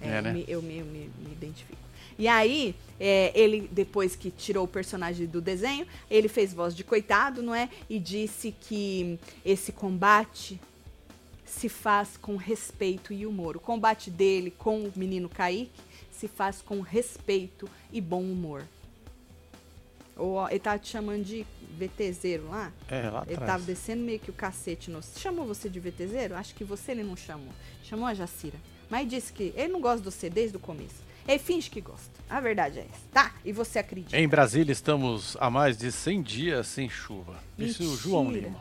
É, 0.00 0.18
eu 0.18 0.22
né? 0.22 0.32
me- 0.32 0.44
eu 0.48 0.62
me, 0.62 0.78
eu 0.78 0.84
me- 0.86 1.10
me 1.18 1.32
identifico. 1.32 1.80
E 2.18 2.28
aí, 2.28 2.74
é, 3.00 3.32
ele, 3.34 3.68
depois 3.72 4.14
que 4.16 4.30
tirou 4.30 4.64
o 4.64 4.68
personagem 4.68 5.26
do 5.26 5.40
desenho, 5.40 5.86
ele 6.10 6.28
fez 6.28 6.52
voz 6.52 6.74
de 6.74 6.84
coitado, 6.84 7.42
não 7.42 7.54
é? 7.54 7.68
E 7.88 7.98
disse 7.98 8.54
que 8.60 9.18
esse 9.44 9.72
combate 9.72 10.60
se 11.52 11.68
faz 11.68 12.16
com 12.16 12.36
respeito 12.36 13.12
e 13.12 13.26
humor. 13.26 13.56
O 13.56 13.60
combate 13.60 14.10
dele 14.10 14.50
com 14.50 14.80
o 14.84 14.92
menino 14.96 15.28
Kaique 15.28 15.70
se 16.10 16.26
faz 16.26 16.62
com 16.62 16.80
respeito 16.80 17.68
e 17.92 18.00
bom 18.00 18.22
humor. 18.22 18.64
Ou, 20.16 20.48
ele 20.48 20.58
tava 20.58 20.78
te 20.78 20.88
chamando 20.88 21.24
de 21.24 21.46
VTZero 21.78 22.48
lá? 22.48 22.72
É, 22.88 23.08
lá 23.08 23.22
Ele 23.26 23.34
atrás. 23.34 23.52
tava 23.52 23.64
descendo 23.64 24.02
meio 24.02 24.18
que 24.18 24.30
o 24.30 24.32
cacete 24.32 24.90
no. 24.90 25.00
Chamou 25.02 25.46
você 25.46 25.68
de 25.68 25.78
VTZero? 25.80 26.34
Acho 26.36 26.54
que 26.54 26.64
você 26.64 26.92
ele 26.92 27.02
não 27.02 27.16
chamou. 27.16 27.52
Chamou 27.82 28.06
a 28.06 28.14
Jacira. 28.14 28.58
Mas 28.90 29.08
disse 29.08 29.32
que 29.32 29.52
ele 29.56 29.72
não 29.72 29.80
gosta 29.80 30.02
do 30.02 30.10
C 30.10 30.28
desde 30.28 30.56
o 30.56 30.60
começo. 30.60 31.02
Ele 31.26 31.38
finge 31.38 31.70
que 31.70 31.80
gosta. 31.80 32.10
A 32.28 32.40
verdade 32.40 32.78
é 32.80 32.82
essa. 32.82 33.02
Tá? 33.12 33.34
E 33.44 33.52
você 33.52 33.78
acredita? 33.78 34.18
Em 34.18 34.28
Brasília 34.28 34.72
estamos 34.72 35.36
há 35.40 35.48
mais 35.48 35.76
de 35.76 35.90
100 35.90 36.22
dias 36.22 36.66
sem 36.66 36.88
chuva. 36.90 37.36
Disse 37.56 37.82
o. 37.82 37.96
João 37.96 38.30
Lima. 38.30 38.60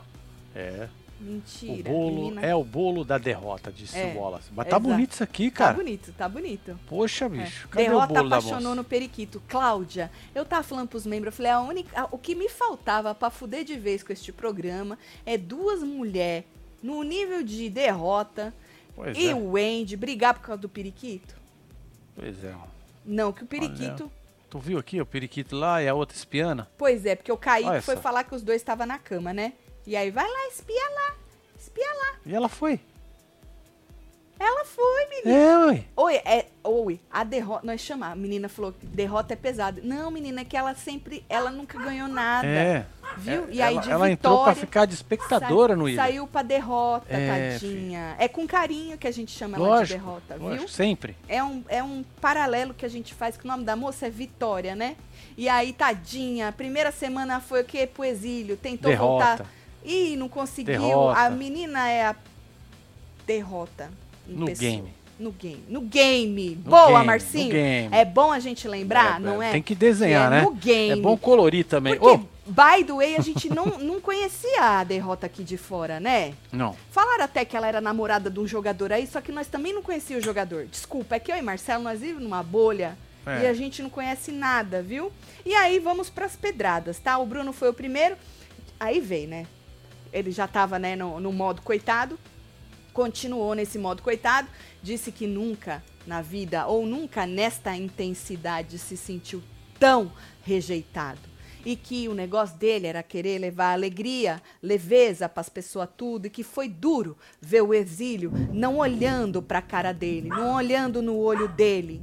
É. 0.55 0.87
Mentira. 1.21 1.89
o 1.89 1.93
bolo 1.93 2.15
menina. 2.15 2.41
é 2.41 2.55
o 2.55 2.63
bolo 2.63 3.05
da 3.05 3.17
derrota, 3.17 3.71
disse 3.71 3.97
É, 3.97 4.13
o 4.15 4.19
Wallace. 4.19 4.49
Mas 4.55 4.65
tá 4.67 4.77
exato. 4.77 4.87
bonito 4.89 5.11
isso 5.11 5.23
aqui, 5.23 5.51
Tá 5.51 5.57
cara. 5.57 5.73
bonito, 5.77 6.13
tá 6.17 6.27
bonito. 6.27 6.79
Poxa, 6.87 7.25
É. 7.25 7.29
bicho. 7.29 7.67
Cadê 7.69 7.85
Derrota 7.85 8.05
o 8.05 8.15
bolo 8.15 8.27
apaixonou 8.27 8.73
no 8.75 8.83
periquito. 8.83 9.41
Cláudia, 9.47 10.11
eu 10.33 10.43
tava 10.43 10.63
falando 10.63 10.87
pros 10.89 11.05
membros, 11.05 11.33
eu 11.33 11.37
falei, 11.37 11.51
a 11.51 11.59
única, 11.61 12.07
o 12.11 12.17
que 12.17 12.33
me 12.33 12.49
faltava 12.49 13.13
pra 13.13 13.29
fuder 13.29 13.63
de 13.63 13.77
vez 13.77 14.01
com 14.03 14.11
este 14.11 14.31
programa 14.31 14.97
é 15.25 15.37
duas 15.37 15.83
mulheres 15.83 16.45
no 16.81 17.03
nível 17.03 17.43
de 17.43 17.69
derrota 17.69 18.51
Pois 18.95 19.15
e 19.17 19.27
é. 19.29 19.35
o 19.35 19.51
Wendy 19.51 19.95
brigar 19.95 20.33
por 20.33 20.41
causa 20.41 20.61
do 20.61 20.67
periquito. 20.69 21.35
Pois 22.15 22.43
é. 22.43 22.53
Não, 23.05 23.31
que 23.31 23.43
o 23.43 23.47
periquito... 23.47 24.11
Tu 24.49 24.59
viu 24.59 24.77
aqui 24.77 24.99
o 24.99 25.05
periquito 25.05 25.55
lá 25.55 25.81
e 25.81 25.87
a 25.87 25.93
outra 25.93 26.17
espiana? 26.17 26.67
Pois 26.77 27.05
é, 27.05 27.15
porque 27.15 27.31
o 27.31 27.37
Kaique 27.37 27.69
Olha 27.69 27.81
foi 27.81 27.95
falar 27.95 28.25
que 28.25 28.35
os 28.35 28.41
dois 28.41 28.59
estavam 28.61 28.85
na 28.85 28.99
cama, 28.99 29.31
né? 29.33 29.53
E 29.85 29.95
aí, 29.95 30.11
vai 30.11 30.27
lá, 30.27 30.47
espia 30.47 30.89
lá, 30.95 31.15
espia 31.59 31.87
lá. 31.93 32.15
E 32.25 32.33
ela 32.35 32.47
foi. 32.49 32.79
Ela 34.39 34.65
foi, 34.65 35.05
menina. 35.07 35.37
É, 35.37 35.57
ué. 35.67 35.83
Oi, 35.95 36.15
é, 36.15 36.45
oi, 36.63 36.99
a 37.11 37.23
derrota, 37.23 37.63
nós 37.63 37.79
chamamos, 37.79 38.13
a 38.13 38.15
menina 38.15 38.49
falou 38.49 38.73
que 38.73 38.87
derrota 38.87 39.33
é 39.33 39.35
pesada. 39.35 39.79
Não, 39.83 40.09
menina, 40.09 40.41
é 40.41 40.43
que 40.43 40.57
ela 40.57 40.73
sempre, 40.73 41.23
ela 41.29 41.51
nunca 41.51 41.77
ganhou 41.77 42.07
nada, 42.07 42.47
É. 42.47 42.85
viu? 43.19 43.43
É, 43.43 43.47
e 43.51 43.61
aí 43.61 43.73
ela, 43.75 43.81
de 43.83 43.91
ela 43.91 44.09
entrou 44.09 44.37
pra 44.43 44.53
vitória, 44.53 44.67
ficar 44.67 44.85
de 44.87 44.95
espectadora 44.95 45.73
sai- 45.73 45.79
no 45.79 45.87
ilha. 45.87 46.01
Saiu 46.01 46.25
pra 46.27 46.41
derrota, 46.41 47.05
É, 47.07 47.51
tadinha. 47.51 48.15
É 48.17 48.27
com 48.27 48.47
carinho 48.47 48.97
que 48.97 49.07
a 49.07 49.11
gente 49.11 49.31
chama 49.31 49.57
ela 49.57 49.63
de 49.67 49.71
Lógico, 49.73 49.99
derrota, 49.99 50.35
lógico, 50.37 50.59
viu? 50.61 50.67
sempre. 50.67 51.15
É 51.29 51.43
um, 51.43 51.63
é 51.67 51.83
um 51.83 52.03
paralelo 52.19 52.73
que 52.73 52.85
a 52.85 52.89
gente 52.89 53.13
faz, 53.13 53.37
que 53.37 53.45
o 53.45 53.47
nome 53.47 53.63
da 53.63 53.75
moça 53.75 54.07
é 54.07 54.09
Vitória, 54.09 54.73
né? 54.75 54.95
E 55.37 55.47
aí, 55.47 55.71
tadinha, 55.71 56.51
primeira 56.51 56.91
semana 56.91 57.39
foi 57.39 57.61
o 57.61 57.65
quê? 57.65 57.85
Pro 57.85 58.03
exílio, 58.03 58.57
tentou 58.57 58.89
Derrota. 58.89 59.25
voltar. 59.37 59.45
Ih, 59.83 60.15
não 60.15 60.29
conseguiu. 60.29 60.79
Derrota. 60.79 61.19
A 61.19 61.29
menina 61.29 61.89
é 61.89 62.05
a 62.05 62.15
derrota. 63.25 63.89
No 64.27 64.45
pessoa. 64.45 64.69
game. 64.69 64.93
No 65.19 65.31
game. 65.31 65.63
No 65.69 65.81
game. 65.81 66.49
No 66.63 66.69
Boa, 66.71 66.87
game, 66.93 67.05
Marcinho. 67.05 67.51
game. 67.51 67.89
É 67.95 68.03
bom 68.05 68.31
a 68.31 68.39
gente 68.39 68.67
lembrar, 68.67 69.19
não 69.19 69.41
é? 69.41 69.51
Tem 69.51 69.61
que 69.61 69.75
desenhar, 69.75 70.31
é 70.31 70.35
né? 70.37 70.41
no 70.41 70.51
game. 70.53 70.99
É 70.99 71.01
bom 71.01 71.15
colorir 71.15 71.63
também. 71.65 71.95
Porque, 71.95 72.07
Ô, 72.15 72.17
by 72.47 72.83
the 72.83 72.93
way, 72.93 73.15
a 73.15 73.21
gente 73.21 73.47
não, 73.53 73.65
não 73.77 74.01
conhecia 74.01 74.61
a 74.79 74.83
derrota 74.83 75.27
aqui 75.27 75.43
de 75.43 75.57
fora, 75.57 75.99
né? 75.99 76.33
não. 76.51 76.75
Falaram 76.89 77.23
até 77.25 77.45
que 77.45 77.55
ela 77.55 77.67
era 77.67 77.79
namorada 77.79 78.29
de 78.31 78.39
um 78.39 78.47
jogador 78.47 78.91
aí, 78.91 79.05
só 79.05 79.21
que 79.21 79.31
nós 79.31 79.47
também 79.47 79.73
não 79.73 79.83
conhecíamos 79.83 80.23
o 80.23 80.25
jogador. 80.25 80.65
Desculpa, 80.65 81.15
é 81.15 81.19
que 81.19 81.31
eu 81.31 81.35
e 81.37 81.41
Marcelo, 81.41 81.83
nós 81.83 81.99
vivemos 81.99 82.23
numa 82.23 82.41
bolha 82.41 82.97
É. 83.25 83.43
e 83.43 83.47
a 83.47 83.53
gente 83.53 83.83
não 83.83 83.89
conhece 83.91 84.31
nada, 84.31 84.81
viu? 84.81 85.11
E 85.45 85.53
aí 85.53 85.77
vamos 85.77 86.09
pras 86.09 86.35
pedradas, 86.35 86.97
tá? 86.97 87.19
O 87.19 87.25
Bruno 87.27 87.53
foi 87.53 87.69
o 87.69 87.73
primeiro, 87.73 88.15
aí 88.79 88.99
veio, 88.99 89.27
né? 89.27 89.45
Ele 90.11 90.31
já 90.31 90.47
tava, 90.47 90.77
né, 90.77 90.95
no, 90.95 91.19
no 91.19 91.31
modo 91.31 91.61
coitado, 91.61 92.19
continuou 92.93 93.55
nesse 93.55 93.77
modo 93.77 94.01
coitado, 94.01 94.47
disse 94.81 95.11
que 95.11 95.25
nunca 95.25 95.83
na 96.05 96.21
vida 96.21 96.67
ou 96.67 96.85
nunca 96.85 97.25
nesta 97.25 97.75
intensidade 97.75 98.77
se 98.77 98.97
sentiu 98.97 99.41
tão 99.79 100.11
rejeitado. 100.43 101.31
E 101.63 101.75
que 101.75 102.07
o 102.07 102.15
negócio 102.15 102.57
dele 102.57 102.87
era 102.87 103.03
querer 103.03 103.37
levar 103.37 103.73
alegria, 103.73 104.41
leveza 104.63 105.29
para 105.29 105.41
as 105.41 105.49
pessoas 105.49 105.87
tudo, 105.95 106.25
e 106.25 106.29
que 106.29 106.43
foi 106.43 106.67
duro 106.67 107.15
ver 107.39 107.61
o 107.61 107.73
exílio 107.73 108.31
não 108.51 108.77
olhando 108.77 109.43
para 109.43 109.59
a 109.59 109.61
cara 109.61 109.91
dele, 109.91 110.27
não 110.27 110.55
olhando 110.55 111.03
no 111.03 111.15
olho 111.17 111.47
dele. 111.47 112.01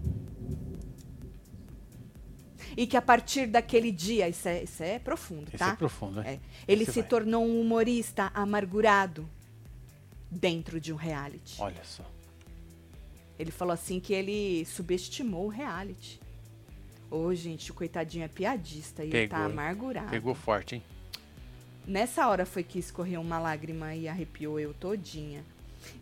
E 2.79 2.87
que 2.87 2.97
a 2.97 3.03
partir 3.03 3.49
daquele 3.49 3.91
dia, 3.91 4.29
isso 4.29 4.47
é, 4.47 4.63
isso 4.63 4.81
é 4.85 5.01
profundo, 5.01 5.49
Esse 5.49 5.59
tá? 5.59 5.71
é 5.71 5.75
profundo, 5.75 6.23
né? 6.23 6.35
É. 6.35 6.41
Ele 6.73 6.85
Esse 6.85 6.93
se 6.93 7.01
vai. 7.01 7.09
tornou 7.09 7.45
um 7.45 7.61
humorista 7.61 8.31
amargurado 8.33 9.29
dentro 10.31 10.81
de 10.81 10.93
um 10.93 10.97
reality. 10.97 11.57
Olha 11.59 11.83
só. 11.83 12.05
Ele 13.37 13.51
falou 13.51 13.75
assim 13.75 13.99
que 13.99 14.13
ele 14.13 14.65
subestimou 14.65 15.47
o 15.47 15.49
reality. 15.49 16.21
Ô, 17.11 17.35
gente, 17.35 17.69
o 17.73 17.75
coitadinho 17.75 18.25
é 18.25 18.29
piadista 18.29 19.05
e 19.05 19.09
ele 19.13 19.27
tá 19.27 19.45
amargurado. 19.45 20.11
Pegou 20.11 20.37
forte, 20.37 20.77
hein? 20.77 20.83
Nessa 21.85 22.29
hora 22.29 22.47
foi 22.47 22.63
que 22.63 22.79
escorreu 22.79 23.21
uma 23.21 23.41
lágrima 23.41 23.93
e 23.97 24.07
arrepiou 24.07 24.61
eu 24.61 24.73
todinha. 24.73 25.45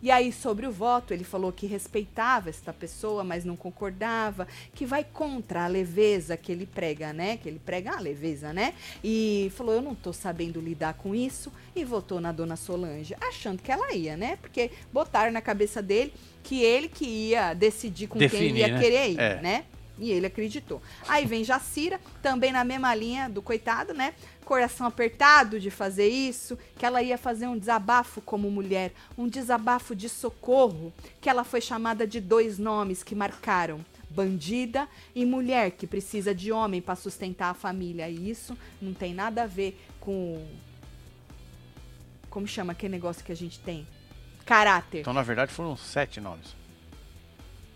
E 0.01 0.11
aí, 0.11 0.31
sobre 0.31 0.65
o 0.67 0.71
voto, 0.71 1.13
ele 1.13 1.23
falou 1.23 1.51
que 1.51 1.65
respeitava 1.67 2.49
esta 2.49 2.71
pessoa, 2.73 3.23
mas 3.23 3.43
não 3.45 3.55
concordava, 3.55 4.47
que 4.73 4.85
vai 4.85 5.03
contra 5.03 5.63
a 5.65 5.67
leveza 5.67 6.37
que 6.37 6.51
ele 6.51 6.65
prega, 6.65 7.11
né? 7.13 7.37
Que 7.37 7.49
ele 7.49 7.59
prega 7.59 7.95
a 7.95 7.99
leveza, 7.99 8.53
né? 8.53 8.73
E 9.03 9.51
falou: 9.55 9.73
Eu 9.75 9.81
não 9.81 9.95
tô 9.95 10.11
sabendo 10.13 10.59
lidar 10.59 10.93
com 10.95 11.13
isso, 11.15 11.51
e 11.75 11.83
votou 11.83 12.19
na 12.19 12.31
dona 12.31 12.55
Solange, 12.55 13.15
achando 13.29 13.61
que 13.61 13.71
ela 13.71 13.93
ia, 13.93 14.15
né? 14.17 14.37
Porque 14.41 14.71
botaram 14.91 15.31
na 15.31 15.41
cabeça 15.41 15.81
dele 15.81 16.13
que 16.43 16.61
ele 16.63 16.87
que 16.87 17.05
ia 17.05 17.53
decidir 17.53 18.07
com 18.07 18.17
quem 18.19 18.25
ele 18.27 18.37
Definir, 18.37 18.59
ia 18.59 18.67
né? 18.69 18.79
querer 18.79 19.09
ir, 19.11 19.19
É. 19.19 19.41
né? 19.41 19.65
E 19.97 20.11
ele 20.11 20.27
acreditou. 20.27 20.81
Aí 21.07 21.25
vem 21.25 21.43
Jacira, 21.43 21.99
também 22.21 22.51
na 22.51 22.63
mesma 22.63 22.93
linha 22.93 23.29
do 23.29 23.41
coitado, 23.41 23.93
né? 23.93 24.13
Coração 24.45 24.87
apertado 24.87 25.59
de 25.59 25.69
fazer 25.69 26.07
isso, 26.07 26.57
que 26.77 26.85
ela 26.85 27.01
ia 27.01 27.17
fazer 27.17 27.47
um 27.47 27.57
desabafo 27.57 28.21
como 28.21 28.49
mulher, 28.49 28.93
um 29.17 29.27
desabafo 29.27 29.95
de 29.95 30.07
socorro, 30.07 30.93
que 31.19 31.29
ela 31.29 31.43
foi 31.43 31.61
chamada 31.61 32.05
de 32.07 32.21
dois 32.21 32.57
nomes 32.57 33.03
que 33.03 33.15
marcaram 33.15 33.83
bandida 34.09 34.87
e 35.13 35.25
mulher 35.25 35.71
que 35.71 35.85
precisa 35.85 36.33
de 36.33 36.51
homem 36.51 36.81
para 36.81 36.95
sustentar 36.95 37.49
a 37.49 37.53
família. 37.53 38.09
E 38.09 38.29
isso 38.29 38.57
não 38.81 38.93
tem 38.93 39.13
nada 39.13 39.43
a 39.43 39.47
ver 39.47 39.77
com 39.99 40.47
como 42.29 42.47
chama 42.47 42.73
aquele 42.73 42.91
negócio 42.91 43.23
que 43.23 43.31
a 43.31 43.35
gente 43.35 43.59
tem? 43.59 43.87
Caráter. 44.45 44.99
Então, 44.99 45.13
na 45.13 45.23
verdade, 45.23 45.51
foram 45.51 45.75
sete 45.75 46.21
nomes. 46.21 46.55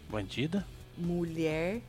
Bandida, 0.10 0.66
Mulher, 0.98 1.82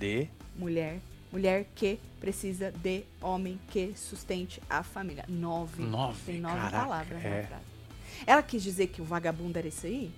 de... 0.00 0.28
mulher, 0.56 0.98
mulher 1.30 1.66
que 1.74 2.00
precisa 2.18 2.72
de 2.72 3.04
homem 3.20 3.60
que 3.68 3.92
sustente 3.94 4.60
a 4.68 4.82
família. 4.82 5.24
Nove. 5.28 5.82
Nove, 5.82 6.18
Tem 6.24 6.40
nove 6.40 6.54
caraca, 6.56 6.78
palavras 6.78 7.24
é. 7.24 7.42
na 7.42 7.46
frase. 7.46 7.62
Ela 8.26 8.42
quis 8.42 8.62
dizer 8.62 8.86
que 8.88 9.02
o 9.02 9.04
vagabundo 9.04 9.58
era 9.58 9.68
esse 9.68 9.86
aí? 9.86 10.10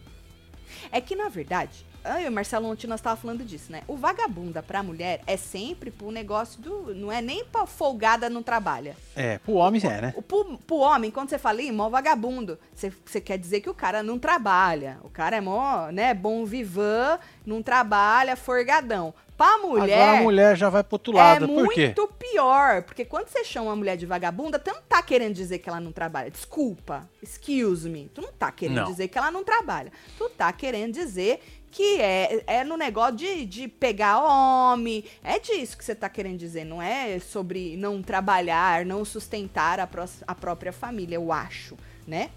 É 0.91 1.01
que, 1.01 1.17
na 1.17 1.29
verdade, 1.29 1.85
eu 2.05 2.21
e 2.21 2.29
o 2.29 2.33
Marcelo 2.33 2.67
ontem 2.69 2.87
nós 2.87 3.01
falando 3.01 3.45
disso, 3.45 3.71
né? 3.71 3.83
O 3.87 3.97
vagabunda 3.97 4.63
pra 4.63 4.83
mulher 4.83 5.21
é 5.27 5.37
sempre 5.37 5.91
pro 5.91 6.11
negócio 6.11 6.61
do. 6.61 6.95
Não 6.95 7.11
é 7.11 7.21
nem 7.21 7.45
pra 7.45 7.67
folgada 7.67 8.29
não 8.31 8.43
trabalha. 8.43 8.97
É, 9.15 9.39
pro 9.39 9.55
homem 9.55 9.81
é, 9.85 10.01
né? 10.01 10.15
O, 10.17 10.23
pro, 10.23 10.59
pro 10.59 10.77
homem, 10.77 11.11
quando 11.11 11.31
você 11.31 11.39
fala, 11.39 11.63
ih, 11.63 11.71
mó 11.73 11.89
vagabundo, 11.89 12.59
você, 12.75 12.93
você 13.05 13.21
quer 13.21 13.39
dizer 13.39 13.61
que 13.61 13.71
o 13.71 13.75
cara 13.75 14.03
não 14.03 14.19
trabalha. 14.19 14.99
O 15.03 15.09
cara 15.09 15.37
é 15.37 15.41
mó, 15.41 15.91
né, 15.91 16.15
bom 16.15 16.45
vivan, 16.45 17.19
não 17.47 17.63
trabalha, 17.63 18.37
forgadão. 18.37 19.15
Pra 19.37 19.59
mulher. 19.59 20.01
Agora 20.01 20.19
a 20.19 20.23
mulher 20.23 20.57
já 20.57 20.71
vai 20.71 20.85
pro 20.85 20.95
outro 20.95 21.15
É 21.15 21.17
lado. 21.17 21.49
Por 21.49 21.65
muito 21.65 21.75
quê? 21.75 22.15
pior, 22.19 22.83
porque 22.83 23.05
quando 23.05 23.29
você 23.29 23.43
chama 23.43 23.71
uma 23.71 23.77
mulher 23.77 23.97
de 23.97 24.07
vagabunda, 24.07 24.59
tu 24.59 24.71
não 24.73 24.83
tá 24.83 25.03
querendo 25.03 25.35
dizer 25.35 25.59
que 25.59 25.69
ela 25.69 25.81
não 25.81 25.91
trabalha. 25.91 26.31
Desculpa, 26.31 27.09
excuse 27.21 27.89
me. 27.89 28.09
Tu 28.15 28.21
não 28.21 28.31
tá 28.33 28.53
querendo 28.53 28.77
Não. 28.77 28.85
dizer 28.91 29.09
que 29.09 29.19
ela 29.19 29.31
não 29.31 29.43
trabalha. 29.43 29.91
Tu 30.17 30.29
tá 30.31 30.53
querendo 30.53 30.93
dizer 30.93 31.41
que 31.73 32.01
é, 32.01 32.45
é 32.47 32.65
no 32.65 32.77
negócio 32.77 33.17
de, 33.17 33.47
de 33.47 33.67
pegar 33.67 34.23
homem. 34.23 35.03
É 35.25 35.39
disso 35.39 35.77
que 35.77 35.85
você 35.85 35.95
tá 35.95 36.09
querendo 36.09 36.39
dizer. 36.39 36.65
Não 36.65 36.81
é 36.81 37.19
sobre 37.19 37.77
não 37.77 38.03
trabalhar, 38.03 38.85
não 38.85 39.05
sustentar 39.05 39.81
a, 39.81 39.87
pró- 39.87 40.07
a 40.27 40.35
própria 40.35 40.73
família, 40.73 41.17
eu 41.17 41.33
acho, 41.33 41.77
né? 42.07 42.31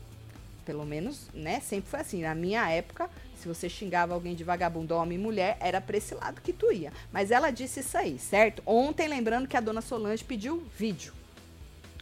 Pelo 0.65 0.85
menos, 0.85 1.27
né? 1.33 1.59
Sempre 1.59 1.91
foi 1.91 1.99
assim. 1.99 2.21
Na 2.21 2.33
minha 2.33 2.67
época, 2.69 3.09
se 3.37 3.47
você 3.47 3.69
xingava 3.69 4.13
alguém 4.13 4.33
de 4.33 4.43
vagabundo, 4.43 4.95
homem 4.95 5.17
e 5.17 5.21
mulher, 5.21 5.57
era 5.59 5.79
pra 5.79 5.97
esse 5.97 6.15
lado 6.15 6.41
que 6.41 6.53
tu 6.53 6.71
ia. 6.71 6.91
Mas 7.11 7.29
ela 7.29 7.51
disse 7.51 7.81
isso 7.81 7.97
aí, 7.97 8.17
certo? 8.17 8.63
Ontem, 8.65 9.07
lembrando 9.07 9.47
que 9.47 9.57
a 9.57 9.61
dona 9.61 9.81
Solange 9.81 10.23
pediu 10.23 10.63
vídeo. 10.77 11.13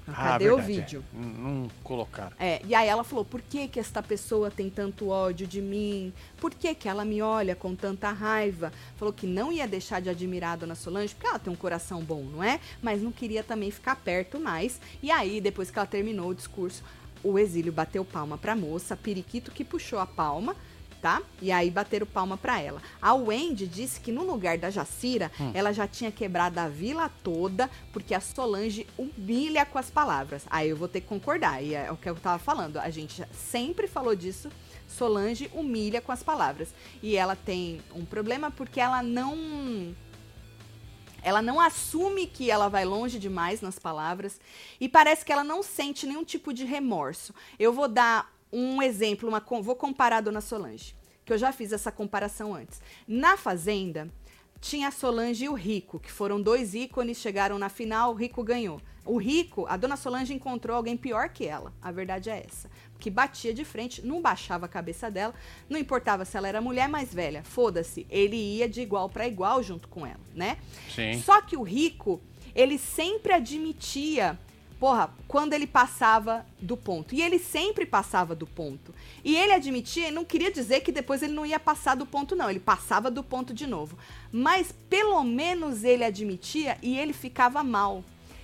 Cadê 0.06 0.50
o 0.50 0.58
verdade, 0.58 0.72
é. 0.72 0.82
vídeo? 0.82 1.06
Não, 1.14 1.30
não 1.30 1.68
colocaram. 1.84 2.34
É, 2.40 2.62
e 2.66 2.76
aí 2.76 2.88
ela 2.88 3.04
falou, 3.04 3.24
por 3.24 3.42
que 3.42 3.68
que 3.68 3.80
esta 3.80 4.04
pessoa 4.04 4.52
tem 4.52 4.70
tanto 4.70 5.10
ódio 5.10 5.48
de 5.48 5.62
mim? 5.62 6.14
Por 6.38 6.54
que 6.54 6.76
que 6.76 6.90
ela 6.90 7.06
me 7.06 7.22
olha 7.22 7.56
com 7.56 7.76
tanta 7.76 8.12
raiva? 8.12 8.72
Falou 8.98 9.14
que 9.14 9.26
não 9.26 9.52
ia 9.52 9.68
deixar 9.68 10.02
de 10.02 10.10
admirar 10.10 10.54
a 10.54 10.56
Dona 10.58 10.76
Solange, 10.76 11.14
porque 11.14 11.28
ela 11.28 11.40
tem 11.40 11.52
um 11.52 11.56
coração 11.56 12.02
bom, 12.02 12.24
não 12.24 12.44
é? 12.44 12.60
Mas 12.82 13.02
não 13.02 13.12
queria 13.12 13.44
também 13.44 13.72
ficar 13.72 13.96
perto 13.96 14.40
mais. 14.40 14.80
E 15.02 15.10
aí, 15.10 15.40
depois 15.40 15.72
que 15.72 15.80
ela 15.80 15.88
terminou 15.88 16.30
o 16.30 16.36
discurso, 16.36 16.84
o 17.24 17.40
exílio 17.40 17.72
bateu 17.72 18.04
palma 18.04 18.38
pra 18.38 18.56
moça, 18.56 18.98
Periquito 18.98 19.52
que 19.52 19.64
puxou 19.64 20.00
a 20.00 20.06
palma, 20.06 20.56
tá? 21.04 21.22
E 21.42 21.52
aí 21.52 21.70
bateram 21.70 22.08
palma 22.08 22.38
pra 22.38 22.62
ela. 22.62 22.82
A 23.02 23.14
Wendy 23.14 23.68
disse 23.68 24.00
que 24.00 24.10
no 24.10 24.24
lugar 24.24 24.58
da 24.58 24.70
Jacira, 24.70 25.30
ela 25.54 25.74
já 25.74 25.86
tinha 25.86 26.10
quebrado 26.10 26.58
a 26.58 26.70
vila 26.70 27.12
toda, 27.22 27.70
porque 27.92 28.16
a 28.16 28.22
Solange 28.22 28.88
humilha 28.98 29.66
com 29.66 29.78
as 29.78 29.92
palavras. 29.92 30.46
Aí 30.50 30.70
eu 30.70 30.78
vou 30.78 30.88
ter 30.88 31.02
que 31.02 31.08
concordar, 31.08 31.62
e 31.62 31.76
é 31.76 31.92
o 31.92 31.98
que 31.98 32.10
eu 32.10 32.16
tava 32.16 32.40
falando. 32.40 32.78
A 32.78 32.90
gente 32.90 33.22
sempre 33.34 33.86
falou 33.86 34.16
disso. 34.16 34.50
Solange 34.88 35.52
humilha 35.54 36.00
com 36.00 36.14
as 36.14 36.24
palavras. 36.24 36.70
E 37.02 37.18
ela 37.18 37.36
tem 37.36 37.82
um 37.94 38.06
problema 38.06 38.50
porque 38.50 38.80
ela 38.80 39.04
não 39.04 39.94
ela 41.22 41.42
não 41.42 41.60
assume 41.60 42.28
que 42.28 42.52
ela 42.52 42.68
vai 42.68 42.84
longe 42.84 43.18
demais 43.18 43.62
nas 43.62 43.80
palavras 43.80 44.40
e 44.80 44.90
parece 44.90 45.24
que 45.24 45.32
ela 45.32 45.44
não 45.44 45.64
sente 45.64 46.06
nenhum 46.06 46.24
tipo 46.24 46.54
de 46.54 46.66
remorso. 46.66 47.34
Eu 47.58 47.72
vou 47.72 47.88
dar 47.88 48.33
um 48.54 48.82
exemplo, 48.82 49.28
uma, 49.28 49.44
vou 49.62 49.76
comparar 49.76 50.18
a 50.18 50.22
Dona 50.22 50.40
Solange, 50.40 50.96
que 51.26 51.34
eu 51.34 51.38
já 51.38 51.52
fiz 51.52 51.74
essa 51.74 51.92
comparação 51.92 52.54
antes. 52.54 52.80
Na 53.08 53.36
Fazenda, 53.36 54.08
tinha 54.62 54.88
a 54.88 54.92
Solange 54.92 55.46
e 55.46 55.50
o 55.50 55.54
Rico, 55.54 56.00
que 56.00 56.12
foram 56.12 56.42
dois 56.42 56.74
ícones, 56.74 57.18
chegaram 57.18 57.58
na 57.58 57.68
final, 57.68 58.12
o 58.12 58.16
Rico 58.16 58.44
ganhou. 58.44 58.80
O 59.06 59.18
Rico, 59.18 59.66
a 59.68 59.76
Dona 59.76 59.98
Solange 59.98 60.34
encontrou 60.34 60.78
alguém 60.78 60.96
pior 60.96 61.28
que 61.30 61.46
ela, 61.46 61.74
a 61.82 61.92
verdade 61.92 62.30
é 62.30 62.46
essa. 62.48 62.70
Que 62.98 63.10
batia 63.10 63.54
de 63.54 63.66
frente, 63.66 64.06
não 64.06 64.22
baixava 64.22 64.66
a 64.66 64.70
cabeça 64.70 65.12
dela, 65.12 65.34
não 65.68 65.78
importava 65.78 66.24
se 66.24 66.38
ela 66.38 66.48
era 66.48 66.62
mulher 66.62 66.88
mais 66.88 67.14
velha, 67.14 67.44
foda-se, 67.44 68.08
ele 68.10 68.38
ia 68.38 68.70
de 68.70 68.80
igual 68.80 69.10
para 69.10 69.28
igual 69.28 69.62
junto 69.62 69.90
com 69.90 70.06
ela, 70.06 70.22
né? 70.34 70.58
Sim. 70.96 71.22
Só 71.22 71.42
que 71.42 71.58
o 71.58 71.64
rico, 71.64 72.22
ele 72.56 72.78
sempre 72.78 73.34
admitia, 73.34 74.40
porra, 74.84 75.12
quando 75.30 75.54
ele 75.54 75.66
passava 75.66 76.46
do 76.60 76.76
ponto. 76.76 77.16
E 77.16 77.22
ele 77.22 77.40
sempre 77.40 77.86
passava 77.86 78.36
do 78.36 78.46
ponto. 78.46 78.94
E 79.24 79.34
ele 79.34 79.54
admitia 79.54 80.12
não 80.12 80.26
queria 80.26 80.52
dizer 80.52 80.82
que 80.82 80.92
depois 80.92 81.24
ele 81.24 81.32
não 81.32 81.46
ia 81.46 81.58
passar 81.58 81.96
do 81.96 82.06
ponto, 82.06 82.36
não. 82.36 82.50
Ele 82.50 82.60
passava 82.60 83.10
do 83.10 83.24
ponto 83.24 83.54
de 83.54 83.66
novo. 83.66 83.98
Mas 84.30 84.74
pelo 84.90 85.24
menos 85.24 85.86
ele 85.86 86.04
admitia 86.04 86.78
e 86.82 86.98
ele 86.98 87.14
ficava 87.14 87.64
mal. 87.64 88.04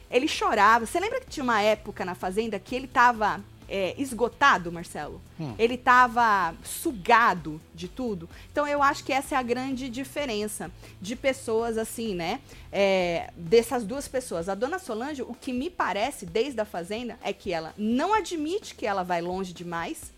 Ele 0.10 0.30
chorava. 0.30 0.86
Você 0.86 0.98
lembra 0.98 1.20
que 1.20 1.28
tinha 1.28 1.44
uma 1.44 1.62
época 1.62 2.06
na 2.06 2.16
Fazenda 2.16 2.58
que 2.58 2.74
ele 2.74 2.88
tava 2.88 3.44
é, 3.70 3.94
esgotado, 3.98 4.72
Marcelo? 4.72 5.22
Ele 5.58 5.78
tava 5.78 6.54
sugado 6.64 7.62
de 7.74 7.88
tudo. 7.88 8.30
Então 8.52 8.68
eu 8.68 8.84
acho 8.84 9.04
que 9.04 9.14
essa 9.14 9.36
é 9.36 9.38
a 9.38 9.44
grande 9.44 9.90
diferença 9.90 10.72
de 11.00 11.16
pessoas 11.16 11.78
assim, 11.78 12.16
né? 12.16 12.42
É, 12.72 13.30
dessas 13.38 13.84
duas 13.84 14.08
pessoas. 14.08 14.50
A 14.50 14.56
dona 14.56 14.80
Solange, 14.80 15.22
o 15.22 15.34
que 15.34 15.54
me 15.54 15.70
parece 15.70 16.26
desde 16.26 16.60
a 16.60 16.66
Fazenda 16.66 17.18
é 17.24 17.32
que 17.32 17.54
ela 17.54 17.74
não 17.78 18.14
admite 18.14 18.76
que 18.76 18.86
ela 18.86 19.04
vai 19.04 19.22
longe 19.22 19.54
demais 19.54 20.12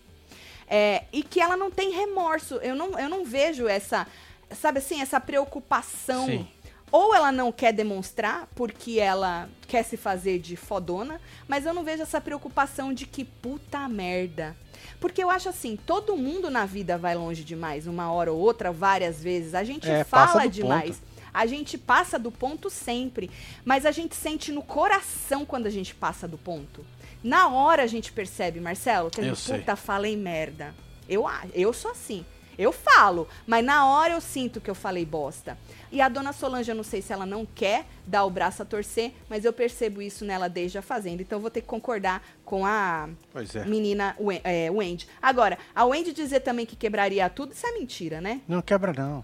é, 0.68 1.04
e 1.12 1.22
que 1.22 1.42
ela 1.42 1.58
não 1.58 1.70
tem 1.70 1.92
remorso. 1.92 2.56
Eu 2.56 2.76
não, 2.76 2.98
eu 2.98 3.10
não 3.10 3.26
vejo 3.26 3.68
essa, 3.68 4.08
sabe 4.50 4.80
assim, 4.80 5.02
essa 5.02 5.20
preocupação. 5.20 6.26
Sim. 6.26 6.48
Ou 6.92 7.16
ela 7.16 7.32
não 7.32 7.52
quer 7.52 7.72
demonstrar 7.72 8.48
porque 8.56 9.00
ela 9.00 9.48
quer 9.68 9.84
se 9.84 9.96
fazer 9.96 10.40
de 10.40 10.56
fodona, 10.58 11.22
mas 11.48 11.66
eu 11.66 11.74
não 11.74 11.84
vejo 11.84 12.04
essa 12.04 12.20
preocupação 12.20 12.94
de 12.94 13.06
que 13.06 13.24
puta 13.24 13.88
merda. 13.88 14.56
Porque 15.00 15.24
eu 15.24 15.30
acho 15.30 15.48
assim, 15.50 15.76
todo 15.78 16.18
mundo 16.18 16.50
na 16.50 16.66
vida 16.66 16.98
vai 16.98 17.16
longe 17.16 17.44
demais, 17.44 17.88
uma 17.88 18.12
hora 18.12 18.32
ou 18.32 18.40
outra, 18.40 18.72
várias 18.72 19.22
vezes. 19.24 19.56
A 19.56 19.64
gente 19.64 19.90
É, 19.90 20.04
fala 20.04 20.48
demais. 20.48 20.98
ponto. 20.98 21.12
A 21.34 21.46
gente 21.46 21.78
passa 21.78 22.20
do 22.20 22.30
ponto 22.30 22.70
sempre, 22.70 23.32
mas 23.64 23.86
a 23.86 23.92
gente 23.92 24.14
sente 24.16 24.52
no 24.52 24.62
coração 24.62 25.46
quando 25.46 25.66
a 25.66 25.70
gente 25.70 25.96
passa 25.96 26.28
do 26.28 26.38
ponto. 26.38 26.86
Na 27.24 27.48
hora 27.48 27.84
a 27.84 27.88
gente 27.88 28.12
percebe, 28.12 28.60
Marcelo, 28.60 29.10
que 29.10 29.22
a 29.22 29.24
Eu 29.24 29.30
gente, 29.30 29.40
sei. 29.46 29.60
puta, 29.60 29.76
falei 29.78 30.18
merda. 30.18 30.76
Eu, 31.08 31.24
eu 31.54 31.72
sou 31.72 31.92
assim. 31.92 32.26
Eu 32.58 32.72
falo, 32.74 33.28
mas 33.48 33.64
na 33.64 33.88
hora 33.88 34.14
eu 34.14 34.22
sinto 34.22 34.60
que 34.60 34.70
eu 34.70 34.76
falei 34.76 35.06
bosta. 35.06 35.58
E 35.92 36.00
a 36.02 36.08
dona 36.08 36.32
Solange, 36.32 36.72
eu 36.72 36.76
não 36.76 36.84
sei 36.84 37.02
se 37.02 37.12
ela 37.12 37.26
não 37.26 37.46
quer 37.46 37.86
dar 38.08 38.24
o 38.24 38.30
braço 38.30 38.62
a 38.62 38.66
torcer, 38.66 39.12
mas 39.30 39.44
eu 39.44 39.52
percebo 39.52 40.02
isso 40.02 40.24
nela 40.24 40.48
desde 40.48 40.78
a 40.78 40.82
Fazenda. 40.82 41.22
Então 41.22 41.38
eu 41.38 41.42
vou 41.42 41.52
ter 41.52 41.62
que 41.62 41.68
concordar 41.68 42.24
com 42.46 42.66
a 42.66 43.10
Pois 43.34 43.56
é. 43.56 43.66
menina 43.66 44.16
Wen- 44.20 44.42
é, 44.44 44.72
Wendy. 44.72 45.08
Agora, 45.22 45.58
a 45.76 45.84
Wendy 45.86 46.14
dizer 46.14 46.40
também 46.40 46.66
que 46.66 46.76
quebraria 46.78 47.30
tudo, 47.30 47.52
isso 47.54 47.68
é 47.68 47.74
mentira, 47.74 48.22
né? 48.22 48.40
Não 48.48 48.62
quebra, 48.62 48.94
não. 48.94 49.24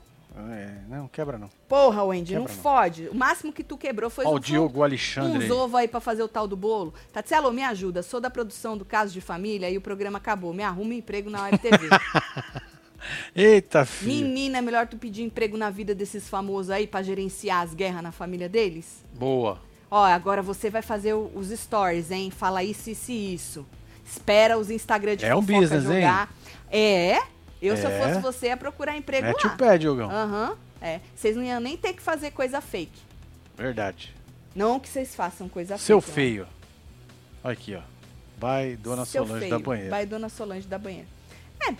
É, 0.51 0.69
não 0.88 1.08
quebra, 1.08 1.36
não. 1.39 1.49
Porra, 1.67 2.03
Wendy, 2.03 2.36
não 2.36 2.41
Quebra 2.45 2.56
não. 2.56 2.62
fode. 2.62 3.08
O 3.10 3.15
máximo 3.15 3.51
que 3.51 3.63
tu 3.63 3.75
quebrou 3.75 4.08
foi 4.08 4.23
Ó, 4.23 4.36
o 4.36 4.39
Diogo 4.39 4.84
Alexandre. 4.84 5.45
uns 5.45 5.49
ovos 5.49 5.73
aí 5.80 5.88
pra 5.88 5.99
fazer 5.99 6.21
o 6.21 6.27
tal 6.27 6.47
do 6.47 6.56
bolo. 6.56 6.93
Tatielo, 7.12 7.51
me 7.51 7.63
ajuda. 7.63 8.03
Sou 8.03 8.19
da 8.21 8.30
produção 8.30 8.77
do 8.77 8.86
Caso 8.86 9.12
de 9.12 9.19
Família 9.19 9.67
e 9.67 9.77
o 9.77 9.82
programa 9.82 10.19
acabou. 10.19 10.53
Me 10.53 10.62
arruma 10.62 10.91
um 10.91 10.93
emprego 10.93 11.27
na 11.32 11.41
hora 11.43 11.58
TV. 11.58 11.88
Eita, 13.36 13.86
filho. 13.86 14.12
Menina, 14.26 14.58
é 14.58 14.62
melhor 14.62 14.88
tu 14.88 14.98
pedir 14.98 15.24
emprego 15.24 15.58
na 15.58 15.70
vida 15.70 15.93
desses 15.96 16.28
famosos 16.28 16.70
aí 16.70 16.88
pra 16.88 17.02
gerenciar 17.04 17.62
as 17.63 17.74
guerras 17.74 18.02
na 18.04 18.12
família 18.12 18.48
deles? 18.50 19.04
Boa. 19.13 19.60
Ó, 19.89 20.04
agora 20.04 20.41
você 20.41 20.70
vai 20.70 20.82
fazer 20.82 21.13
os 21.13 21.48
stories, 21.50 22.12
hein? 22.12 22.30
Fala 22.32 22.63
isso, 22.63 22.89
isso 22.89 23.12
e 23.12 23.34
isso. 23.34 23.65
Espera 24.06 24.58
os 24.58 24.70
Instagram 24.70 25.15
de 25.15 25.26
É 25.26 25.36
um 25.36 25.41
business, 25.41 25.86
hein? 25.86 26.02
jogar. 26.02 26.34
É. 26.70 27.20
Eu, 27.62 27.76
se 27.78 27.84
eu 27.84 27.89
É. 27.91 28.04
fosse 28.04 28.20
você, 28.22 28.48
ia 28.48 28.58
procurar 28.58 28.96
emprego 28.98 29.28
Mete 29.28 29.48
lá. 29.48 29.54
o 29.54 29.58
pé, 29.58 29.78
Diogão. 29.78 30.10
Aham. 30.12 30.58
É. 30.82 31.00
Vocês 31.15 31.36
não 31.36 31.43
iam 31.43 31.60
nem 31.60 31.76
ter 31.76 31.93
que 31.93 32.02
fazer 32.02 32.32
coisa 32.32 32.62
fake. 32.62 33.00
Verdade. 33.58 34.13
Não 34.56 34.80
que 34.80 34.88
vocês 34.89 35.15
façam 35.15 35.48
coisa 35.50 35.78
Seu 35.78 36.00
fake. 36.02 36.12
né? 36.12 36.15
feio. 36.15 36.48
Olha 37.43 37.54
aqui, 37.54 37.76
ó. 37.76 37.82
Vai, 38.38 38.76
Dona 38.76 39.06
Seu 39.06 39.26
Solange 39.26 39.46
feio. 39.48 39.58
da 39.58 39.60
banheira. 39.65 39.89
Vai 39.89 40.06
Dona 40.06 40.30
Solange 40.30 40.67
da 40.67 40.78
banheira. 40.78 41.08
É. 41.67 41.74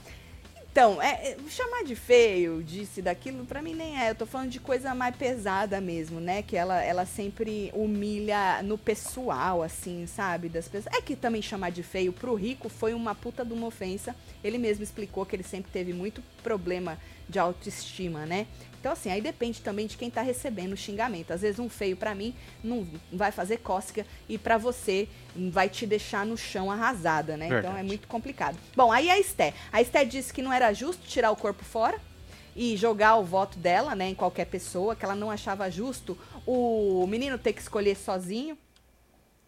Então, 0.78 1.02
é, 1.02 1.32
é, 1.32 1.38
chamar 1.50 1.84
de 1.84 1.96
feio, 1.96 2.64
disse 2.64 3.02
daquilo, 3.02 3.44
pra 3.48 3.64
mim 3.64 3.74
nem 3.74 4.00
é. 4.00 4.12
Eu 4.12 4.16
tô 4.16 4.28
falando 4.28 4.52
de 4.52 4.60
coisa 4.60 4.94
mais 4.94 5.16
pesada 5.16 5.82
mesmo, 5.82 6.20
né? 6.20 6.44
Que 6.44 6.56
ela, 6.56 6.80
ela 6.84 7.04
sempre 7.04 7.72
humilha 7.74 8.62
no 8.62 8.78
pessoal, 8.78 9.64
assim, 9.64 10.06
sabe? 10.06 10.50
Das 10.50 10.68
pessoas. 10.68 10.96
É 10.96 11.02
que 11.02 11.16
também 11.16 11.42
chamar 11.42 11.72
de 11.72 11.82
feio 11.82 12.14
pro 12.14 12.36
rico 12.36 12.70
foi 12.70 12.94
uma 12.94 13.16
puta 13.16 13.44
de 13.44 13.54
uma 13.54 13.66
ofensa. 13.66 14.16
Ele 14.44 14.60
mesmo 14.60 14.84
explicou 14.84 15.26
que 15.26 15.36
ele 15.36 15.42
sempre 15.42 15.72
teve 15.72 15.94
muito 15.94 16.22
problema 16.44 17.00
de 17.28 17.40
autoestima, 17.40 18.28
né? 18.28 18.46
Então, 18.80 18.92
assim, 18.92 19.12
aí 19.12 19.22
depende 19.22 19.62
também 19.62 19.88
de 19.88 19.98
quem 19.98 20.10
tá 20.10 20.22
recebendo 20.22 20.74
o 20.74 20.78
xingamento. 20.78 21.32
Às 21.32 21.42
vezes 21.42 21.60
um 21.60 21.70
feio 21.70 21.98
para 21.98 22.14
mim 22.14 22.34
não 22.64 22.88
vai 23.12 23.32
fazer 23.32 23.58
cócega 23.58 24.06
e 24.30 24.38
para 24.38 24.58
você 24.58 25.08
vai 25.52 25.70
te 25.70 25.86
deixar 25.86 26.26
no 26.26 26.38
chão 26.38 26.72
arrasada, 26.72 27.36
né? 27.36 27.50
Verdade. 27.50 27.68
Então 27.68 27.80
é 27.80 27.84
muito 27.84 28.08
complicado. 28.08 28.58
Bom, 28.76 28.92
aí 28.92 29.10
a 29.10 29.20
Esté. 29.20 29.54
A 29.72 29.82
Esté 29.82 30.06
disse 30.06 30.34
que 30.34 30.42
não 30.42 30.54
era 30.54 30.72
justo 30.74 31.08
tirar 31.08 31.32
o 31.32 31.36
corpo 31.36 31.64
fora 31.64 32.00
e 32.56 32.76
jogar 32.76 33.18
o 33.18 33.24
voto 33.24 33.60
dela, 33.60 33.94
né, 33.94 34.10
em 34.10 34.16
qualquer 34.16 34.46
pessoa, 34.46 34.96
que 34.96 35.06
ela 35.06 35.16
não 35.16 35.30
achava 35.30 35.70
justo 35.70 36.18
o 36.46 37.06
menino 37.08 37.38
ter 37.38 37.54
que 37.54 37.62
escolher 37.62 37.96
sozinho 37.96 38.58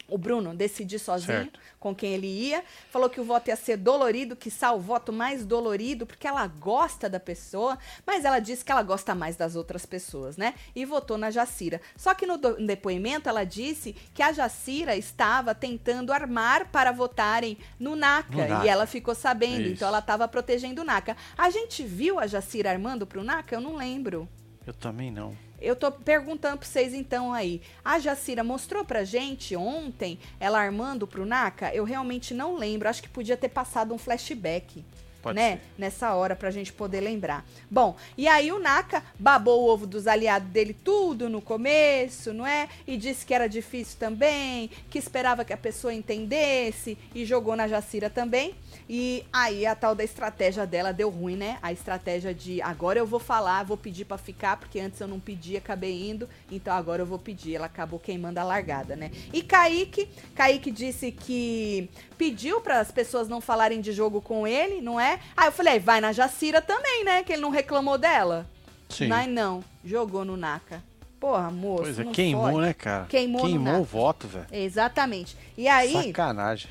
o 0.10 0.18
Bruno 0.18 0.56
decidir 0.56 1.00
sozinho 1.00 1.44
certo. 1.44 1.60
com 1.80 1.94
quem 1.96 2.14
ele 2.14 2.28
ia. 2.28 2.64
Falou 2.90 3.10
que 3.10 3.20
o 3.20 3.24
voto 3.24 3.50
ia 3.50 3.56
ser 3.56 3.78
dolorido, 3.78 4.36
que 4.36 4.50
o 4.72 4.80
voto 4.80 5.12
mais 5.12 5.46
dolorido, 5.46 6.06
porque 6.06 6.28
ela 6.28 6.46
gosta 6.48 7.10
da 7.10 7.20
pessoa, 7.20 7.78
mas 8.06 8.26
ela 8.26 8.40
disse 8.40 8.64
que 8.64 8.72
ela 8.72 8.84
gosta 8.84 9.16
mais 9.16 9.36
das 9.36 9.56
outras 9.56 9.86
pessoas, 9.86 10.38
né? 10.38 10.54
E 10.76 10.86
votou 10.86 11.18
na 11.18 11.32
Jacira. 11.32 11.82
Só 11.96 12.14
que 12.14 12.26
no, 12.26 12.38
no 12.38 12.68
depoimento 12.68 13.30
ela 13.30 13.44
disse 13.44 13.96
que 14.14 14.22
a 14.22 14.32
Jacira 14.32 14.96
estava 14.96 15.56
tentando 15.56 16.12
armar 16.12 16.68
para 16.72 16.92
votarem 16.92 17.58
no 17.80 17.96
NACA, 17.96 18.32
no 18.32 18.48
NACA. 18.48 18.66
e 18.66 18.70
ela 18.70 18.86
ficou 18.86 19.16
sabendo, 19.16 19.62
Isso. 19.62 19.74
então 19.74 19.88
ela 19.88 20.00
estava 20.00 20.28
protegendo 20.28 20.82
o 20.82 20.86
NACA. 20.86 21.16
A 21.38 21.50
gente 21.50 21.84
viu 21.84 22.20
a 22.20 22.28
Jacira 22.28 22.72
armando 22.72 23.06
para 23.06 23.20
o 23.20 23.24
NACA? 23.24 23.56
Eu 23.56 23.62
não 23.62 23.76
lembro. 23.76 24.28
Eu 24.66 24.74
também 24.74 25.12
não. 25.12 25.49
Eu 25.62 25.76
tô 25.76 25.92
perguntando 25.92 26.58
para 26.58 26.68
vocês 26.68 26.94
então 26.94 27.34
aí. 27.34 27.62
A 27.84 28.00
Jacira 28.00 28.44
mostrou 28.44 28.86
pra 28.86 29.04
gente 29.04 29.56
ontem, 29.56 30.20
ela 30.40 30.60
armando 30.60 31.08
pro 31.08 31.26
Naka? 31.26 31.74
Eu 31.74 31.84
realmente 31.84 32.34
não 32.34 32.56
lembro. 32.56 32.90
Acho 32.90 33.02
que 33.02 33.10
podia 33.10 33.38
ter 33.38 33.50
passado 33.50 33.94
um 33.94 33.98
flashback. 33.98 34.84
Pode 35.30 35.40
né? 35.40 35.52
Ser. 35.52 35.62
Nessa 35.78 36.14
hora 36.14 36.36
pra 36.36 36.52
gente 36.52 36.74
poder 36.74 37.00
lembrar. 37.00 37.46
Bom, 37.70 37.96
e 38.18 38.28
aí 38.28 38.52
o 38.52 38.60
Naka 38.60 39.04
babou 39.18 39.64
o 39.64 39.70
ovo 39.70 39.88
dos 39.88 40.08
aliados 40.08 40.50
dele 40.50 40.74
tudo 40.74 41.30
no 41.30 41.42
começo, 41.42 42.34
não 42.34 42.46
é? 42.46 42.68
E 42.86 42.98
disse 42.98 43.26
que 43.26 43.34
era 43.34 43.48
difícil 43.48 43.98
também, 44.00 44.70
que 44.90 44.98
esperava 44.98 45.46
que 45.46 45.54
a 45.54 45.58
pessoa 45.58 45.94
entendesse 45.94 46.98
e 47.14 47.26
jogou 47.26 47.56
na 47.56 47.68
Jacira 47.68 48.10
também. 48.10 48.56
E 48.90 49.24
aí 49.32 49.66
a 49.66 49.76
tal 49.76 49.94
da 49.94 50.04
estratégia 50.04 50.66
dela 50.66 50.92
deu 50.92 51.10
ruim, 51.10 51.36
né? 51.36 51.60
A 51.62 51.72
estratégia 51.72 52.34
de 52.34 52.62
agora 52.62 53.00
eu 53.00 53.06
vou 53.06 53.20
falar, 53.20 53.64
vou 53.64 53.78
pedir 53.78 54.06
para 54.06 54.18
ficar, 54.18 54.58
porque 54.58 54.80
antes 54.80 55.00
eu 55.00 55.08
não 55.08 55.20
pedi, 55.20 55.56
acabei 55.56 56.10
indo, 56.10 56.28
então 56.52 56.74
agora 56.74 57.02
eu 57.02 57.06
vou 57.06 57.20
pedir. 57.20 57.56
Ela 57.56 57.68
acabou 57.68 58.00
queimando 58.00 58.40
a 58.40 58.44
largada, 58.44 58.96
né? 58.96 59.12
E 59.32 59.42
Kaique, 59.42 60.10
Kaique 60.34 60.72
disse 60.72 61.12
que 61.12 61.90
pediu 62.20 62.60
para 62.60 62.82
as 62.82 62.92
pessoas 62.92 63.30
não 63.30 63.40
falarem 63.40 63.80
de 63.80 63.94
jogo 63.94 64.22
com 64.22 64.46
ele, 64.46 64.82
não 64.82 65.00
é? 65.00 65.22
Aí 65.38 65.48
eu 65.48 65.54
falei, 65.54 65.80
vai 65.80 66.02
na 66.02 66.12
Jacira 66.12 66.62
também, 66.62 67.06
né? 67.06 67.24
Que 67.24 67.32
ele 67.32 67.42
não 67.42 67.50
reclamou 67.50 67.98
dela. 67.98 68.46
Sim. 68.90 69.08
Mas 69.08 69.30
não, 69.30 69.64
jogou 69.86 70.26
no 70.26 70.36
Naka. 70.36 70.84
Porra, 71.18 71.50
moço. 71.50 71.84
Pois 71.84 72.00
é, 72.00 72.04
queimou, 72.04 72.52
pode. 72.52 72.58
né, 72.58 72.74
cara? 72.74 73.06
Queimou, 73.06 73.42
queimou 73.42 73.80
o 73.80 73.84
voto, 73.86 74.28
velho. 74.28 74.48
Exatamente. 74.52 75.38
E 75.58 75.68
aí. 75.68 75.94
Sacanagem. 75.94 76.70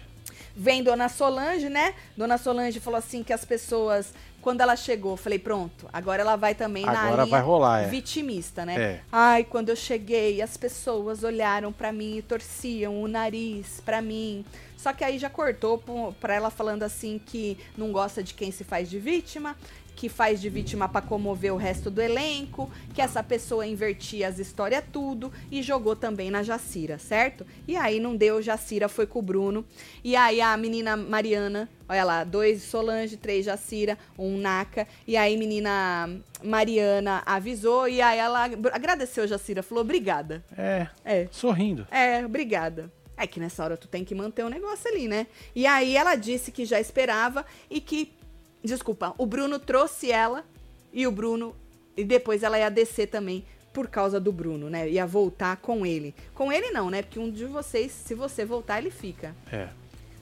Vem 0.55 0.83
Dona 0.83 1.09
Solange, 1.09 1.71
né? 1.71 1.95
Dona 2.15 2.37
Solange 2.37 2.79
falou 2.79 2.99
assim 2.99 3.23
que 3.23 3.33
as 3.33 3.45
pessoas, 3.45 4.13
quando 4.43 4.61
ela 4.61 4.77
chegou, 4.77 5.17
falei, 5.17 5.39
pronto, 5.39 5.89
agora 5.93 6.21
ela 6.21 6.37
vai 6.37 6.55
também 6.55 6.87
agora 6.87 7.25
na 7.25 7.25
vai 7.25 7.41
rolar, 7.41 7.83
é. 7.83 7.87
vitimista, 7.87 8.67
né? 8.67 8.81
É. 8.81 9.01
Ai, 9.11 9.45
quando 9.45 9.69
eu 9.71 9.77
cheguei, 9.77 10.43
as 10.43 10.57
pessoas 10.57 11.23
olharam 11.23 11.73
para 11.73 11.93
mim 11.93 12.19
e 12.19 12.23
torciam 12.23 13.01
o 13.01 13.09
nariz 13.09 13.81
para 13.85 14.03
mim. 14.03 14.45
Só 14.79 14.93
que 14.93 15.03
aí 15.03 15.19
já 15.19 15.29
cortou 15.29 15.83
pra 16.21 16.35
ela 16.35 16.51
falando 16.51 16.85
assim 16.85 17.21
que 17.27 17.59
não 17.77 17.91
gosta 17.91 18.23
de 18.23 18.33
quem 18.33 18.53
se 18.53 18.63
faz 18.63 18.89
de 18.89 19.01
vítima, 19.01 19.57
que 19.97 20.09
faz 20.09 20.41
de 20.41 20.49
vítima 20.49 20.89
para 20.89 21.05
comover 21.05 21.53
o 21.53 21.57
resto 21.57 21.91
do 21.91 22.01
elenco, 22.01 22.71
que 22.95 23.03
essa 23.03 23.21
pessoa 23.21 23.67
invertia 23.67 24.29
as 24.29 24.39
histórias 24.39 24.85
tudo 24.93 25.33
e 25.51 25.61
jogou 25.61 25.97
também 25.97 26.31
na 26.31 26.45
Jacira, 26.45 26.97
certo? 27.01 27.45
E 27.67 27.75
aí 27.77 27.99
não 27.99 28.15
deu, 28.15 28.41
Jacira 28.41 28.89
foi 28.89 29.09
com 29.09 29.19
o 29.19 29.23
Bruno. 29.23 29.65
E 30.05 30.15
aí 30.15 30.41
a 30.41 30.57
menina 30.57 30.97
Mariana, 30.97 31.69
olha 31.89 32.05
lá, 32.05 32.23
dois 32.23 32.63
Solange, 32.63 33.17
três 33.17 33.45
Jacira, 33.45 33.99
um 34.17 34.39
Naka. 34.39 34.87
E 35.05 35.17
aí 35.17 35.37
menina 35.37 36.09
Mariana 36.45 37.25
avisou 37.27 37.89
e 37.89 38.01
aí 38.01 38.21
ela 38.21 38.45
agradeceu 38.73 39.25
a 39.25 39.27
Jacira, 39.27 39.65
falou 39.65 39.83
obrigada. 39.83 40.45
É. 40.57 40.87
É. 41.05 41.27
Sorrindo. 41.33 41.89
É, 41.91 42.25
obrigada. 42.25 42.89
É 43.19 43.27
que 43.27 43.41
nessa 43.41 43.65
hora 43.65 43.77
tu 43.77 43.89
tem 43.89 44.05
que 44.05 44.15
manter 44.15 44.45
o 44.45 44.49
negócio 44.49 44.91
ali, 44.91 45.09
né? 45.09 45.27
E 45.55 45.67
aí 45.67 45.97
ela 45.97 46.15
disse 46.15 46.53
que 46.53 46.65
já 46.65 46.81
esperava 46.81 47.45
e 47.69 47.81
que 47.81 48.17
Desculpa, 48.63 49.15
o 49.17 49.25
Bruno 49.25 49.59
trouxe 49.59 50.11
ela 50.11 50.45
e 50.93 51.07
o 51.07 51.13
Bruno. 51.13 51.55
E 51.97 52.05
depois 52.05 52.43
ela 52.43 52.59
ia 52.59 52.71
descer 52.71 53.09
também 53.09 53.45
por 53.73 53.89
causa 53.89 54.19
do 54.19 54.33
Bruno, 54.33 54.69
né? 54.69 54.89
Ia 54.89 55.07
voltar 55.07 55.57
com 55.59 55.85
ele. 55.85 56.15
Com 56.35 56.53
ele 56.53 56.71
não, 56.71 56.91
né? 56.91 57.03
Porque 57.03 57.19
um 57.19 57.31
de 57.31 57.45
vocês, 57.45 57.93
se 57.93 58.15
você 58.15 58.45
voltar, 58.45 58.79
ele 58.79 58.91
fica. 58.91 59.35
É. 59.53 59.69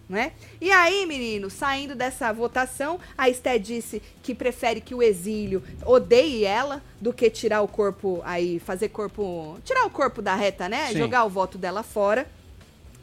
Né? 0.08 0.32
E 0.60 0.70
aí, 0.70 1.04
menino, 1.04 1.50
saindo 1.50 1.96
dessa 1.96 2.32
votação, 2.32 3.00
a 3.18 3.28
Esté 3.28 3.58
disse 3.58 4.00
que 4.22 4.36
prefere 4.36 4.80
que 4.80 4.94
o 4.94 5.02
exílio 5.02 5.64
odeie 5.84 6.44
ela 6.44 6.80
do 7.00 7.12
que 7.12 7.28
tirar 7.28 7.60
o 7.62 7.66
corpo 7.66 8.22
aí, 8.24 8.60
fazer 8.60 8.90
corpo. 8.90 9.58
Tirar 9.64 9.84
o 9.84 9.90
corpo 9.90 10.22
da 10.22 10.36
reta, 10.36 10.68
né? 10.68 10.86
Sim. 10.88 10.98
Jogar 10.98 11.24
o 11.24 11.28
voto 11.28 11.58
dela 11.58 11.82
fora. 11.82 12.28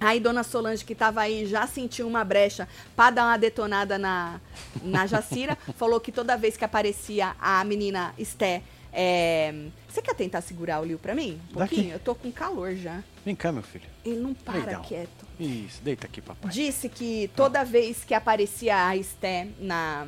Aí 0.03 0.19
Dona 0.19 0.43
Solange, 0.43 0.83
que 0.83 0.93
tava 0.93 1.21
aí, 1.21 1.45
já 1.45 1.65
sentiu 1.65 2.07
uma 2.07 2.23
brecha 2.23 2.67
para 2.95 3.11
dar 3.11 3.25
uma 3.25 3.37
detonada 3.37 3.97
na, 3.97 4.41
na 4.81 5.07
Jacira. 5.07 5.57
falou 5.77 5.99
que 5.99 6.11
toda 6.11 6.35
vez 6.35 6.57
que 6.57 6.65
aparecia 6.65 7.35
a 7.39 7.63
menina 7.63 8.13
Esté. 8.17 8.61
É... 8.91 9.53
Você 9.87 10.01
quer 10.01 10.13
tentar 10.13 10.41
segurar 10.41 10.81
o 10.81 10.85
Liu 10.85 10.99
pra 10.99 11.15
mim? 11.15 11.39
Um 11.51 11.53
pouquinho? 11.53 11.83
Daqui. 11.83 11.93
Eu 11.93 11.99
tô 11.99 12.13
com 12.13 12.31
calor 12.31 12.75
já. 12.75 13.01
Vem 13.25 13.35
cá, 13.35 13.51
meu 13.51 13.63
filho. 13.63 13.85
Ele 14.05 14.19
não 14.19 14.33
para 14.33 14.59
Legal. 14.59 14.81
quieto. 14.83 15.25
Isso, 15.39 15.81
deita 15.81 16.05
aqui, 16.05 16.21
papai. 16.21 16.51
Disse 16.51 16.89
que 16.89 17.29
toda 17.35 17.61
ah. 17.61 17.63
vez 17.63 18.03
que 18.03 18.13
aparecia 18.13 18.87
a 18.87 18.97
Esté 18.97 19.47
na, 19.57 20.05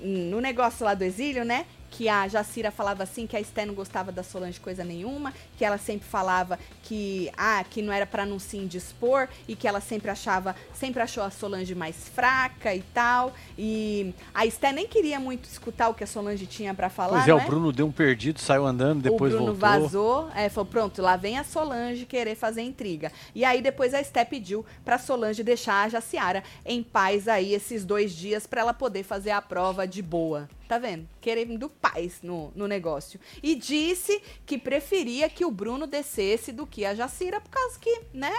no 0.00 0.40
negócio 0.40 0.84
lá 0.84 0.94
do 0.94 1.04
exílio, 1.04 1.44
né? 1.44 1.66
Que 1.96 2.08
a 2.08 2.26
Jacira 2.26 2.72
falava 2.72 3.04
assim 3.04 3.24
que 3.24 3.36
a 3.36 3.40
Esté 3.40 3.64
não 3.64 3.72
gostava 3.72 4.10
da 4.10 4.24
Solange 4.24 4.58
coisa 4.58 4.82
nenhuma, 4.82 5.32
que 5.56 5.64
ela 5.64 5.78
sempre 5.78 6.08
falava 6.08 6.58
que 6.82 7.30
ah, 7.36 7.64
que 7.70 7.80
não 7.80 7.92
era 7.92 8.04
para 8.04 8.26
não 8.26 8.40
se 8.40 8.56
indispor 8.56 9.28
e 9.46 9.54
que 9.54 9.68
ela 9.68 9.80
sempre 9.80 10.10
achava, 10.10 10.56
sempre 10.72 11.00
achou 11.00 11.22
a 11.22 11.30
Solange 11.30 11.72
mais 11.72 12.08
fraca 12.08 12.74
e 12.74 12.82
tal. 12.92 13.32
E 13.56 14.12
a 14.34 14.44
Esté 14.44 14.72
nem 14.72 14.88
queria 14.88 15.20
muito 15.20 15.44
escutar 15.44 15.88
o 15.88 15.94
que 15.94 16.02
a 16.02 16.06
Solange 16.06 16.46
tinha 16.46 16.74
para 16.74 16.90
falar, 16.90 17.18
Pois 17.18 17.28
é, 17.28 17.34
o 17.34 17.38
é? 17.38 17.44
Bruno 17.46 17.70
deu 17.70 17.86
um 17.86 17.92
perdido, 17.92 18.40
saiu 18.40 18.66
andando, 18.66 19.00
depois 19.00 19.32
voltou. 19.32 19.54
O 19.54 19.54
Bruno 19.54 19.80
voltou. 19.80 19.80
vazou, 19.82 20.30
é, 20.34 20.48
falou, 20.48 20.68
pronto, 20.68 21.00
lá 21.00 21.16
vem 21.16 21.38
a 21.38 21.44
Solange 21.44 22.04
querer 22.06 22.34
fazer 22.34 22.62
intriga. 22.62 23.12
E 23.32 23.44
aí 23.44 23.62
depois 23.62 23.94
a 23.94 24.00
Esté 24.00 24.24
pediu 24.24 24.66
para 24.84 24.98
Solange 24.98 25.44
deixar 25.44 25.84
a 25.84 25.88
Jaciara 25.88 26.42
em 26.66 26.82
paz 26.82 27.28
aí 27.28 27.54
esses 27.54 27.84
dois 27.84 28.12
dias 28.12 28.48
para 28.48 28.62
ela 28.62 28.74
poder 28.74 29.04
fazer 29.04 29.30
a 29.30 29.40
prova 29.40 29.86
de 29.86 30.02
boa. 30.02 30.48
Tá 30.68 30.78
vendo? 30.78 31.08
Querendo 31.20 31.68
paz 31.68 32.20
no, 32.22 32.50
no 32.54 32.66
negócio. 32.66 33.20
E 33.42 33.54
disse 33.54 34.20
que 34.46 34.58
preferia 34.58 35.28
que 35.28 35.44
o 35.44 35.50
Bruno 35.50 35.86
descesse 35.86 36.52
do 36.52 36.66
que 36.66 36.84
a 36.84 36.94
Jacira, 36.94 37.40
por 37.40 37.50
causa 37.50 37.78
que, 37.78 38.02
né? 38.12 38.32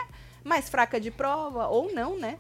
Mais 0.44 0.70
fraca 0.70 1.00
de 1.00 1.12
prova, 1.12 1.68
ou 1.68 1.94
não, 1.94 2.18
né? 2.18 2.40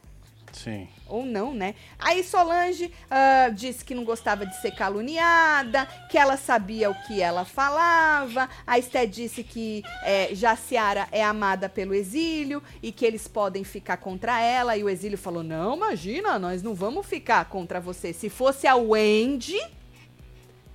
Sim. 0.55 0.87
Ou 1.07 1.25
não, 1.25 1.53
né? 1.53 1.75
Aí 1.99 2.23
Solange 2.23 2.85
uh, 2.85 3.53
disse 3.53 3.83
que 3.83 3.93
não 3.93 4.05
gostava 4.05 4.45
de 4.45 4.55
ser 4.61 4.71
caluniada, 4.71 5.85
que 6.09 6.17
ela 6.17 6.37
sabia 6.37 6.89
o 6.89 6.95
que 7.05 7.21
ela 7.21 7.43
falava. 7.43 8.49
A 8.65 8.79
Esté 8.79 9.05
disse 9.05 9.43
que 9.43 9.83
é, 10.03 10.33
Jaciara 10.33 11.07
é 11.11 11.23
amada 11.23 11.67
pelo 11.67 11.93
exílio 11.93 12.63
e 12.81 12.91
que 12.91 13.05
eles 13.05 13.27
podem 13.27 13.63
ficar 13.63 13.97
contra 13.97 14.41
ela. 14.41 14.77
E 14.77 14.83
o 14.83 14.89
exílio 14.89 15.17
falou: 15.17 15.43
Não, 15.43 15.75
imagina, 15.75 16.39
nós 16.39 16.63
não 16.63 16.73
vamos 16.73 17.05
ficar 17.05 17.45
contra 17.45 17.79
você. 17.79 18.13
Se 18.13 18.29
fosse 18.29 18.65
a 18.65 18.75
Wendy, 18.75 19.59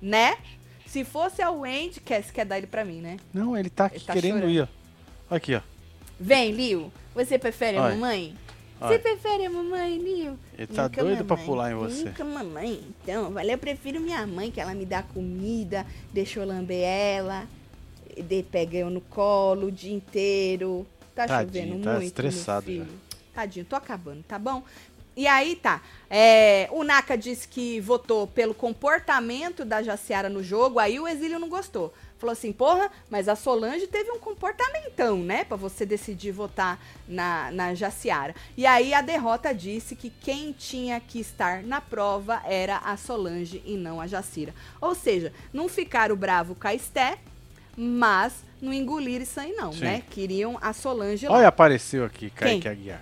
né? 0.01 0.37
Se 0.85 1.03
fosse 1.03 1.41
a 1.41 1.49
Wendy, 1.49 1.99
quer, 2.01 2.23
quer 2.31 2.45
dar 2.45 2.57
ele 2.57 2.67
pra 2.67 2.85
mim, 2.85 3.01
né? 3.01 3.17
Não, 3.33 3.57
ele 3.57 3.69
tá, 3.69 3.89
ele 3.91 4.03
tá 4.03 4.13
querendo 4.13 4.35
chorando. 4.35 4.51
ir, 4.51 4.61
ó. 5.29 5.35
Aqui, 5.35 5.55
ó. 5.55 5.61
Vem, 6.19 6.51
Liu. 6.51 6.91
Você 7.15 7.37
prefere 7.37 7.77
a 7.77 7.81
mamãe? 7.81 8.35
Você 8.81 8.99
prefere 8.99 9.45
a 9.45 9.49
mamãe, 9.49 9.99
Nil? 9.99 10.37
Ele 10.57 10.67
tá 10.67 10.83
Nunca 10.83 11.01
doido 11.03 11.23
mamãe. 11.23 11.27
pra 11.27 11.37
pular 11.37 11.71
em 11.71 11.75
você. 11.75 12.05
Nunca 12.05 12.23
mamãe. 12.23 12.81
Então, 13.03 13.39
eu 13.39 13.57
prefiro 13.57 13.99
minha 13.99 14.25
mãe, 14.25 14.49
que 14.49 14.59
ela 14.59 14.73
me 14.73 14.85
dá 14.85 15.03
comida, 15.03 15.85
deixa 16.11 16.39
eu 16.39 16.47
lamber 16.47 16.83
ela, 16.83 17.47
de, 18.17 18.43
pega 18.43 18.77
eu 18.77 18.89
no 18.89 19.01
colo 19.01 19.67
o 19.67 19.71
dia 19.71 19.93
inteiro. 19.93 20.85
Tá 21.15 21.27
Tadinho, 21.27 21.63
chovendo 21.65 21.83
tá 21.83 21.91
muito, 21.93 22.05
estressado 22.05 22.71
meu 22.71 22.85
filho. 22.85 22.99
Já. 22.99 23.17
Tadinho, 23.35 23.65
tô 23.65 23.75
acabando, 23.75 24.23
tá 24.23 24.39
bom? 24.39 24.63
E 25.15 25.27
aí 25.27 25.55
tá. 25.55 25.81
É, 26.09 26.67
o 26.71 26.83
Naka 26.83 27.17
disse 27.17 27.47
que 27.47 27.79
votou 27.81 28.25
pelo 28.27 28.53
comportamento 28.53 29.65
da 29.65 29.83
Jaciara 29.83 30.29
no 30.29 30.41
jogo, 30.41 30.79
aí 30.79 30.99
o 30.99 31.07
Exílio 31.07 31.39
não 31.39 31.49
gostou. 31.49 31.93
Falou 32.21 32.33
assim, 32.33 32.53
porra, 32.53 32.91
mas 33.09 33.27
a 33.27 33.35
Solange 33.35 33.87
teve 33.87 34.11
um 34.11 34.19
comportamentão, 34.19 35.17
né? 35.17 35.43
Pra 35.43 35.57
você 35.57 35.87
decidir 35.87 36.31
votar 36.31 36.79
na, 37.07 37.51
na 37.51 37.73
Jaciara. 37.73 38.35
E 38.55 38.63
aí 38.63 38.93
a 38.93 39.01
derrota 39.01 39.51
disse 39.55 39.95
que 39.95 40.11
quem 40.11 40.51
tinha 40.51 40.99
que 40.99 41.19
estar 41.19 41.63
na 41.63 41.81
prova 41.81 42.39
era 42.45 42.77
a 42.77 42.95
Solange 42.95 43.63
e 43.65 43.75
não 43.75 43.99
a 43.99 44.05
Jacira. 44.05 44.53
Ou 44.79 44.93
seja, 44.93 45.33
não 45.51 45.67
ficaram 45.67 46.15
bravo 46.15 46.53
com 46.53 46.67
a 46.67 46.75
Esté, 46.75 47.17
mas 47.75 48.43
não 48.61 48.71
engoliram 48.71 49.23
isso 49.23 49.39
aí 49.39 49.53
não, 49.53 49.73
Sim. 49.73 49.85
né? 49.85 50.03
Queriam 50.07 50.59
a 50.61 50.73
Solange 50.73 51.27
lá. 51.27 51.35
Olha, 51.35 51.47
apareceu 51.47 52.05
aqui, 52.05 52.29
Kaique 52.29 52.67
Aguiar. 52.67 53.01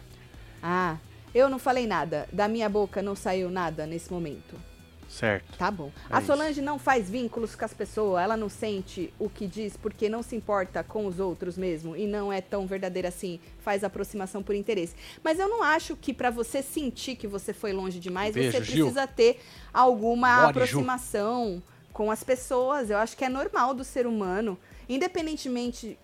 Ah, 0.63 0.95
eu 1.36 1.49
não 1.49 1.59
falei 1.59 1.86
nada. 1.86 2.26
Da 2.32 2.47
minha 2.47 2.70
boca 2.70 3.01
não 3.01 3.17
saiu 3.17 3.49
nada 3.49 3.86
nesse 3.86 4.09
momento. 4.09 4.68
Certo. 5.10 5.57
Tá 5.57 5.72
bom. 5.72 5.91
É 6.10 6.16
a 6.16 6.18
isso. 6.20 6.28
Solange 6.28 6.62
não 6.62 6.78
faz 6.78 7.10
vínculos 7.10 7.55
com 7.55 7.66
as 7.66 7.74
pessoas, 7.74 8.22
ela 8.24 8.38
não 8.38 8.47
sente 8.47 9.12
o 9.18 9.28
que 9.28 9.47
diz 9.47 9.76
porque 9.76 10.07
não 10.07 10.22
se 10.22 10.36
importa 10.36 10.84
com 10.84 11.07
os 11.07 11.20
outros 11.20 11.57
mesmo 11.57 11.95
e 11.97 12.05
não 12.05 12.32
é 12.32 12.39
tão 12.41 12.68
verdadeira 12.68 13.07
assim, 13.10 13.39
faz 13.60 13.84
aproximação 13.84 14.43
por 14.43 14.53
interesse. 14.53 14.95
Mas 15.24 15.39
eu 15.39 15.49
não 15.49 15.64
acho 15.64 15.95
que 15.95 16.14
pra 16.14 16.30
você 16.30 16.62
sentir 16.62 17.16
que 17.16 17.28
você 17.28 17.53
foi 17.53 17.74
longe 17.74 17.99
demais, 17.99 18.36
Beijo, 18.36 18.51
você 18.51 18.64
Gil. 18.64 18.86
precisa 18.86 19.07
ter 19.07 19.39
alguma 19.74 20.28
More, 20.28 20.43
Ju. 20.43 20.49
aproximação 20.49 21.64
com 21.91 22.12
as 22.12 22.24
pessoas. 22.24 22.89
Eu 22.91 22.97
acho 22.99 23.18
que 23.18 23.26
é 23.26 23.30
normal 23.30 23.74
do 23.74 23.84
ser 23.84 24.05
humano, 24.05 24.57
independentemente 24.88 25.97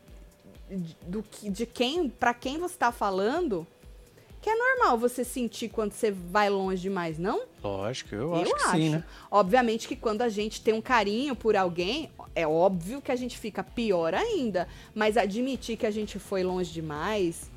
de- 0.70 0.98
do 1.04 1.22
que, 1.22 1.48
de 1.50 1.66
quem, 1.68 2.10
para 2.10 2.34
quem 2.34 2.58
você 2.58 2.76
tá 2.76 2.92
falando, 2.92 3.68
que 4.46 4.50
é 4.52 4.56
normal 4.56 4.96
você 4.96 5.24
sentir 5.24 5.70
quando 5.70 5.94
você 5.94 6.12
vai 6.12 6.52
longe 6.52 6.80
demais, 6.80 7.18
não? 7.18 7.46
Lógico, 7.64 8.14
eu, 8.14 8.36
acho 8.36 8.54
que 8.54 8.70
sim, 8.70 8.90
né? 8.92 9.04
Obviamente 9.32 9.88
que 9.88 9.96
quando 9.96 10.22
a 10.22 10.30
gente 10.30 10.62
tem 10.62 10.72
um 10.72 10.82
carinho 10.84 11.36
por 11.36 11.56
alguém, 11.56 12.12
é 12.36 12.46
óbvio 12.46 13.02
que 13.02 13.12
a 13.12 13.16
gente 13.16 13.40
fica 13.40 13.64
pior 13.64 14.14
ainda. 14.14 14.68
Mas 14.94 15.18
admitir 15.18 15.78
que 15.78 15.86
a 15.88 15.90
gente 15.90 16.20
foi 16.20 16.44
longe 16.44 16.72
demais, 16.72 17.50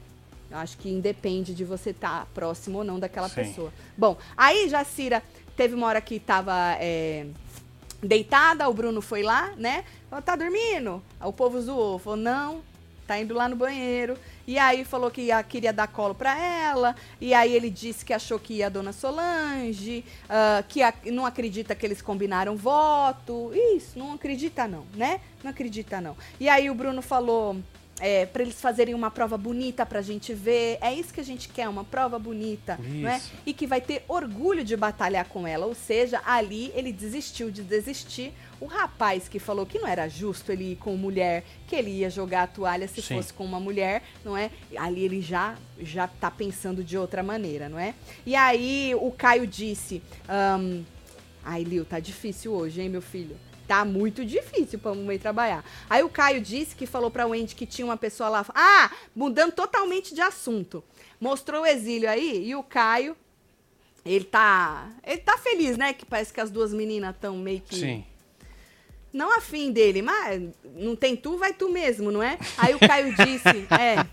eu 0.51 0.57
acho 0.57 0.78
que 0.78 0.89
independe 0.89 1.55
de 1.55 1.62
você 1.62 1.91
estar 1.91 2.24
próximo 2.32 2.78
ou 2.78 2.84
não 2.84 2.99
daquela 2.99 3.28
Sim. 3.28 3.34
pessoa. 3.34 3.70
Bom, 3.95 4.16
aí 4.34 4.66
Jacira 4.70 5.22
teve 5.59 5.74
uma 5.74 5.89
hora 5.89 6.01
que 6.01 6.18
tava 6.18 6.55
é, 6.80 7.26
deitada, 8.03 8.66
o 8.66 8.72
Bruno 8.72 9.03
foi 9.03 9.22
lá, 9.22 9.53
né? 9.59 9.84
Falou, 10.09 10.22
tá 10.22 10.34
dormindo? 10.34 11.03
O 11.20 11.34
povo 11.34 11.61
zoou, 11.61 11.99
falou, 11.99 12.18
não, 12.18 12.62
tá 13.09 13.19
indo 13.19 13.33
lá 13.35 13.49
no 13.49 13.57
banheiro. 13.57 14.19
E 14.47 14.59
aí 14.59 14.85
falou 14.85 15.11
que 15.11 15.23
ia- 15.23 15.43
queria 15.43 15.73
dar 15.73 15.89
colo 15.89 16.15
pra 16.15 16.39
ela. 16.39 16.95
E 17.19 17.33
aí 17.33 17.55
ele 17.55 17.71
disse 17.71 18.05
que 18.05 18.13
achou 18.13 18.39
que 18.39 18.55
ia 18.55 18.67
a 18.67 18.69
dona 18.69 18.93
Solange, 18.93 20.05
ah, 20.29 20.63
que 20.69 20.83
a- 20.83 20.93
não 21.07 21.25
acredita 21.25 21.75
que 21.75 21.87
eles 21.87 22.03
combinaram 22.03 22.55
voto. 22.55 23.51
Isso, 23.75 23.99
não 23.99 24.13
acredita 24.13 24.69
não, 24.69 24.85
né? 24.95 25.21
Não 25.43 25.51
acredita 25.51 26.01
não. 26.03 26.15
E 26.39 26.49
aí 26.51 26.69
o 26.69 26.75
Bruno 26.75 27.01
falou 27.01 27.57
é, 28.01 28.27
para 28.27 28.43
eles 28.43 28.61
fazerem 28.61 28.95
uma 28.95 29.11
prova 29.11 29.37
bonita 29.37 29.85
pra 29.85 30.01
gente 30.03 30.33
ver. 30.33 30.79
É 30.81 30.93
isso 30.93 31.13
que 31.13 31.21
a 31.21 31.25
gente 31.25 31.49
quer, 31.49 31.69
uma 31.69 31.85
prova 31.85 32.19
bonita, 32.19 32.79
não 32.83 33.09
é? 33.09 33.17
Isso. 33.17 33.33
E 33.45 33.53
que 33.53 33.67
vai 33.67 33.81
ter 33.81 34.05
orgulho 34.09 34.65
de 34.65 34.77
batalhar 34.77 35.27
com 35.27 35.47
ela. 35.47 35.67
Ou 35.67 35.75
seja, 35.75 36.21
ali 36.25 36.73
ele 36.75 36.93
desistiu 36.93 37.51
de 37.51 37.63
desistir. 37.63 38.33
O 38.61 38.67
rapaz 38.67 39.29
que 39.29 39.39
falou 39.39 39.65
que 39.65 39.79
não 39.79 39.87
era 39.87 40.09
justo 40.09 40.51
ele 40.51 40.73
ir 40.73 40.77
com 40.77 40.97
mulher, 40.97 41.45
que 41.69 41.77
ele 41.77 41.91
ia 41.91 42.11
jogar 42.11 42.43
a 42.43 42.47
toalha 42.47 42.89
se 42.89 43.01
Sim. 43.01 43.15
fosse 43.15 43.33
com 43.33 43.45
uma 43.45 43.61
mulher, 43.61 44.03
não 44.25 44.37
é? 44.37 44.51
Ali 44.77 45.05
ele 45.05 45.21
já 45.21 45.57
já 45.81 46.09
tá 46.09 46.29
pensando 46.29 46.83
de 46.83 46.99
outra 46.99 47.23
maneira, 47.23 47.69
não 47.69 47.79
é? 47.79 47.95
E 48.27 48.35
aí 48.35 48.95
o 48.97 49.13
Caio 49.13 49.47
disse, 49.47 50.03
ahn, 50.29 50.83
ai 51.45 51.63
Lil, 51.63 51.85
tá 51.85 52.01
difícil 52.01 52.53
hoje, 52.53 52.81
hein, 52.81 52.89
meu 52.89 53.01
filho? 53.01 53.37
Tá 53.69 53.85
muito 53.85 54.25
difícil 54.25 54.79
pra 54.79 54.95
mamãe 54.95 55.19
trabalhar. 55.19 55.62
Aí 55.91 56.03
o 56.03 56.09
Caio 56.09 56.41
disse 56.41 56.75
que 56.75 56.87
falou 56.87 57.11
pra 57.11 57.27
Wendy 57.27 57.55
que 57.55 57.66
tinha 57.66 57.85
uma 57.85 57.99
pessoa 57.99 58.31
lá. 58.31 58.47
Ah, 58.55 58.91
mudando 59.14 59.53
totalmente 59.53 60.14
de 60.14 60.23
assunto. 60.23 60.83
Mostrou 61.21 61.62
o 61.62 61.66
exílio 61.66 62.09
aí 62.09 62.49
e 62.49 62.57
o 62.57 62.62
Caio, 62.62 63.14
ele 64.07 64.25
tá. 64.25 64.91
Ele 65.07 65.19
tá 65.19 65.37
feliz, 65.37 65.77
né? 65.77 65.93
Que 65.93 66.07
parece 66.07 66.33
que 66.33 66.41
as 66.41 66.51
duas 66.51 66.73
meninas 66.73 67.14
estão 67.14 67.37
meio 67.37 67.61
que. 67.61 67.77
Sim. 67.77 68.05
Não 69.12 69.37
afim 69.37 69.71
dele, 69.71 70.01
mas 70.01 70.43
não 70.75 70.97
tem 70.97 71.14
tu, 71.14 71.37
vai 71.37 71.53
tu 71.53 71.69
mesmo, 71.69 72.11
não 72.11 72.23
é? 72.23 72.39
Aí 72.57 72.75
o 72.75 72.79
Caio 72.79 73.14
disse, 73.14 73.66
é, 73.79 74.07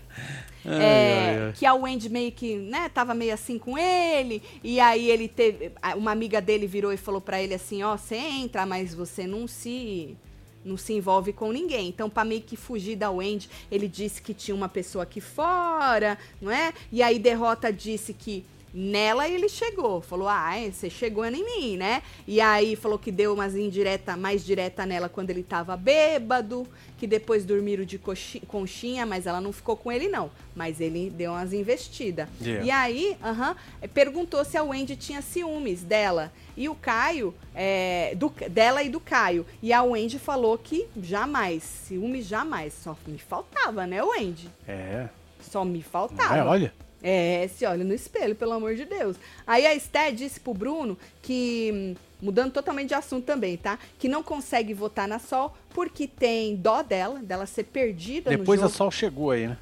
Ai, 0.66 0.82
é, 0.82 1.28
ai, 1.28 1.42
ai. 1.46 1.52
que 1.52 1.64
a 1.64 1.74
Wendy 1.74 2.08
meio 2.08 2.32
que, 2.32 2.56
né, 2.56 2.88
tava 2.88 3.14
meio 3.14 3.32
assim 3.32 3.58
com 3.58 3.78
ele, 3.78 4.42
e 4.62 4.80
aí 4.80 5.10
ele 5.10 5.28
teve, 5.28 5.72
uma 5.96 6.10
amiga 6.10 6.40
dele 6.40 6.66
virou 6.66 6.92
e 6.92 6.96
falou 6.96 7.20
pra 7.20 7.40
ele 7.42 7.54
assim, 7.54 7.82
ó, 7.82 7.96
você 7.96 8.16
entra, 8.16 8.66
mas 8.66 8.94
você 8.94 9.26
não 9.26 9.46
se 9.46 10.16
não 10.64 10.76
se 10.76 10.92
envolve 10.92 11.32
com 11.32 11.52
ninguém. 11.52 11.88
Então, 11.88 12.10
pra 12.10 12.24
meio 12.24 12.40
que 12.40 12.56
fugir 12.56 12.96
da 12.96 13.08
Wendy, 13.08 13.48
ele 13.70 13.86
disse 13.86 14.20
que 14.20 14.34
tinha 14.34 14.52
uma 14.52 14.68
pessoa 14.68 15.04
aqui 15.04 15.20
fora, 15.20 16.18
não 16.42 16.50
é? 16.50 16.72
E 16.90 17.04
aí 17.04 17.20
Derrota 17.20 17.72
disse 17.72 18.12
que 18.12 18.44
nela 18.78 19.26
ele 19.26 19.48
chegou. 19.48 20.02
Falou, 20.02 20.28
ah, 20.28 20.52
você 20.70 20.90
chegou 20.90 21.24
em 21.24 21.42
mim, 21.42 21.76
né? 21.78 22.02
E 22.26 22.42
aí 22.42 22.76
falou 22.76 22.98
que 22.98 23.10
deu 23.10 23.32
umas 23.32 23.56
indireta, 23.56 24.16
mais 24.18 24.44
direta 24.44 24.84
nela 24.84 25.08
quando 25.08 25.30
ele 25.30 25.42
tava 25.42 25.74
bêbado, 25.78 26.68
que 26.98 27.06
depois 27.06 27.44
dormiram 27.46 27.84
de 27.86 27.98
conchinha, 28.46 29.06
mas 29.06 29.26
ela 29.26 29.40
não 29.40 29.50
ficou 29.52 29.76
com 29.78 29.90
ele, 29.90 30.08
não. 30.08 30.30
Mas 30.54 30.78
ele 30.80 31.08
deu 31.08 31.32
umas 31.32 31.54
investidas. 31.54 32.28
Yeah. 32.40 32.64
E 32.66 32.70
aí, 32.70 33.16
aham, 33.24 33.56
eh, 33.80 33.88
perguntou 33.88 34.44
se 34.44 34.58
a 34.58 34.62
Wendy 34.62 34.94
tinha 34.94 35.22
ciúmes 35.22 35.82
dela. 35.82 36.30
E 36.56 36.68
o 36.68 36.74
Caio, 36.74 37.34
é, 37.54 38.14
do- 38.14 38.32
dela 38.50 38.82
e 38.82 38.88
do 38.90 39.00
Caio. 39.00 39.46
E 39.62 39.72
a 39.72 39.82
Wendy 39.82 40.18
falou 40.18 40.56
que 40.58 40.86
jamais, 41.02 41.62
ciúmes 41.62 42.26
jamais. 42.26 42.74
Só 42.74 42.96
me 43.06 43.18
faltava, 43.18 43.86
né, 43.86 44.02
Wendy? 44.02 44.50
É. 44.68 45.08
Só 45.40 45.64
me 45.64 45.82
faltava. 45.82 46.36
é? 46.36 46.42
Olha. 46.44 46.74
É, 47.08 47.46
se 47.46 47.64
olha 47.64 47.84
no 47.84 47.94
espelho, 47.94 48.34
pelo 48.34 48.52
amor 48.52 48.74
de 48.74 48.84
Deus. 48.84 49.16
Aí 49.46 49.64
a 49.64 49.72
Esté 49.72 50.10
disse 50.10 50.40
pro 50.40 50.52
Bruno 50.52 50.98
que, 51.22 51.96
mudando 52.20 52.50
totalmente 52.50 52.88
de 52.88 52.94
assunto 52.94 53.24
também, 53.24 53.56
tá? 53.56 53.78
Que 53.96 54.08
não 54.08 54.24
consegue 54.24 54.74
votar 54.74 55.06
na 55.06 55.20
Sol 55.20 55.56
porque 55.70 56.08
tem 56.08 56.56
dó 56.56 56.82
dela, 56.82 57.20
dela 57.20 57.46
ser 57.46 57.62
perdida 57.62 58.30
Depois 58.30 58.58
no 58.58 58.66
a 58.66 58.68
jogo. 58.68 58.76
Sol 58.76 58.90
chegou 58.90 59.30
aí, 59.30 59.46
né? 59.46 59.56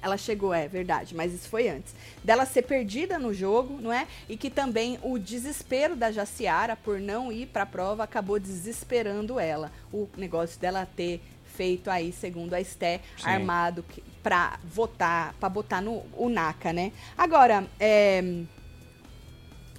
Ela 0.00 0.16
chegou, 0.16 0.54
é 0.54 0.66
verdade, 0.68 1.14
mas 1.14 1.34
isso 1.34 1.50
foi 1.50 1.68
antes. 1.68 1.94
Dela 2.24 2.46
ser 2.46 2.62
perdida 2.62 3.18
no 3.18 3.34
jogo, 3.34 3.78
não 3.78 3.92
é? 3.92 4.06
E 4.26 4.34
que 4.34 4.48
também 4.48 4.98
o 5.02 5.18
desespero 5.18 5.94
da 5.94 6.10
Jaciara 6.10 6.76
por 6.76 6.98
não 6.98 7.30
ir 7.30 7.46
pra 7.46 7.66
prova 7.66 8.04
acabou 8.04 8.38
desesperando 8.38 9.38
ela. 9.38 9.70
O 9.92 10.08
negócio 10.16 10.58
dela 10.58 10.88
ter 10.96 11.20
feito 11.56 11.90
aí, 11.90 12.12
segundo 12.12 12.54
a 12.54 12.60
Esté, 12.60 13.00
armado 13.22 13.84
pra 14.22 14.58
votar, 14.64 15.32
pra 15.34 15.48
botar 15.48 15.80
no 15.80 16.04
o 16.12 16.28
Naka, 16.28 16.72
né? 16.72 16.92
Agora, 17.16 17.66
é, 17.80 18.22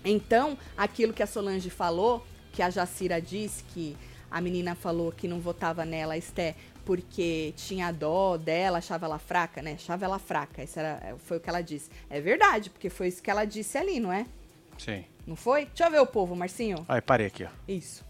então, 0.03 0.57
aquilo 0.75 1.13
que 1.13 1.21
a 1.21 1.28
Solange 1.28 1.69
falou, 1.69 2.25
que 2.51 2.61
a 2.61 2.69
Jacira 2.69 3.21
disse 3.21 3.63
que 3.63 3.95
a 4.32 4.41
menina 4.41 4.73
falou 4.73 5.11
que 5.11 5.28
não 5.28 5.39
votava 5.39 5.86
nela, 5.86 6.13
a 6.13 6.17
Esté, 6.17 6.55
porque 6.84 7.53
tinha 7.57 7.91
dó 7.91 8.38
dela, 8.38 8.78
achava 8.78 9.05
ela 9.05 9.19
fraca, 9.19 9.61
né? 9.61 9.73
Achava 9.73 10.05
ela 10.05 10.17
fraca. 10.17 10.63
Isso 10.63 10.80
era, 10.80 11.15
foi 11.17 11.38
o 11.38 11.39
que 11.39 11.49
ela 11.49 11.61
disse. 11.61 11.89
É 12.09 12.19
verdade, 12.21 12.69
porque 12.69 12.89
foi 12.89 13.09
isso 13.09 13.21
que 13.21 13.30
ela 13.30 13.45
disse 13.45 13.78
ali, 13.78 13.99
não 13.99 14.11
é? 14.11 14.25
Sim. 14.78 15.03
Não 15.25 15.36
foi? 15.36 15.65
Deixa 15.65 15.86
eu 15.86 15.91
ver 15.91 15.99
o 15.99 16.05
povo, 16.05 16.36
Marcinho. 16.36 16.86
Aí, 16.88 17.01
parei 17.01 17.28
aqui, 17.28 17.43
ó. 17.43 17.49
Isso. 17.67 18.07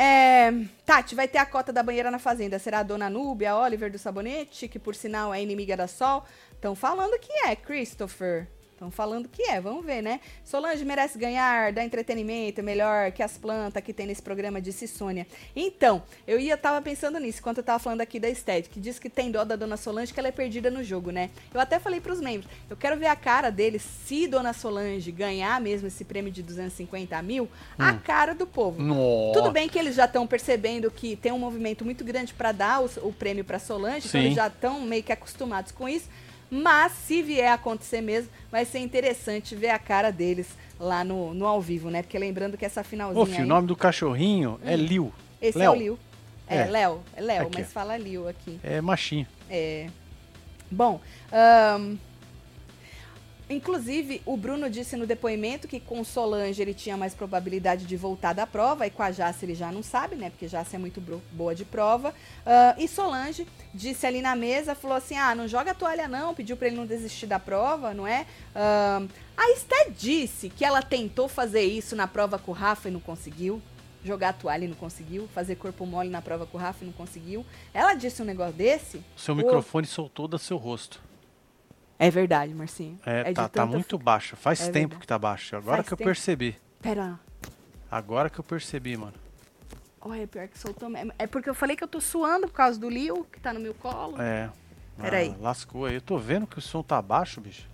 É, 0.00 0.52
Tati, 0.86 1.16
vai 1.16 1.26
ter 1.26 1.38
a 1.38 1.44
cota 1.44 1.72
da 1.72 1.82
banheira 1.82 2.08
na 2.08 2.20
fazenda. 2.20 2.56
Será 2.60 2.78
a 2.78 2.82
dona 2.84 3.10
Núbia, 3.10 3.50
a 3.50 3.58
Oliver 3.58 3.90
do 3.90 3.98
Sabonete, 3.98 4.68
que 4.68 4.78
por 4.78 4.94
sinal 4.94 5.34
é 5.34 5.42
inimiga 5.42 5.76
da 5.76 5.88
Sol? 5.88 6.24
Estão 6.52 6.76
falando 6.76 7.18
que 7.18 7.32
é, 7.48 7.56
Christopher. 7.56 8.46
Estão 8.78 8.92
falando 8.92 9.28
que 9.28 9.42
é, 9.42 9.60
vamos 9.60 9.84
ver, 9.84 10.00
né? 10.00 10.20
Solange 10.44 10.84
merece 10.84 11.18
ganhar, 11.18 11.72
dá 11.72 11.84
entretenimento, 11.84 12.62
melhor 12.62 13.10
que 13.10 13.24
as 13.24 13.36
plantas 13.36 13.82
que 13.82 13.92
tem 13.92 14.06
nesse 14.06 14.22
programa, 14.22 14.60
disse 14.60 14.86
Sônia. 14.86 15.26
Então, 15.56 16.00
eu 16.28 16.38
ia 16.38 16.56
tava 16.56 16.80
pensando 16.80 17.18
nisso, 17.18 17.40
enquanto 17.40 17.58
eu 17.58 17.64
tava 17.64 17.80
falando 17.80 18.02
aqui 18.02 18.20
da 18.20 18.30
estética, 18.30 18.72
que 18.72 18.78
diz 18.78 19.00
que 19.00 19.10
tem 19.10 19.32
dó 19.32 19.44
da 19.44 19.56
dona 19.56 19.76
Solange, 19.76 20.14
que 20.14 20.20
ela 20.20 20.28
é 20.28 20.32
perdida 20.32 20.70
no 20.70 20.84
jogo, 20.84 21.10
né? 21.10 21.30
Eu 21.52 21.58
até 21.58 21.80
falei 21.80 22.00
pros 22.00 22.20
membros, 22.20 22.48
eu 22.70 22.76
quero 22.76 22.96
ver 22.96 23.08
a 23.08 23.16
cara 23.16 23.50
deles, 23.50 23.82
se 23.82 24.28
dona 24.28 24.52
Solange 24.52 25.10
ganhar 25.10 25.60
mesmo 25.60 25.88
esse 25.88 26.04
prêmio 26.04 26.30
de 26.30 26.40
250 26.44 27.20
mil, 27.20 27.48
a 27.76 27.94
cara 27.94 28.32
do 28.32 28.46
povo. 28.46 28.80
Nossa. 28.80 29.40
Tudo 29.40 29.50
bem 29.50 29.68
que 29.68 29.76
eles 29.76 29.96
já 29.96 30.04
estão 30.04 30.24
percebendo 30.24 30.88
que 30.88 31.16
tem 31.16 31.32
um 31.32 31.38
movimento 31.40 31.84
muito 31.84 32.04
grande 32.04 32.32
para 32.32 32.52
dar 32.52 32.80
o, 32.80 33.08
o 33.08 33.12
prêmio 33.12 33.44
para 33.44 33.58
Solange, 33.58 34.06
então 34.06 34.20
eles 34.20 34.36
já 34.36 34.46
estão 34.46 34.82
meio 34.82 35.02
que 35.02 35.10
acostumados 35.10 35.72
com 35.72 35.88
isso. 35.88 36.08
Mas 36.50 36.92
se 36.92 37.22
vier 37.22 37.50
a 37.50 37.54
acontecer 37.54 38.00
mesmo, 38.00 38.30
vai 38.50 38.64
ser 38.64 38.78
interessante 38.78 39.54
ver 39.54 39.70
a 39.70 39.78
cara 39.78 40.10
deles 40.10 40.48
lá 40.80 41.04
no, 41.04 41.34
no 41.34 41.46
ao 41.46 41.60
vivo, 41.60 41.90
né? 41.90 42.02
Porque 42.02 42.18
lembrando 42.18 42.56
que 42.56 42.64
essa 42.64 42.82
finalzinha 42.82 43.22
Ô, 43.22 43.26
filho, 43.26 43.38
aí, 43.38 43.44
o 43.44 43.48
nome 43.48 43.66
do 43.66 43.76
cachorrinho 43.76 44.58
é 44.64 44.76
Liu. 44.76 45.12
esse 45.40 45.58
Léo. 45.58 45.72
é 45.72 45.76
o 45.76 45.78
Liu. 45.78 45.98
É, 46.46 46.56
É. 46.56 46.64
Léo, 46.66 47.00
é 47.14 47.20
Léo, 47.20 47.42
Aqui, 47.48 47.58
mas 47.58 47.72
fala 47.72 47.96
Liu 47.96 48.26
aqui. 48.26 48.58
É 48.62 48.80
machinho. 48.80 49.26
É. 49.50 49.88
Bom, 50.70 51.00
ahn, 51.30 51.96
Inclusive, 53.50 54.20
o 54.26 54.36
Bruno 54.36 54.68
disse 54.68 54.94
no 54.94 55.06
depoimento 55.06 55.66
que 55.66 55.80
com 55.80 56.04
Solange 56.04 56.60
ele 56.60 56.74
tinha 56.74 56.96
mais 56.96 57.14
probabilidade 57.14 57.86
de 57.86 57.96
voltar 57.96 58.34
da 58.34 58.46
prova, 58.46 58.86
e 58.86 58.90
com 58.90 59.02
a 59.02 59.10
Jace 59.10 59.44
ele 59.46 59.54
já 59.54 59.72
não 59.72 59.82
sabe, 59.82 60.16
né? 60.16 60.28
Porque 60.28 60.46
Jace 60.46 60.76
é 60.76 60.78
muito 60.78 61.00
boa 61.32 61.54
de 61.54 61.64
prova. 61.64 62.14
Ah, 62.44 62.74
e 62.76 62.86
Solange 62.86 63.46
disse 63.72 64.06
ali 64.06 64.20
na 64.20 64.36
mesa, 64.36 64.74
falou 64.74 64.96
assim: 64.96 65.16
ah, 65.16 65.34
não 65.34 65.48
joga 65.48 65.70
a 65.70 65.74
toalha 65.74 66.06
não, 66.06 66.34
pediu 66.34 66.56
pra 66.56 66.66
ele 66.66 66.76
não 66.76 66.84
desistir 66.84 67.26
da 67.26 67.38
prova, 67.38 67.94
não 67.94 68.06
é? 68.06 68.26
Ah, 68.54 69.02
a 69.36 69.50
Esté 69.50 69.90
disse 69.96 70.50
que 70.50 70.64
ela 70.64 70.82
tentou 70.82 71.26
fazer 71.26 71.62
isso 71.62 71.96
na 71.96 72.06
prova 72.06 72.38
com 72.38 72.50
o 72.50 72.54
Rafa 72.54 72.88
e 72.88 72.92
não 72.92 73.00
conseguiu. 73.00 73.62
Jogar 74.04 74.28
a 74.28 74.32
toalha 74.32 74.64
e 74.64 74.68
não 74.68 74.76
conseguiu. 74.76 75.28
Fazer 75.34 75.56
corpo 75.56 75.84
mole 75.84 76.08
na 76.08 76.22
prova 76.22 76.46
com 76.46 76.56
o 76.56 76.60
Rafa 76.60 76.84
e 76.84 76.86
não 76.86 76.92
conseguiu. 76.92 77.44
Ela 77.74 77.94
disse 77.94 78.22
um 78.22 78.24
negócio 78.24 78.52
desse. 78.52 79.00
Seu 79.16 79.34
microfone 79.34 79.86
soltou 79.86 80.28
do 80.28 80.38
seu 80.38 80.56
rosto. 80.56 81.07
É 81.98 82.10
verdade, 82.10 82.54
Marcinho. 82.54 82.98
É, 83.04 83.24
de 83.24 83.34
tá, 83.34 83.48
tá 83.48 83.66
muito 83.66 83.98
baixo. 83.98 84.36
Faz 84.36 84.60
É 84.60 84.64
tempo 84.66 84.74
verdade. 84.80 85.00
que 85.00 85.06
tá 85.06 85.18
baixo. 85.18 85.56
Agora 85.56 85.76
Faz 85.78 85.88
que 85.88 85.94
eu 85.94 85.98
tempo. 85.98 86.08
percebi. 86.08 86.56
Pera. 86.80 87.18
Agora 87.90 88.30
que 88.30 88.38
eu 88.38 88.44
percebi, 88.44 88.96
mano. 88.96 89.14
Olha, 90.00 90.26
pior 90.28 90.46
que 90.46 90.56
soltou 90.58 90.88
mesmo. 90.88 91.12
É 91.18 91.26
porque 91.26 91.50
eu 91.50 91.54
falei 91.54 91.74
que 91.74 91.82
eu 91.82 91.88
tô 91.88 92.00
suando 92.00 92.46
por 92.46 92.54
causa 92.54 92.78
do 92.78 92.88
Lio, 92.88 93.24
que 93.32 93.40
tá 93.40 93.52
no 93.52 93.58
meu 93.58 93.74
colo. 93.74 94.20
É. 94.22 94.48
Peraí. 95.00 95.34
Ah, 95.38 95.42
lascou 95.42 95.86
aí. 95.86 95.94
Eu 95.94 96.00
tô 96.00 96.16
vendo 96.18 96.46
que 96.46 96.58
o 96.58 96.62
som 96.62 96.82
tá 96.82 97.00
baixo, 97.02 97.40
bicho. 97.40 97.68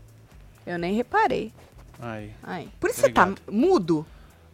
Eu 0.66 0.78
nem 0.78 0.94
reparei. 0.94 1.52
Aí. 2.00 2.32
Aí. 2.42 2.70
Por 2.80 2.88
isso 2.88 3.00
você 3.00 3.06
Obrigado. 3.06 3.34
tá 3.40 3.52
mudo? 3.52 4.06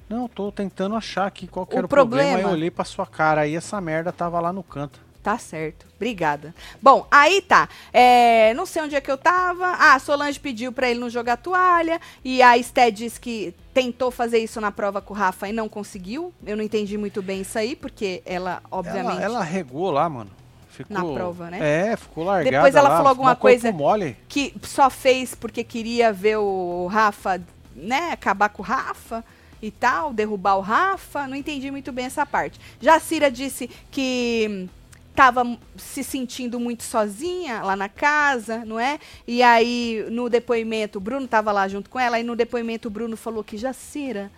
Não, 0.09 0.27
tô 0.27 0.51
tentando 0.51 0.97
achar 0.97 1.27
aqui 1.27 1.47
qual 1.47 1.65
que 1.65 1.77
O 1.77 1.79
era 1.79 1.87
o 1.87 1.89
problema. 1.89 2.23
Aí 2.25 2.29
eu 2.29 2.33
problema- 2.39 2.57
olhei 2.57 2.71
pra 2.71 2.85
sua 2.85 3.07
cara 3.07 3.43
aí, 3.43 3.55
essa 3.55 3.81
merda 3.81 4.13
tava 4.13 4.41
lá 4.41 4.53
no 4.53 4.63
canto. 4.65 5.01
Tá 5.23 5.37
certo. 5.37 5.87
Obrigada. 5.97 6.55
Bom, 6.81 7.07
aí 7.11 7.43
tá. 7.43 7.69
É, 7.93 8.55
não 8.55 8.65
sei 8.65 8.81
onde 8.83 8.97
é 8.97 9.01
que 9.03 9.11
eu 9.11 9.19
tava. 9.19 9.67
Ah, 9.67 9.95
a 9.95 9.99
Solange 9.99 10.41
pediu 10.41 10.73
pra 10.73 10.89
ele 10.91 10.99
não 10.99 11.11
jogar 11.11 11.37
toalha. 11.37 12.01
E 12.25 12.41
a 12.43 12.57
Esté 12.57 12.91
disse 12.91 13.21
que 13.21 13.55
tentou 13.75 14.11
fazer 14.11 14.39
isso 14.39 14.61
na 14.63 14.73
prova 14.73 15.03
com 15.03 15.13
o 15.13 15.17
Rafa 15.17 15.47
e 15.49 15.53
não 15.53 15.69
conseguiu. 15.69 16.33
Eu 16.47 16.57
não 16.57 16.65
entendi 16.65 16.97
muito 16.97 17.21
bem 17.21 17.43
isso 17.43 17.59
aí, 17.59 17.77
porque 17.77 18.23
ela, 18.25 18.63
obviamente. 18.71 19.17
Ela, 19.23 19.37
ela 19.37 19.45
regou 19.45 19.91
lá, 19.91 20.09
mano. 20.09 20.31
Ficou, 20.71 20.97
Na 20.97 21.05
prova, 21.05 21.51
né? 21.51 21.59
É, 21.91 21.97
ficou 21.99 22.25
largada 22.25 22.51
Depois 22.57 22.75
ela 22.75 22.89
lá, 22.89 22.97
falou 22.97 23.11
alguma 23.11 23.37
coisa- 23.37 23.71
mole. 23.71 24.17
que 24.27 24.55
só 24.63 24.89
fez 24.89 25.35
porque 25.35 25.63
queria 25.63 26.11
ver 26.11 26.39
o 26.39 26.87
Rafa, 26.87 27.43
né, 27.77 28.13
acabar 28.13 28.49
com 28.49 28.63
o 28.63 28.65
Rafa 28.65 29.23
e 29.61 29.71
tal, 29.71 30.15
derrubar 30.15 30.57
o 30.57 30.61
Rafa. 30.63 31.27
Não 31.27 31.37
entendi 31.37 31.71
muito 31.71 31.93
bem 31.93 32.07
essa 32.07 32.25
parte. 32.25 32.59
Jacira 32.81 33.31
disse 33.31 33.69
que 33.91 34.67
tava 35.15 35.43
m- 35.45 35.59
se 35.77 36.03
sentindo 36.05 36.59
muito 36.61 36.83
sozinha 36.83 37.63
lá 37.63 37.75
na 37.77 37.89
casa, 37.89 38.65
não 38.65 38.79
é? 38.79 38.99
E 39.27 39.43
aí 39.43 40.07
no 40.11 40.29
depoimento, 40.29 40.99
o 40.99 41.01
Bruno 41.01 41.27
tava 41.29 41.53
lá 41.53 41.67
junto 41.69 41.91
com 41.91 41.99
ela 41.99 42.19
e 42.19 42.23
no 42.23 42.35
depoimento 42.37 42.89
o 42.89 42.91
Bruno 42.91 43.17
falou 43.17 43.43
que 43.45 43.57
Jacira 43.57 44.31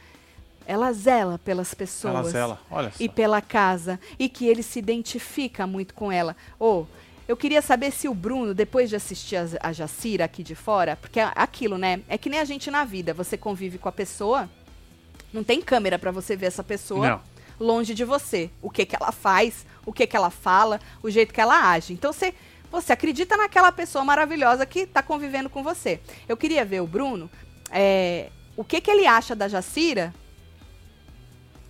ela 0.67 0.93
zela 0.93 1.39
pelas 1.45 1.75
pessoas 1.75 2.15
Ela 2.15 2.31
zela, 2.31 2.61
olha 2.71 2.91
só. 2.91 2.97
e 3.03 3.09
pela 3.09 3.41
casa 3.41 3.99
e 4.19 4.29
que 4.29 4.47
ele 4.47 4.63
se 4.63 4.79
identifica 4.79 5.67
muito 5.67 5.93
com 5.93 6.11
ela. 6.13 6.37
Ô, 6.59 6.85
eu 7.27 7.37
queria 7.37 7.61
saber 7.61 7.91
se 7.93 8.09
o 8.09 8.15
Bruno, 8.15 8.55
depois 8.55 8.89
de 8.89 8.95
assistir 8.97 9.37
a, 9.37 9.47
a 9.61 9.73
Jacira 9.73 10.25
aqui 10.25 10.43
de 10.43 10.55
fora, 10.55 10.97
porque 10.97 11.19
é 11.19 11.31
aquilo, 11.35 11.77
né? 11.79 12.01
É 12.09 12.17
que 12.17 12.31
nem 12.31 12.39
a 12.39 12.45
gente 12.45 12.71
na 12.71 12.85
vida, 12.85 13.13
você 13.13 13.37
convive 13.37 13.77
com 13.79 13.89
a 13.89 13.93
pessoa, 13.93 14.49
não 15.33 15.43
tem 15.43 15.61
câmera 15.61 15.99
pra 15.99 16.11
você 16.13 16.37
ver 16.37 16.47
essa 16.47 16.63
pessoa 16.63 17.09
Não. 17.09 17.21
Longe 17.63 17.95
de 17.95 18.05
você, 18.05 18.51
o 18.61 18.69
que 18.69 18.85
que 18.85 18.97
ela 18.97 19.13
faz, 19.13 19.65
o 19.87 19.93
que 19.93 20.07
que 20.07 20.17
ela 20.17 20.31
fala, 20.31 20.81
o 21.03 21.11
jeito 21.11 21.33
que 21.33 21.41
ela 21.41 21.71
age. 21.71 21.93
Então 21.93 22.13
você 22.13 22.35
você 22.71 22.93
acredita 22.93 23.37
naquela 23.37 23.71
pessoa 23.71 24.03
maravilhosa 24.03 24.65
que 24.65 24.87
tá 24.87 25.03
convivendo 25.03 25.51
com 25.51 25.63
você. 25.63 26.01
Eu 26.27 26.39
queria 26.39 26.65
ver 26.65 26.81
o 26.81 26.87
Bruno, 26.87 27.31
é, 27.71 28.31
o 28.57 28.65
que 28.65 28.81
que 28.81 28.91
ele 28.91 29.07
acha 29.07 29.37
da 29.37 29.47
Jacira 29.47 30.15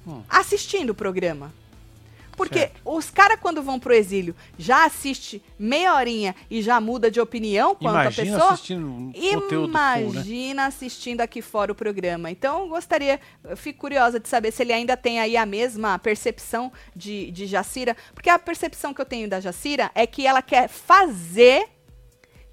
Hum. 0.07 0.23
assistindo 0.29 0.91
o 0.91 0.95
programa. 0.95 1.53
Porque 2.37 2.61
Certo. 2.61 2.81
os 2.85 3.11
caras, 3.11 3.39
quando 3.41 3.63
vão 3.63 3.79
pro 3.79 3.93
exílio, 3.93 4.35
já 4.59 4.85
assiste 4.87 5.43
meia 5.59 5.95
horinha 5.95 6.35
e 6.51 6.63
já 6.63 6.81
muda 6.81 7.11
de 7.11 7.21
opinião 7.21 7.75
quanto 7.75 7.97
a 7.97 8.03
Imagina 8.03 8.33
pessoa. 8.33 8.53
assistindo 8.53 8.87
um 8.87 9.13
conteúdo 9.13 9.49
full, 9.51 9.69
né? 9.69 10.03
Imagina 10.03 10.67
assistindo 10.67 11.21
aqui 11.21 11.43
fora 11.43 11.73
o 11.73 11.75
programa. 11.75 12.31
Então, 12.31 12.63
eu 12.63 12.69
gostaria, 12.69 13.21
fico 13.57 13.81
curiosa 13.81 14.19
de 14.19 14.29
saber 14.29 14.51
se 14.53 14.63
ele 14.63 14.73
ainda 14.73 14.97
tem 14.97 15.21
aí 15.21 15.37
a 15.37 15.45
mesma 15.47 15.99
percepção 15.99 16.73
de, 16.97 17.31
de 17.31 17.47
Jacira. 17.47 17.97
Porque 18.15 18.31
a 18.31 18.39
percepção 18.39 18.95
que 18.95 19.01
eu 19.01 19.07
tenho 19.07 19.29
da 19.29 19.41
Jacira 19.41 19.91
é 19.95 20.07
que 20.07 20.27
ela 20.27 20.41
quer 20.43 20.69
fazer 20.69 21.69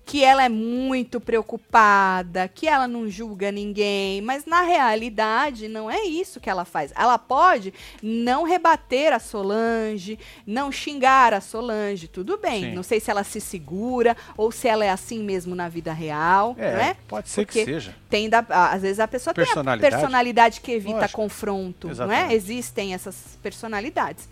que 0.10 0.24
ela 0.24 0.43
é 0.43 0.49
muito 0.49 1.20
preocupada, 1.20 2.47
que 2.47 2.68
ela 2.68 2.88
não 2.88 3.07
julga 3.07 3.51
ninguém, 3.51 4.22
mas 4.22 4.43
na 4.43 4.62
realidade 4.62 5.68
não 5.68 5.89
é 5.89 6.03
isso 6.03 6.39
que 6.39 6.49
ela 6.49 6.66
faz. 6.66 6.91
Ela 6.95 7.20
pode 7.20 7.72
não 8.01 8.43
rebater 8.43 9.14
a 9.14 9.20
Solange, 9.20 10.18
não 10.47 10.72
xingar 10.72 11.32
a 11.32 11.39
Solange, 11.39 12.07
tudo 12.07 12.38
bem. 12.39 12.64
Sim. 12.66 12.74
Não 12.74 12.82
sei 12.82 12.99
se 12.99 13.12
ela 13.12 13.24
se 13.24 13.39
segura 13.39 14.18
ou 14.36 14.51
se 14.51 14.68
ela 14.68 14.84
é 14.84 14.89
assim 14.89 15.24
mesmo 15.24 15.53
na 15.53 15.70
vida 15.70 15.93
real, 15.93 16.55
É, 16.57 16.72
não 16.74 16.80
é? 16.82 16.95
pode 17.07 17.30
ser 17.30 17.45
Porque 17.45 17.60
que 17.60 17.66
seja. 17.74 17.95
Tem 18.10 18.28
da, 18.28 18.39
às 18.49 18.82
vezes 18.82 18.99
a 18.99 19.07
pessoa 19.07 19.32
tem 19.32 19.43
a 19.43 19.45
Personalidade. 19.45 19.91
personalidade 19.95 20.62
que 20.62 20.72
evita 20.72 21.01
Lógico. 21.01 21.22
confronto, 21.22 21.86
não 21.86 21.91
é? 21.91 21.93
Exatamente. 21.93 22.34
Existem 22.34 22.93
essas 22.95 23.38
personalidades. 23.43 24.28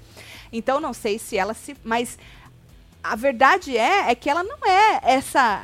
Então 0.52 0.80
não 0.80 0.94
sei 0.94 1.20
se 1.20 1.38
ela 1.38 1.54
se, 1.54 1.76
mas 1.84 2.18
a 3.12 3.16
verdade 3.16 3.78
é 3.78 4.12
é 4.12 4.16
que 4.16 4.30
ela 4.30 4.44
não 4.44 4.58
é 4.66 5.00
essa 5.04 5.64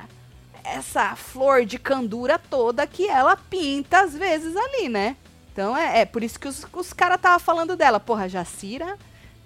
essa 0.64 1.16
flor 1.16 1.66
de 1.66 1.78
candura 1.78 2.40
toda 2.40 2.88
que 2.88 3.08
ela 3.08 3.36
pinta 3.36 4.02
às 4.02 4.14
vezes 4.14 4.56
ali, 4.56 4.88
né? 4.88 5.18
Então 5.52 5.76
é, 5.76 6.02
é 6.02 6.06
por 6.06 6.24
isso 6.24 6.40
que 6.40 6.48
os, 6.48 6.66
os 6.74 6.94
caras 6.94 7.18
estavam 7.18 7.40
falando 7.40 7.76
dela. 7.76 8.00
Porra, 8.00 8.30
Jacira, 8.30 8.98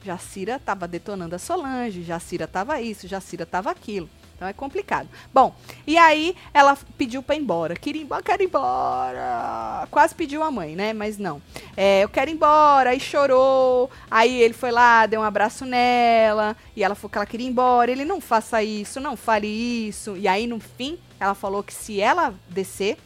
Jacira 0.03 0.59
tava 0.59 0.87
detonando 0.87 1.35
a 1.35 1.39
Solange, 1.39 2.03
Jacira 2.03 2.47
tava 2.47 2.79
isso, 2.79 3.07
Jacira 3.07 3.45
tava 3.45 3.71
aquilo. 3.71 4.09
Então 4.38 4.47
é 4.47 4.53
complicado. 4.53 5.09
Bom, 5.33 5.55
e 5.88 5.97
aí 5.97 6.35
ela 6.53 6.77
pediu 6.95 7.23
pra 7.23 7.35
ir 7.35 7.39
embora. 7.39 7.75
Queria 7.75 8.01
ir 8.01 8.05
embora, 8.05 8.21
quero 8.21 8.43
ir 8.43 8.45
embora. 8.45 9.88
Quase 9.89 10.13
pediu 10.13 10.43
a 10.43 10.51
mãe, 10.51 10.75
né? 10.75 10.93
Mas 10.93 11.17
não. 11.17 11.41
É, 11.75 12.03
eu 12.03 12.09
quero 12.09 12.29
ir 12.29 12.33
embora. 12.35 12.91
Aí 12.91 12.99
chorou. 12.99 13.89
Aí 14.11 14.39
ele 14.39 14.53
foi 14.53 14.71
lá, 14.71 15.07
deu 15.07 15.21
um 15.21 15.23
abraço 15.23 15.65
nela. 15.65 16.55
E 16.75 16.83
ela 16.83 16.93
falou 16.93 17.09
que 17.09 17.17
ela 17.17 17.25
queria 17.25 17.47
ir 17.47 17.49
embora. 17.49 17.89
Ele 17.91 18.05
não 18.05 18.21
faça 18.21 18.61
isso, 18.61 18.99
não 18.99 19.17
fale 19.17 19.47
isso. 19.47 20.15
E 20.15 20.27
aí, 20.27 20.45
no 20.45 20.59
fim, 20.59 20.99
ela 21.19 21.33
falou 21.33 21.63
que 21.63 21.73
se 21.73 21.99
ela 21.99 22.33
descer, 22.49 22.97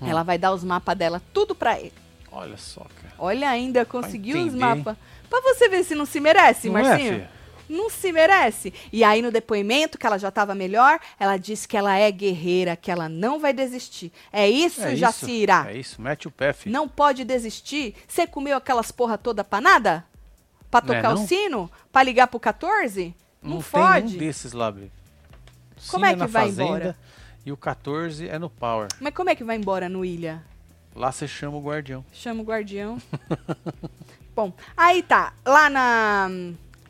Hum. 0.00 0.08
ela 0.08 0.22
vai 0.22 0.36
dar 0.38 0.52
os 0.52 0.62
mapas 0.64 0.96
dela 0.96 1.20
tudo 1.32 1.54
pra 1.54 1.78
ele. 1.78 1.92
Olha 2.30 2.56
só, 2.56 2.80
cara. 3.00 3.14
Olha, 3.18 3.48
ainda 3.48 3.84
conseguiu 3.84 4.44
os 4.44 4.52
mapas. 4.54 4.96
Pra 5.30 5.40
você 5.40 5.68
ver 5.68 5.84
se 5.84 5.94
não 5.94 6.04
se 6.04 6.18
merece, 6.20 6.68
Não 6.68 6.78
é, 6.78 6.82
Marcinho. 6.82 7.12
filha? 7.14 7.30
Não 7.68 7.88
se 7.90 8.12
merece. 8.12 8.72
E 8.92 9.02
aí, 9.04 9.20
no 9.22 9.30
depoimento, 9.30 9.96
que 9.98 10.06
ela 10.06 10.18
já 10.18 10.28
estava 10.28 10.54
melhor, 10.54 10.98
ela 11.18 11.36
disse 11.36 11.66
que 11.66 11.76
ela 11.76 11.96
é 11.96 12.10
guerreira, 12.10 12.76
que 12.76 12.90
ela 12.90 13.08
não 13.08 13.38
vai 13.38 13.52
desistir. 13.52 14.12
É 14.32 14.48
isso, 14.48 14.82
É 14.82 14.94
Jacira? 14.96 15.60
isso. 15.60 15.68
É 15.68 15.76
isso, 15.78 16.02
mete 16.02 16.28
o 16.28 16.30
pé, 16.30 16.52
filho. 16.52 16.72
Não 16.72 16.88
pode 16.88 17.24
desistir? 17.24 17.94
Você 18.06 18.26
comeu 18.26 18.56
aquelas 18.56 18.90
porra 18.92 19.16
toda 19.18 19.42
pra 19.44 19.60
nada? 19.60 20.04
Pra 20.70 20.80
Não 20.80 20.94
é 20.94 20.96
tocar 20.96 21.14
o 21.14 21.18
não? 21.20 21.26
sino? 21.26 21.70
Pra 21.92 22.02
ligar 22.02 22.26
pro 22.26 22.40
14? 22.40 23.14
Não, 23.42 23.54
Não 23.56 23.60
fode. 23.60 24.06
tem 24.08 24.16
um 24.16 24.18
desses 24.18 24.52
lá, 24.52 24.70
Bri. 24.70 24.90
Como 25.90 26.04
é 26.06 26.12
que 26.12 26.18
vai 26.26 26.28
fazenda 26.28 26.62
embora? 26.64 26.98
E 27.46 27.52
o 27.52 27.56
14 27.56 28.28
é 28.28 28.38
no 28.38 28.48
Power. 28.48 28.88
Mas 29.00 29.12
como 29.14 29.28
é 29.30 29.34
que 29.34 29.44
vai 29.44 29.56
embora 29.56 29.88
no 29.88 30.04
Ilha? 30.04 30.42
Lá 30.96 31.12
você 31.12 31.26
chama 31.28 31.56
o 31.58 31.60
guardião. 31.62 32.04
Chama 32.12 32.40
o 32.40 32.44
guardião. 32.44 32.98
Bom, 34.34 34.52
aí 34.76 35.02
tá. 35.02 35.32
Lá 35.44 35.68
na. 35.70 36.28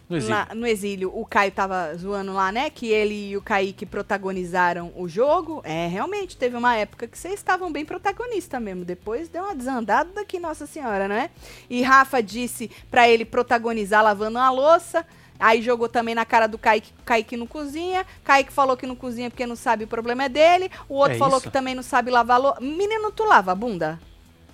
No 0.08 0.16
exílio. 0.18 0.36
Lá 0.36 0.48
no 0.54 0.66
exílio, 0.66 1.12
o 1.18 1.24
Caio 1.24 1.50
tava 1.50 1.94
zoando 1.96 2.32
lá, 2.34 2.52
né? 2.52 2.68
Que 2.68 2.88
ele 2.88 3.30
e 3.30 3.36
o 3.36 3.42
Kaique 3.42 3.86
protagonizaram 3.86 4.92
o 4.96 5.08
jogo. 5.08 5.62
É, 5.64 5.86
realmente, 5.86 6.36
teve 6.36 6.56
uma 6.56 6.76
época 6.76 7.06
que 7.06 7.16
vocês 7.18 7.34
estavam 7.34 7.72
bem 7.72 7.84
protagonistas 7.86 8.60
mesmo. 8.60 8.84
Depois 8.84 9.28
deu 9.28 9.42
uma 9.44 9.54
desandada 9.54 10.10
daqui, 10.14 10.38
Nossa 10.38 10.66
Senhora, 10.66 11.08
né? 11.08 11.30
E 11.70 11.82
Rafa 11.82 12.22
disse 12.22 12.70
pra 12.90 13.08
ele 13.08 13.24
protagonizar 13.24 14.04
lavando 14.04 14.38
a 14.38 14.50
louça. 14.50 15.06
Aí 15.40 15.60
jogou 15.62 15.88
também 15.88 16.14
na 16.14 16.24
cara 16.24 16.46
do 16.46 16.58
Kaique, 16.58 16.92
Kaique 17.04 17.36
não 17.36 17.46
cozinha. 17.46 18.06
Kaique 18.22 18.52
falou 18.52 18.76
que 18.76 18.86
não 18.86 18.94
cozinha 18.94 19.30
porque 19.30 19.46
não 19.46 19.56
sabe, 19.56 19.84
o 19.84 19.88
problema 19.88 20.24
é 20.24 20.28
dele. 20.28 20.70
O 20.88 20.94
outro 20.96 21.14
É 21.14 21.18
falou 21.18 21.38
isso? 21.38 21.46
que 21.46 21.52
também 21.52 21.74
não 21.74 21.82
sabe 21.82 22.10
lavar 22.10 22.38
louça. 22.40 22.60
Menino, 22.60 23.10
tu 23.10 23.24
lava 23.24 23.52
a 23.52 23.54
bunda? 23.54 23.98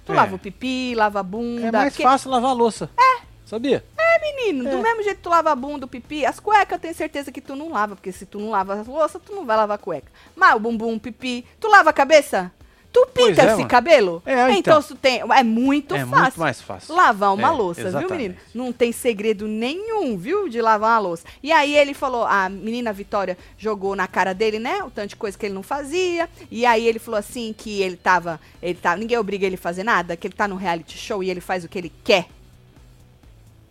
Tu 0.07 0.13
É. 0.13 0.15
lava 0.17 0.37
o 0.37 0.39
pipi, 0.39 0.95
lava 0.95 1.21
a 1.21 1.23
bunda. 1.23 1.67
É 1.69 1.73
mais 1.73 1.93
Porque- 1.93 2.03
fácil 2.03 2.31
lavar 2.31 2.51
a 2.51 2.55
louça. 2.55 2.89
É. 2.99 3.21
Sabia? 3.45 3.85
Menino, 4.19 4.65
do 4.65 4.77
É. 4.79 4.83
mesmo 4.83 5.03
jeito 5.03 5.17
que 5.19 5.23
tu 5.23 5.29
lava 5.31 5.51
a 5.51 5.57
bunda, 5.57 5.85
o 5.87 5.89
pipi, 5.89 6.25
as 6.27 6.41
cuecas 6.41 6.73
eu 6.77 6.81
tenho 6.81 6.95
certeza 6.95 7.31
que 7.33 7.41
tu 7.41 7.55
não 7.55 7.71
lava, 7.71 7.95
porque 7.97 8.13
se 8.13 8.27
tu 8.27 8.39
não 8.39 8.51
lava 8.51 8.75
as 8.75 8.87
louças, 8.87 9.21
tu 9.25 9.35
não 9.35 9.45
vai 9.47 9.57
lavar 9.57 9.77
a 9.77 9.79
cueca. 9.79 10.11
Mas 10.35 10.55
o 10.55 10.61
bumbum, 10.61 10.95
o 10.95 11.01
pipi, 11.01 11.45
tu 11.59 11.69
lava 11.69 11.91
a 11.91 11.93
cabeça? 11.93 12.53
Tu 12.93 13.07
pinta 13.15 13.43
é, 13.43 13.45
esse 13.47 13.57
mano. 13.59 13.69
cabelo? 13.69 14.21
É, 14.27 14.51
então. 14.51 14.81
então 14.81 14.97
tem. 14.97 15.21
É 15.21 15.45
muito 15.45 15.95
é 15.95 16.01
fácil. 16.01 16.23
muito 16.23 16.41
mais 16.41 16.61
fácil. 16.61 16.93
Lavar 16.93 17.33
uma 17.33 17.47
É, 17.47 17.51
louça, 17.53 17.81
viu, 17.83 17.89
exatamente. 17.89 18.17
menino? 18.17 18.37
Não 18.53 18.73
tem 18.73 18.91
segredo 18.91 19.47
nenhum, 19.47 20.17
viu, 20.17 20.49
de 20.49 20.61
lavar 20.61 20.91
uma 20.95 20.99
louça. 20.99 21.23
E 21.41 21.53
aí 21.53 21.77
ele 21.77 21.95
falou, 21.95 22.25
a 22.25 22.49
menina 22.49 22.93
Vitória 22.93 23.39
jogou 23.57 23.95
na 23.95 24.09
cara 24.09 24.33
dele, 24.33 24.59
né, 24.59 24.83
o 24.83 24.91
tanto 24.91 25.11
de 25.11 25.17
coisa 25.17 25.39
que 25.39 25.47
ele 25.47 25.55
não 25.55 25.63
fazia. 25.63 26.29
E 26.51 26.67
aí 26.67 26.85
ele 26.85 26.99
falou 26.99 27.19
assim 27.21 27.55
que 27.57 27.81
ele 27.81 27.97
tava, 27.97 28.41
ele 28.61 28.75
tava, 28.81 28.97
ninguém 28.97 29.17
obriga 29.19 29.47
ele 29.47 29.55
a 29.55 29.59
fazer 29.59 29.85
nada, 29.85 30.17
que 30.17 30.27
ele 30.27 30.35
tá 30.35 30.49
no 30.49 30.57
reality 30.57 30.99
show 30.99 31.23
e 31.23 31.31
ele 31.31 31.41
faz 31.41 31.63
o 31.65 31.69
que 31.69 31.79
ele 31.79 31.93
quer. 32.03 32.27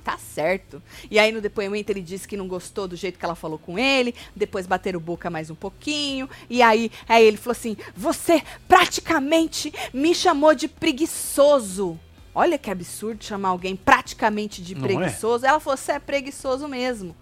Tá 0.09 0.17
certo. 0.17 0.81
E 1.11 1.19
aí 1.19 1.31
no 1.31 1.39
depoimento 1.39 1.91
ele 1.91 2.01
disse 2.01 2.27
que 2.27 2.35
não 2.35 2.47
gostou 2.47 2.87
do 2.87 2.95
jeito 2.95 3.19
que 3.19 3.25
ela 3.25 3.35
falou 3.35 3.59
com 3.59 3.77
ele, 3.77 4.15
depois 4.35 4.65
bateram 4.65 4.99
boca 4.99 5.29
mais 5.29 5.51
um 5.51 5.55
pouquinho, 5.55 6.27
e 6.49 6.63
aí, 6.63 6.91
aí 7.07 7.23
ele 7.23 7.37
falou 7.37 7.51
assim: 7.51 7.77
"Você 7.95 8.41
praticamente 8.67 9.71
me 9.93 10.15
chamou 10.15 10.55
de 10.55 10.67
preguiçoso". 10.67 11.99
Olha 12.33 12.57
que 12.57 12.71
absurdo 12.71 13.23
chamar 13.23 13.49
alguém 13.49 13.75
praticamente 13.75 14.63
de 14.63 14.73
Não 14.73 14.81
é? 14.81 14.87
preguiçoso. 14.87 15.45
Ela 15.45 15.59
falou: 15.59 15.77
"Você 15.77 15.91
é 15.91 15.99
preguiçoso 15.99 16.67
mesmo". 16.67 17.15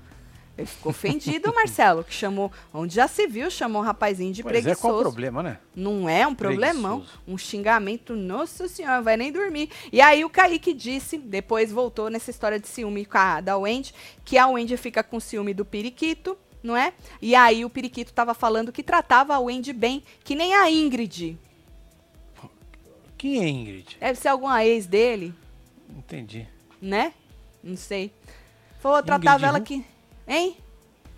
Ele 0.58 0.66
ficou 0.66 0.90
ofendido, 0.90 1.54
Marcelo, 1.54 2.04
que 2.04 2.12
chamou, 2.14 2.52
onde 2.74 2.96
já 2.96 3.08
se 3.08 3.28
viu, 3.28 3.52
chamou 3.52 3.82
o 3.82 3.86
rapazinho 3.86 4.34
de 4.34 4.42
Pois 4.42 4.56
é, 4.56 4.62
preguiçoso. 4.62 4.82
qual 4.82 4.98
o 4.98 5.02
problema, 5.02 5.44
né? 5.44 5.60
Não 5.76 6.10
é 6.10 6.26
um 6.26 6.34
problemão, 6.34 7.02
Preguiçoso. 7.02 7.22
um 7.28 7.38
xingamento, 7.38 8.16
nossa 8.16 8.68
senhora, 8.68 9.00
vai 9.02 9.16
nem 9.16 9.32
dormir. 9.32 9.70
E 9.92 10.02
aí 10.02 10.26
o 10.26 10.30
Kaique 10.30 10.74
disse, 10.74 11.18
depois 11.20 11.72
voltou 11.72 12.10
nessa 12.10 12.32
história 12.32 12.60
de 12.60 12.68
ciúme 12.68 13.06
com 13.06 13.18
a, 13.20 13.40
da 13.40 13.56
Wendy, 13.56 13.94
que 14.26 14.36
a 14.38 14.48
Wendy 14.48 14.76
fica 14.78 15.04
com 15.04 15.20
ciúme 15.20 15.54
do 15.54 15.64
Periquito, 15.64 16.36
não 16.64 16.76
é? 16.76 16.92
E 17.22 17.36
aí 17.36 17.64
o 17.64 17.70
Periquito 17.70 18.12
tava 18.12 18.34
falando 18.34 18.72
que 18.72 18.82
tratava 18.82 19.36
a 19.36 19.40
Wendy 19.40 19.72
bem, 19.74 20.04
que 20.24 20.34
nem 20.34 20.56
a 20.56 20.72
Ingrid. 20.72 21.38
Quem 23.18 23.44
é 23.44 23.48
Ingrid? 23.48 23.98
Deve 24.00 24.20
ser 24.20 24.28
alguma 24.30 24.64
ex 24.66 24.86
dele, 24.86 25.34
Entendi. 25.96 26.48
né? 26.82 27.14
Não 27.64 27.76
sei. 27.78 28.12
Falou, 28.80 29.02
tratava 29.04 29.46
ela 29.46 29.60
Who? 29.60 29.64
que... 29.64 29.86
Hein? 30.28 30.58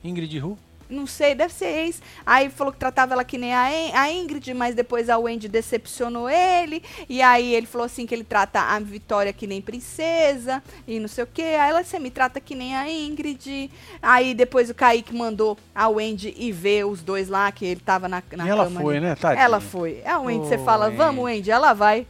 Ingrid 0.03 0.37
Ru? 0.39 0.57
Não 0.89 1.05
sei, 1.05 1.35
deve 1.35 1.53
ser 1.53 1.67
ex. 1.85 2.01
Aí 2.25 2.49
falou 2.49 2.73
que 2.73 2.79
tratava 2.79 3.13
ela 3.13 3.23
que 3.23 3.37
nem 3.37 3.53
a, 3.53 3.71
En- 3.71 3.93
a 3.93 4.11
Ingrid, 4.11 4.51
mas 4.55 4.73
depois 4.73 5.07
a 5.07 5.19
Wendy 5.19 5.47
decepcionou 5.47 6.27
ele. 6.27 6.81
E 7.07 7.21
aí 7.21 7.53
ele 7.53 7.67
falou 7.67 7.85
assim 7.85 8.07
que 8.07 8.15
ele 8.15 8.23
trata 8.23 8.59
a 8.59 8.79
Vitória 8.79 9.31
que 9.31 9.45
nem 9.45 9.61
princesa 9.61 10.63
e 10.87 10.99
não 10.99 11.07
sei 11.07 11.25
o 11.25 11.27
quê. 11.27 11.43
Aí 11.43 11.69
ela, 11.69 11.83
você 11.83 11.99
me 11.99 12.09
trata 12.09 12.41
que 12.41 12.55
nem 12.55 12.75
a 12.75 12.89
Ingrid. 12.89 13.69
Aí 14.01 14.33
depois 14.33 14.71
o 14.71 14.73
Kaique 14.73 15.13
mandou 15.15 15.59
a 15.75 15.87
Wendy 15.87 16.33
ir 16.35 16.51
ver 16.53 16.85
os 16.87 17.03
dois 17.03 17.29
lá, 17.29 17.51
que 17.51 17.65
ele 17.65 17.81
tava 17.81 18.07
na, 18.07 18.23
na 18.31 18.47
E 18.47 18.49
ela 18.49 18.63
cama. 18.63 18.81
foi, 18.81 18.97
ali. 18.97 19.05
né? 19.05 19.15
Tadinha. 19.15 19.43
Ela 19.45 19.59
foi. 19.59 20.01
A 20.03 20.17
Wendy, 20.19 20.47
você 20.47 20.57
fala, 20.57 20.85
Wendy. 20.85 20.97
vamos, 20.97 21.23
Wendy, 21.25 21.51
ela 21.51 21.73
vai. 21.73 22.07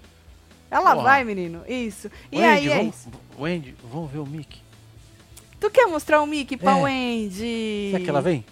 Ela 0.72 0.96
vai, 0.96 1.26
menino. 1.26 1.64
Isso. 1.68 2.10
E 2.32 2.38
Wendy, 2.40 2.48
aí 2.48 2.70
é 2.72 2.78
vamos, 2.78 2.96
isso. 2.96 3.10
Wendy, 3.38 3.76
vamos 3.92 4.10
ver 4.10 4.20
o 4.20 4.26
Mickey. 4.26 4.62
Tu 5.60 5.70
quer 5.70 5.86
mostrar 5.88 6.22
o 6.22 6.26
Mickey 6.28 6.56
pra 6.58 6.78
É. 6.78 6.84
Wendy? 6.84 7.90
Será 7.92 8.04
que 8.04 8.10
ela 8.10 8.22
vem? 8.22 8.46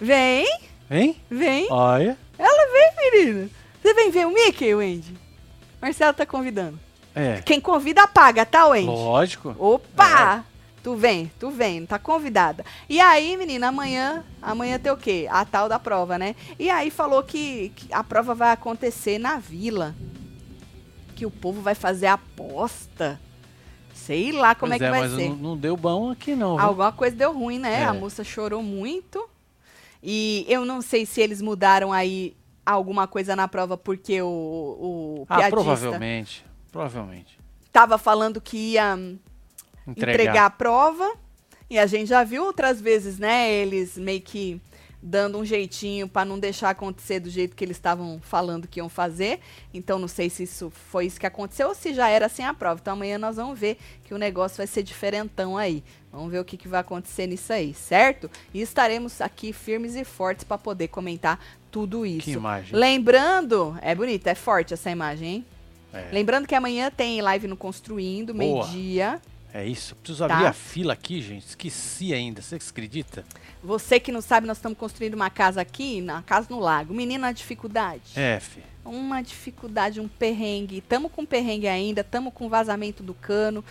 Vem, 0.00 0.46
Vem? 0.88 1.16
vem. 1.30 1.66
Olha. 1.70 2.16
Ela 2.38 2.72
vem, 2.72 3.12
menina. 3.12 3.50
Você 3.82 3.94
vem 3.94 4.10
ver 4.10 4.26
o 4.26 4.30
Mickey, 4.32 4.74
Wendy? 4.74 5.14
Marcelo 5.80 6.14
tá 6.14 6.24
convidando. 6.24 6.78
É. 7.14 7.42
Quem 7.44 7.60
convida, 7.60 8.08
paga, 8.08 8.44
tá, 8.46 8.66
Wendy? 8.66 8.86
Lógico. 8.86 9.54
Opa! 9.58 10.44
Tu 10.82 10.94
vem, 10.96 11.30
tu 11.38 11.50
vem, 11.50 11.86
tá 11.86 11.98
convidada. 11.98 12.64
E 12.88 13.00
aí, 13.00 13.36
menina, 13.38 13.68
amanhã, 13.68 14.22
amanhã 14.42 14.78
tem 14.78 14.92
o 14.92 14.96
quê? 14.96 15.26
A 15.30 15.42
tal 15.44 15.66
da 15.68 15.78
prova, 15.78 16.18
né? 16.18 16.34
E 16.58 16.68
aí 16.68 16.90
falou 16.90 17.22
que, 17.22 17.72
que 17.74 17.92
a 17.92 18.04
prova 18.04 18.34
vai 18.34 18.50
acontecer 18.52 19.18
na 19.18 19.36
vila. 19.38 19.94
Que 21.16 21.24
o 21.24 21.30
povo 21.30 21.62
vai 21.62 21.74
fazer 21.74 22.06
aposta. 22.08 23.18
Sei 23.94 24.32
lá 24.32 24.54
como 24.54 24.72
Pois 24.72 24.82
é 24.82 24.84
que 24.84 24.90
vai 24.90 25.00
mas 25.02 25.12
ser. 25.12 25.28
Não, 25.30 25.36
não 25.36 25.56
deu 25.56 25.76
bom 25.76 26.10
aqui 26.10 26.34
não. 26.34 26.56
viu? 26.56 26.64
Alguma 26.66 26.92
coisa 26.92 27.16
deu 27.16 27.32
ruim, 27.32 27.58
né? 27.58 27.82
É. 27.82 27.84
A 27.84 27.94
moça 27.94 28.22
chorou 28.24 28.62
muito. 28.62 29.26
E 30.02 30.44
eu 30.48 30.64
não 30.64 30.82
sei 30.82 31.06
se 31.06 31.20
eles 31.20 31.40
mudaram 31.40 31.92
aí 31.92 32.36
alguma 32.66 33.06
coisa 33.06 33.34
na 33.36 33.46
prova 33.48 33.76
porque 33.76 34.20
o, 34.20 34.26
o 34.28 35.26
Ah, 35.28 35.36
piadista 35.36 35.50
provavelmente. 35.56 36.44
Provavelmente. 36.70 37.38
tava 37.72 37.96
falando 37.96 38.40
que 38.40 38.72
ia 38.72 38.94
hum, 38.96 39.16
Entregar. 39.86 40.14
entregar 40.14 40.44
a 40.46 40.50
prova. 40.50 41.10
E 41.70 41.78
a 41.78 41.86
gente 41.86 42.08
já 42.08 42.22
viu 42.24 42.44
outras 42.44 42.80
vezes, 42.80 43.18
né? 43.18 43.50
Eles 43.50 43.96
meio 43.96 44.20
que 44.20 44.60
dando 45.06 45.36
um 45.38 45.44
jeitinho 45.44 46.08
pra 46.08 46.24
não 46.24 46.38
deixar 46.38 46.70
acontecer 46.70 47.20
do 47.20 47.28
jeito 47.28 47.54
que 47.54 47.62
eles 47.62 47.76
estavam 47.76 48.18
falando 48.22 48.66
que 48.66 48.80
iam 48.80 48.88
fazer. 48.88 49.38
Então 49.72 49.98
não 49.98 50.08
sei 50.08 50.30
se 50.30 50.44
isso 50.44 50.70
foi 50.70 51.04
isso 51.04 51.20
que 51.20 51.26
aconteceu 51.26 51.68
ou 51.68 51.74
se 51.74 51.92
já 51.92 52.08
era 52.08 52.24
assim 52.24 52.42
a 52.42 52.54
prova. 52.54 52.80
Então 52.80 52.94
amanhã 52.94 53.18
nós 53.18 53.36
vamos 53.36 53.58
ver 53.58 53.76
que 54.02 54.14
o 54.14 54.18
negócio 54.18 54.56
vai 54.56 54.66
ser 54.66 54.82
diferentão 54.82 55.58
aí. 55.58 55.84
Vamos 56.10 56.32
ver 56.32 56.38
o 56.38 56.44
que, 56.44 56.56
que 56.56 56.66
vai 56.66 56.80
acontecer 56.80 57.26
nisso 57.26 57.52
aí, 57.52 57.74
certo? 57.74 58.30
E 58.54 58.62
estaremos 58.62 59.20
aqui 59.20 59.52
firmes 59.52 59.94
e 59.94 60.04
fortes 60.04 60.42
pra 60.44 60.56
poder 60.56 60.88
comentar 60.88 61.38
tudo 61.70 62.06
isso. 62.06 62.24
Que 62.24 62.30
imagem. 62.32 62.74
Lembrando, 62.74 63.76
é 63.82 63.94
bonita, 63.94 64.30
é 64.30 64.34
forte 64.34 64.72
essa 64.72 64.90
imagem, 64.90 65.28
hein? 65.28 65.44
É. 65.92 66.08
Lembrando 66.12 66.46
que 66.48 66.54
amanhã 66.54 66.90
tem 66.90 67.20
live 67.20 67.46
no 67.46 67.56
Construindo, 67.56 68.34
meio-dia. 68.34 69.20
É 69.52 69.64
isso. 69.64 69.94
Preciso 69.96 70.26
Tá. 70.26 70.34
abrir 70.34 70.46
a 70.46 70.52
fila 70.52 70.94
aqui, 70.94 71.20
gente. 71.20 71.46
Esqueci 71.46 72.12
ainda. 72.12 72.42
Você 72.42 72.56
acredita? 72.56 73.24
Você 73.64 73.98
que 73.98 74.12
não 74.12 74.20
sabe, 74.20 74.46
nós 74.46 74.58
estamos 74.58 74.76
construindo 74.78 75.14
uma 75.14 75.30
casa 75.30 75.60
aqui, 75.62 76.00
na 76.02 76.22
casa 76.22 76.48
no 76.50 76.60
lago. 76.60 76.92
Menina, 76.92 77.32
dificuldade. 77.32 78.02
É, 78.14 78.38
fi. 78.38 78.62
Uma 78.84 79.22
dificuldade, 79.22 79.98
um 79.98 80.06
perrengue. 80.06 80.82
Tamo 80.82 81.08
com 81.08 81.24
perrengue 81.24 81.66
ainda, 81.66 82.04
tamo 82.04 82.30
com 82.30 82.50
vazamento 82.50 83.02
do 83.02 83.14
cano. 83.14 83.64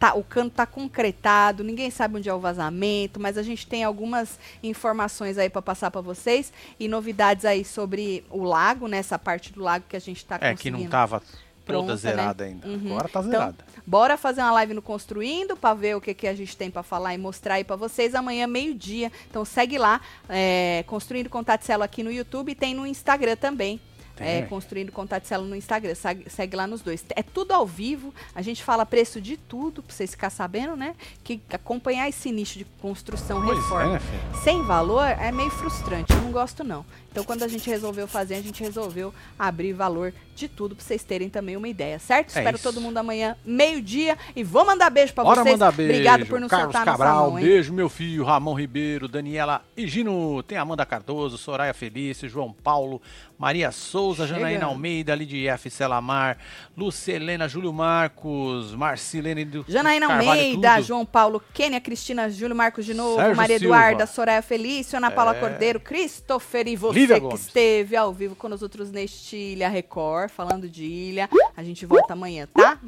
Tá, 0.00 0.14
o 0.14 0.24
cano 0.24 0.50
tá 0.50 0.66
concretado, 0.66 1.62
ninguém 1.62 1.88
sabe 1.92 2.16
onde 2.16 2.28
é 2.28 2.34
o 2.34 2.40
vazamento, 2.40 3.20
mas 3.20 3.38
a 3.38 3.42
gente 3.44 3.64
tem 3.68 3.84
algumas 3.84 4.40
informações 4.64 5.38
aí 5.38 5.48
para 5.48 5.62
passar 5.62 5.92
para 5.92 6.00
vocês 6.00 6.52
e 6.80 6.88
novidades 6.88 7.44
aí 7.44 7.64
sobre 7.64 8.24
o 8.28 8.42
lago, 8.42 8.88
nessa 8.88 9.16
parte 9.16 9.52
do 9.52 9.62
lago 9.62 9.84
que 9.88 9.94
a 9.96 10.00
gente 10.00 10.24
tá 10.26 10.34
É, 10.40 10.50
conseguindo. 10.50 10.78
que 10.78 10.82
não 10.84 10.90
tava 10.90 11.22
toda 11.66 11.78
Pronta, 11.78 11.92
né? 11.92 11.96
zerada 11.96 12.44
ainda. 12.44 12.66
Uhum. 12.66 12.92
Agora 12.92 13.08
tá 13.08 13.20
Então, 13.20 13.30
zerada. 13.30 13.56
Bora 13.86 14.16
fazer 14.16 14.40
uma 14.40 14.52
live 14.52 14.74
no 14.74 14.82
Construindo 14.82 15.56
para 15.56 15.74
ver 15.74 15.96
o 15.96 16.00
que, 16.00 16.14
que 16.14 16.26
a 16.26 16.34
gente 16.34 16.56
tem 16.56 16.70
para 16.70 16.82
falar 16.82 17.14
e 17.14 17.18
mostrar 17.18 17.54
aí 17.54 17.64
para 17.64 17.76
vocês 17.76 18.14
amanhã, 18.14 18.46
meio-dia. 18.46 19.10
Então 19.28 19.44
segue 19.44 19.76
lá, 19.78 20.00
é, 20.28 20.84
Construindo 20.86 21.28
Contaticelo 21.28 21.82
aqui 21.82 22.02
no 22.02 22.10
YouTube 22.10 22.52
e 22.52 22.54
tem 22.54 22.74
no 22.74 22.86
Instagram 22.86 23.36
também. 23.36 23.80
É, 24.18 24.40
né? 24.40 24.46
Construindo 24.46 24.90
Contaticelo 24.92 25.44
no 25.44 25.54
Instagram. 25.54 25.94
Segue, 25.94 26.30
segue 26.30 26.56
lá 26.56 26.66
nos 26.66 26.80
dois. 26.80 27.04
É 27.14 27.22
tudo 27.22 27.52
ao 27.52 27.66
vivo. 27.66 28.14
A 28.34 28.40
gente 28.40 28.64
fala 28.64 28.86
preço 28.86 29.20
de 29.20 29.36
tudo, 29.36 29.82
pra 29.82 29.94
vocês 29.94 30.10
ficarem 30.12 30.34
sabendo, 30.34 30.74
né? 30.74 30.94
Que 31.22 31.40
acompanhar 31.52 32.08
esse 32.08 32.32
nicho 32.32 32.58
de 32.58 32.64
construção, 32.80 33.42
Pois 33.42 33.58
reforma 33.58 33.82
é, 33.82 33.92
né, 33.92 33.98
filho? 34.00 34.42
sem 34.42 34.62
valor 34.62 35.04
é 35.04 35.30
meio 35.30 35.50
frustrante. 35.50 36.12
Eu 36.12 36.22
não 36.22 36.32
gosto, 36.32 36.64
não. 36.64 36.84
Então, 37.16 37.24
quando 37.24 37.42
a 37.44 37.48
gente 37.48 37.68
resolveu 37.70 38.06
fazer, 38.06 38.34
a 38.34 38.42
gente 38.42 38.62
resolveu 38.62 39.12
abrir 39.38 39.72
valor 39.72 40.12
de 40.34 40.48
tudo 40.48 40.76
pra 40.76 40.84
vocês 40.84 41.02
terem 41.02 41.30
também 41.30 41.56
uma 41.56 41.66
ideia, 41.66 41.98
certo? 41.98 42.26
É 42.36 42.40
Espero 42.40 42.56
isso. 42.56 42.62
todo 42.62 42.78
mundo 42.78 42.98
amanhã, 42.98 43.34
meio-dia. 43.42 44.18
E 44.36 44.44
vou 44.44 44.66
mandar 44.66 44.90
beijo 44.90 45.14
pra 45.14 45.24
Bora 45.24 45.40
vocês. 45.42 45.54
mandar 45.54 45.72
beijo. 45.72 45.92
Obrigado 45.92 46.26
por 46.26 46.38
nos 46.38 46.50
Carlos 46.50 46.74
soltar 46.74 46.84
Cabral, 46.84 47.30
mão, 47.30 47.40
beijo, 47.40 47.72
meu 47.72 47.88
filho. 47.88 48.22
Ramon 48.22 48.52
Ribeiro, 48.52 49.08
Daniela 49.08 49.64
e 49.74 49.86
Gino. 49.86 50.42
Tem 50.42 50.58
Amanda 50.58 50.84
Cardoso, 50.84 51.38
Soraya 51.38 51.72
Felício, 51.72 52.28
João 52.28 52.52
Paulo, 52.52 53.00
Maria 53.38 53.70
Souza, 53.72 54.26
Chega. 54.26 54.40
Janaína 54.40 54.66
Almeida, 54.66 55.14
Lidia. 55.14 55.56
Celamar, 55.56 56.36
Lucelena, 56.76 57.48
Júlio 57.48 57.72
Marcos, 57.72 58.74
Marcilene 58.74 59.44
do 59.44 59.64
Janaína 59.66 60.06
Carvalho, 60.06 60.28
Almeida, 60.30 60.74
tudo. 60.76 60.84
João 60.84 61.06
Paulo, 61.06 61.42
Kênia, 61.54 61.80
Cristina, 61.80 62.28
Júlio 62.28 62.54
Marcos 62.54 62.84
de 62.84 62.92
novo, 62.92 63.16
Sérgio 63.16 63.36
Maria 63.36 63.58
Silva. 63.58 63.74
Eduarda, 63.74 64.06
Soraya 64.06 64.42
Felício, 64.42 64.98
Ana 64.98 65.10
Paula 65.10 65.34
É. 65.34 65.40
Cordeiro, 65.40 65.80
Christopher 65.80 66.68
e 66.68 66.76
você 66.76 67.05
Lívia 67.06 67.20
que 67.20 67.26
Gomes. 67.26 67.40
esteve 67.46 67.96
ao 67.96 68.12
vivo 68.12 68.34
com 68.36 68.48
os 68.48 68.62
outros 68.62 68.90
neste 68.90 69.36
Ilha 69.36 69.68
Record, 69.68 70.30
falando 70.30 70.68
de 70.68 70.84
Ilha. 70.84 71.28
A 71.56 71.62
gente 71.62 71.84
volta 71.86 72.12
amanhã, 72.12 72.46
tá? 72.52 72.78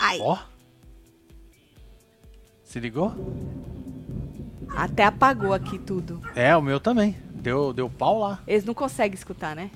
Ai, 0.00 0.18
Ó. 0.20 0.38
Se 2.64 2.80
ligou? 2.80 3.12
até 4.76 5.04
apagou 5.04 5.52
aqui 5.52 5.78
tudo. 5.78 6.20
É, 6.34 6.56
o 6.56 6.62
meu 6.62 6.80
também. 6.80 7.16
Deu, 7.30 7.72
deu 7.72 7.88
pau 7.88 8.18
lá. 8.18 8.42
Eles 8.46 8.64
não 8.64 8.74
conseguem 8.74 9.14
escutar, 9.14 9.54
né? 9.54 9.70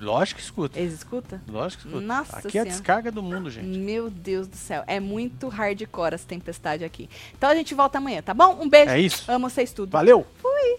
Lógico 0.00 0.38
que 0.38 0.44
escuta. 0.44 0.78
Eles 0.78 0.92
escutam? 0.94 1.40
Lógico 1.48 1.82
que 1.82 1.88
escuta. 1.88 2.04
Nossa 2.06 2.36
Aqui 2.38 2.46
é 2.46 2.48
a 2.48 2.50
Senhora. 2.64 2.70
descarga 2.70 3.12
do 3.12 3.22
mundo, 3.22 3.48
gente. 3.50 3.66
Meu 3.66 4.10
Deus 4.10 4.46
do 4.48 4.56
céu, 4.56 4.82
é 4.86 4.98
muito 5.00 5.48
hardcore 5.48 6.14
essa 6.14 6.26
tempestade 6.26 6.84
aqui. 6.84 7.08
Então 7.36 7.48
a 7.48 7.54
gente 7.54 7.74
volta 7.74 7.98
amanhã, 7.98 8.20
tá 8.22 8.34
bom? 8.34 8.58
Um 8.60 8.68
beijo. 8.68 8.90
É 8.90 9.00
isso. 9.00 9.30
Amo 9.30 9.48
vocês 9.48 9.72
tudo. 9.72 9.90
Valeu! 9.90 10.26
Fui. 10.42 10.78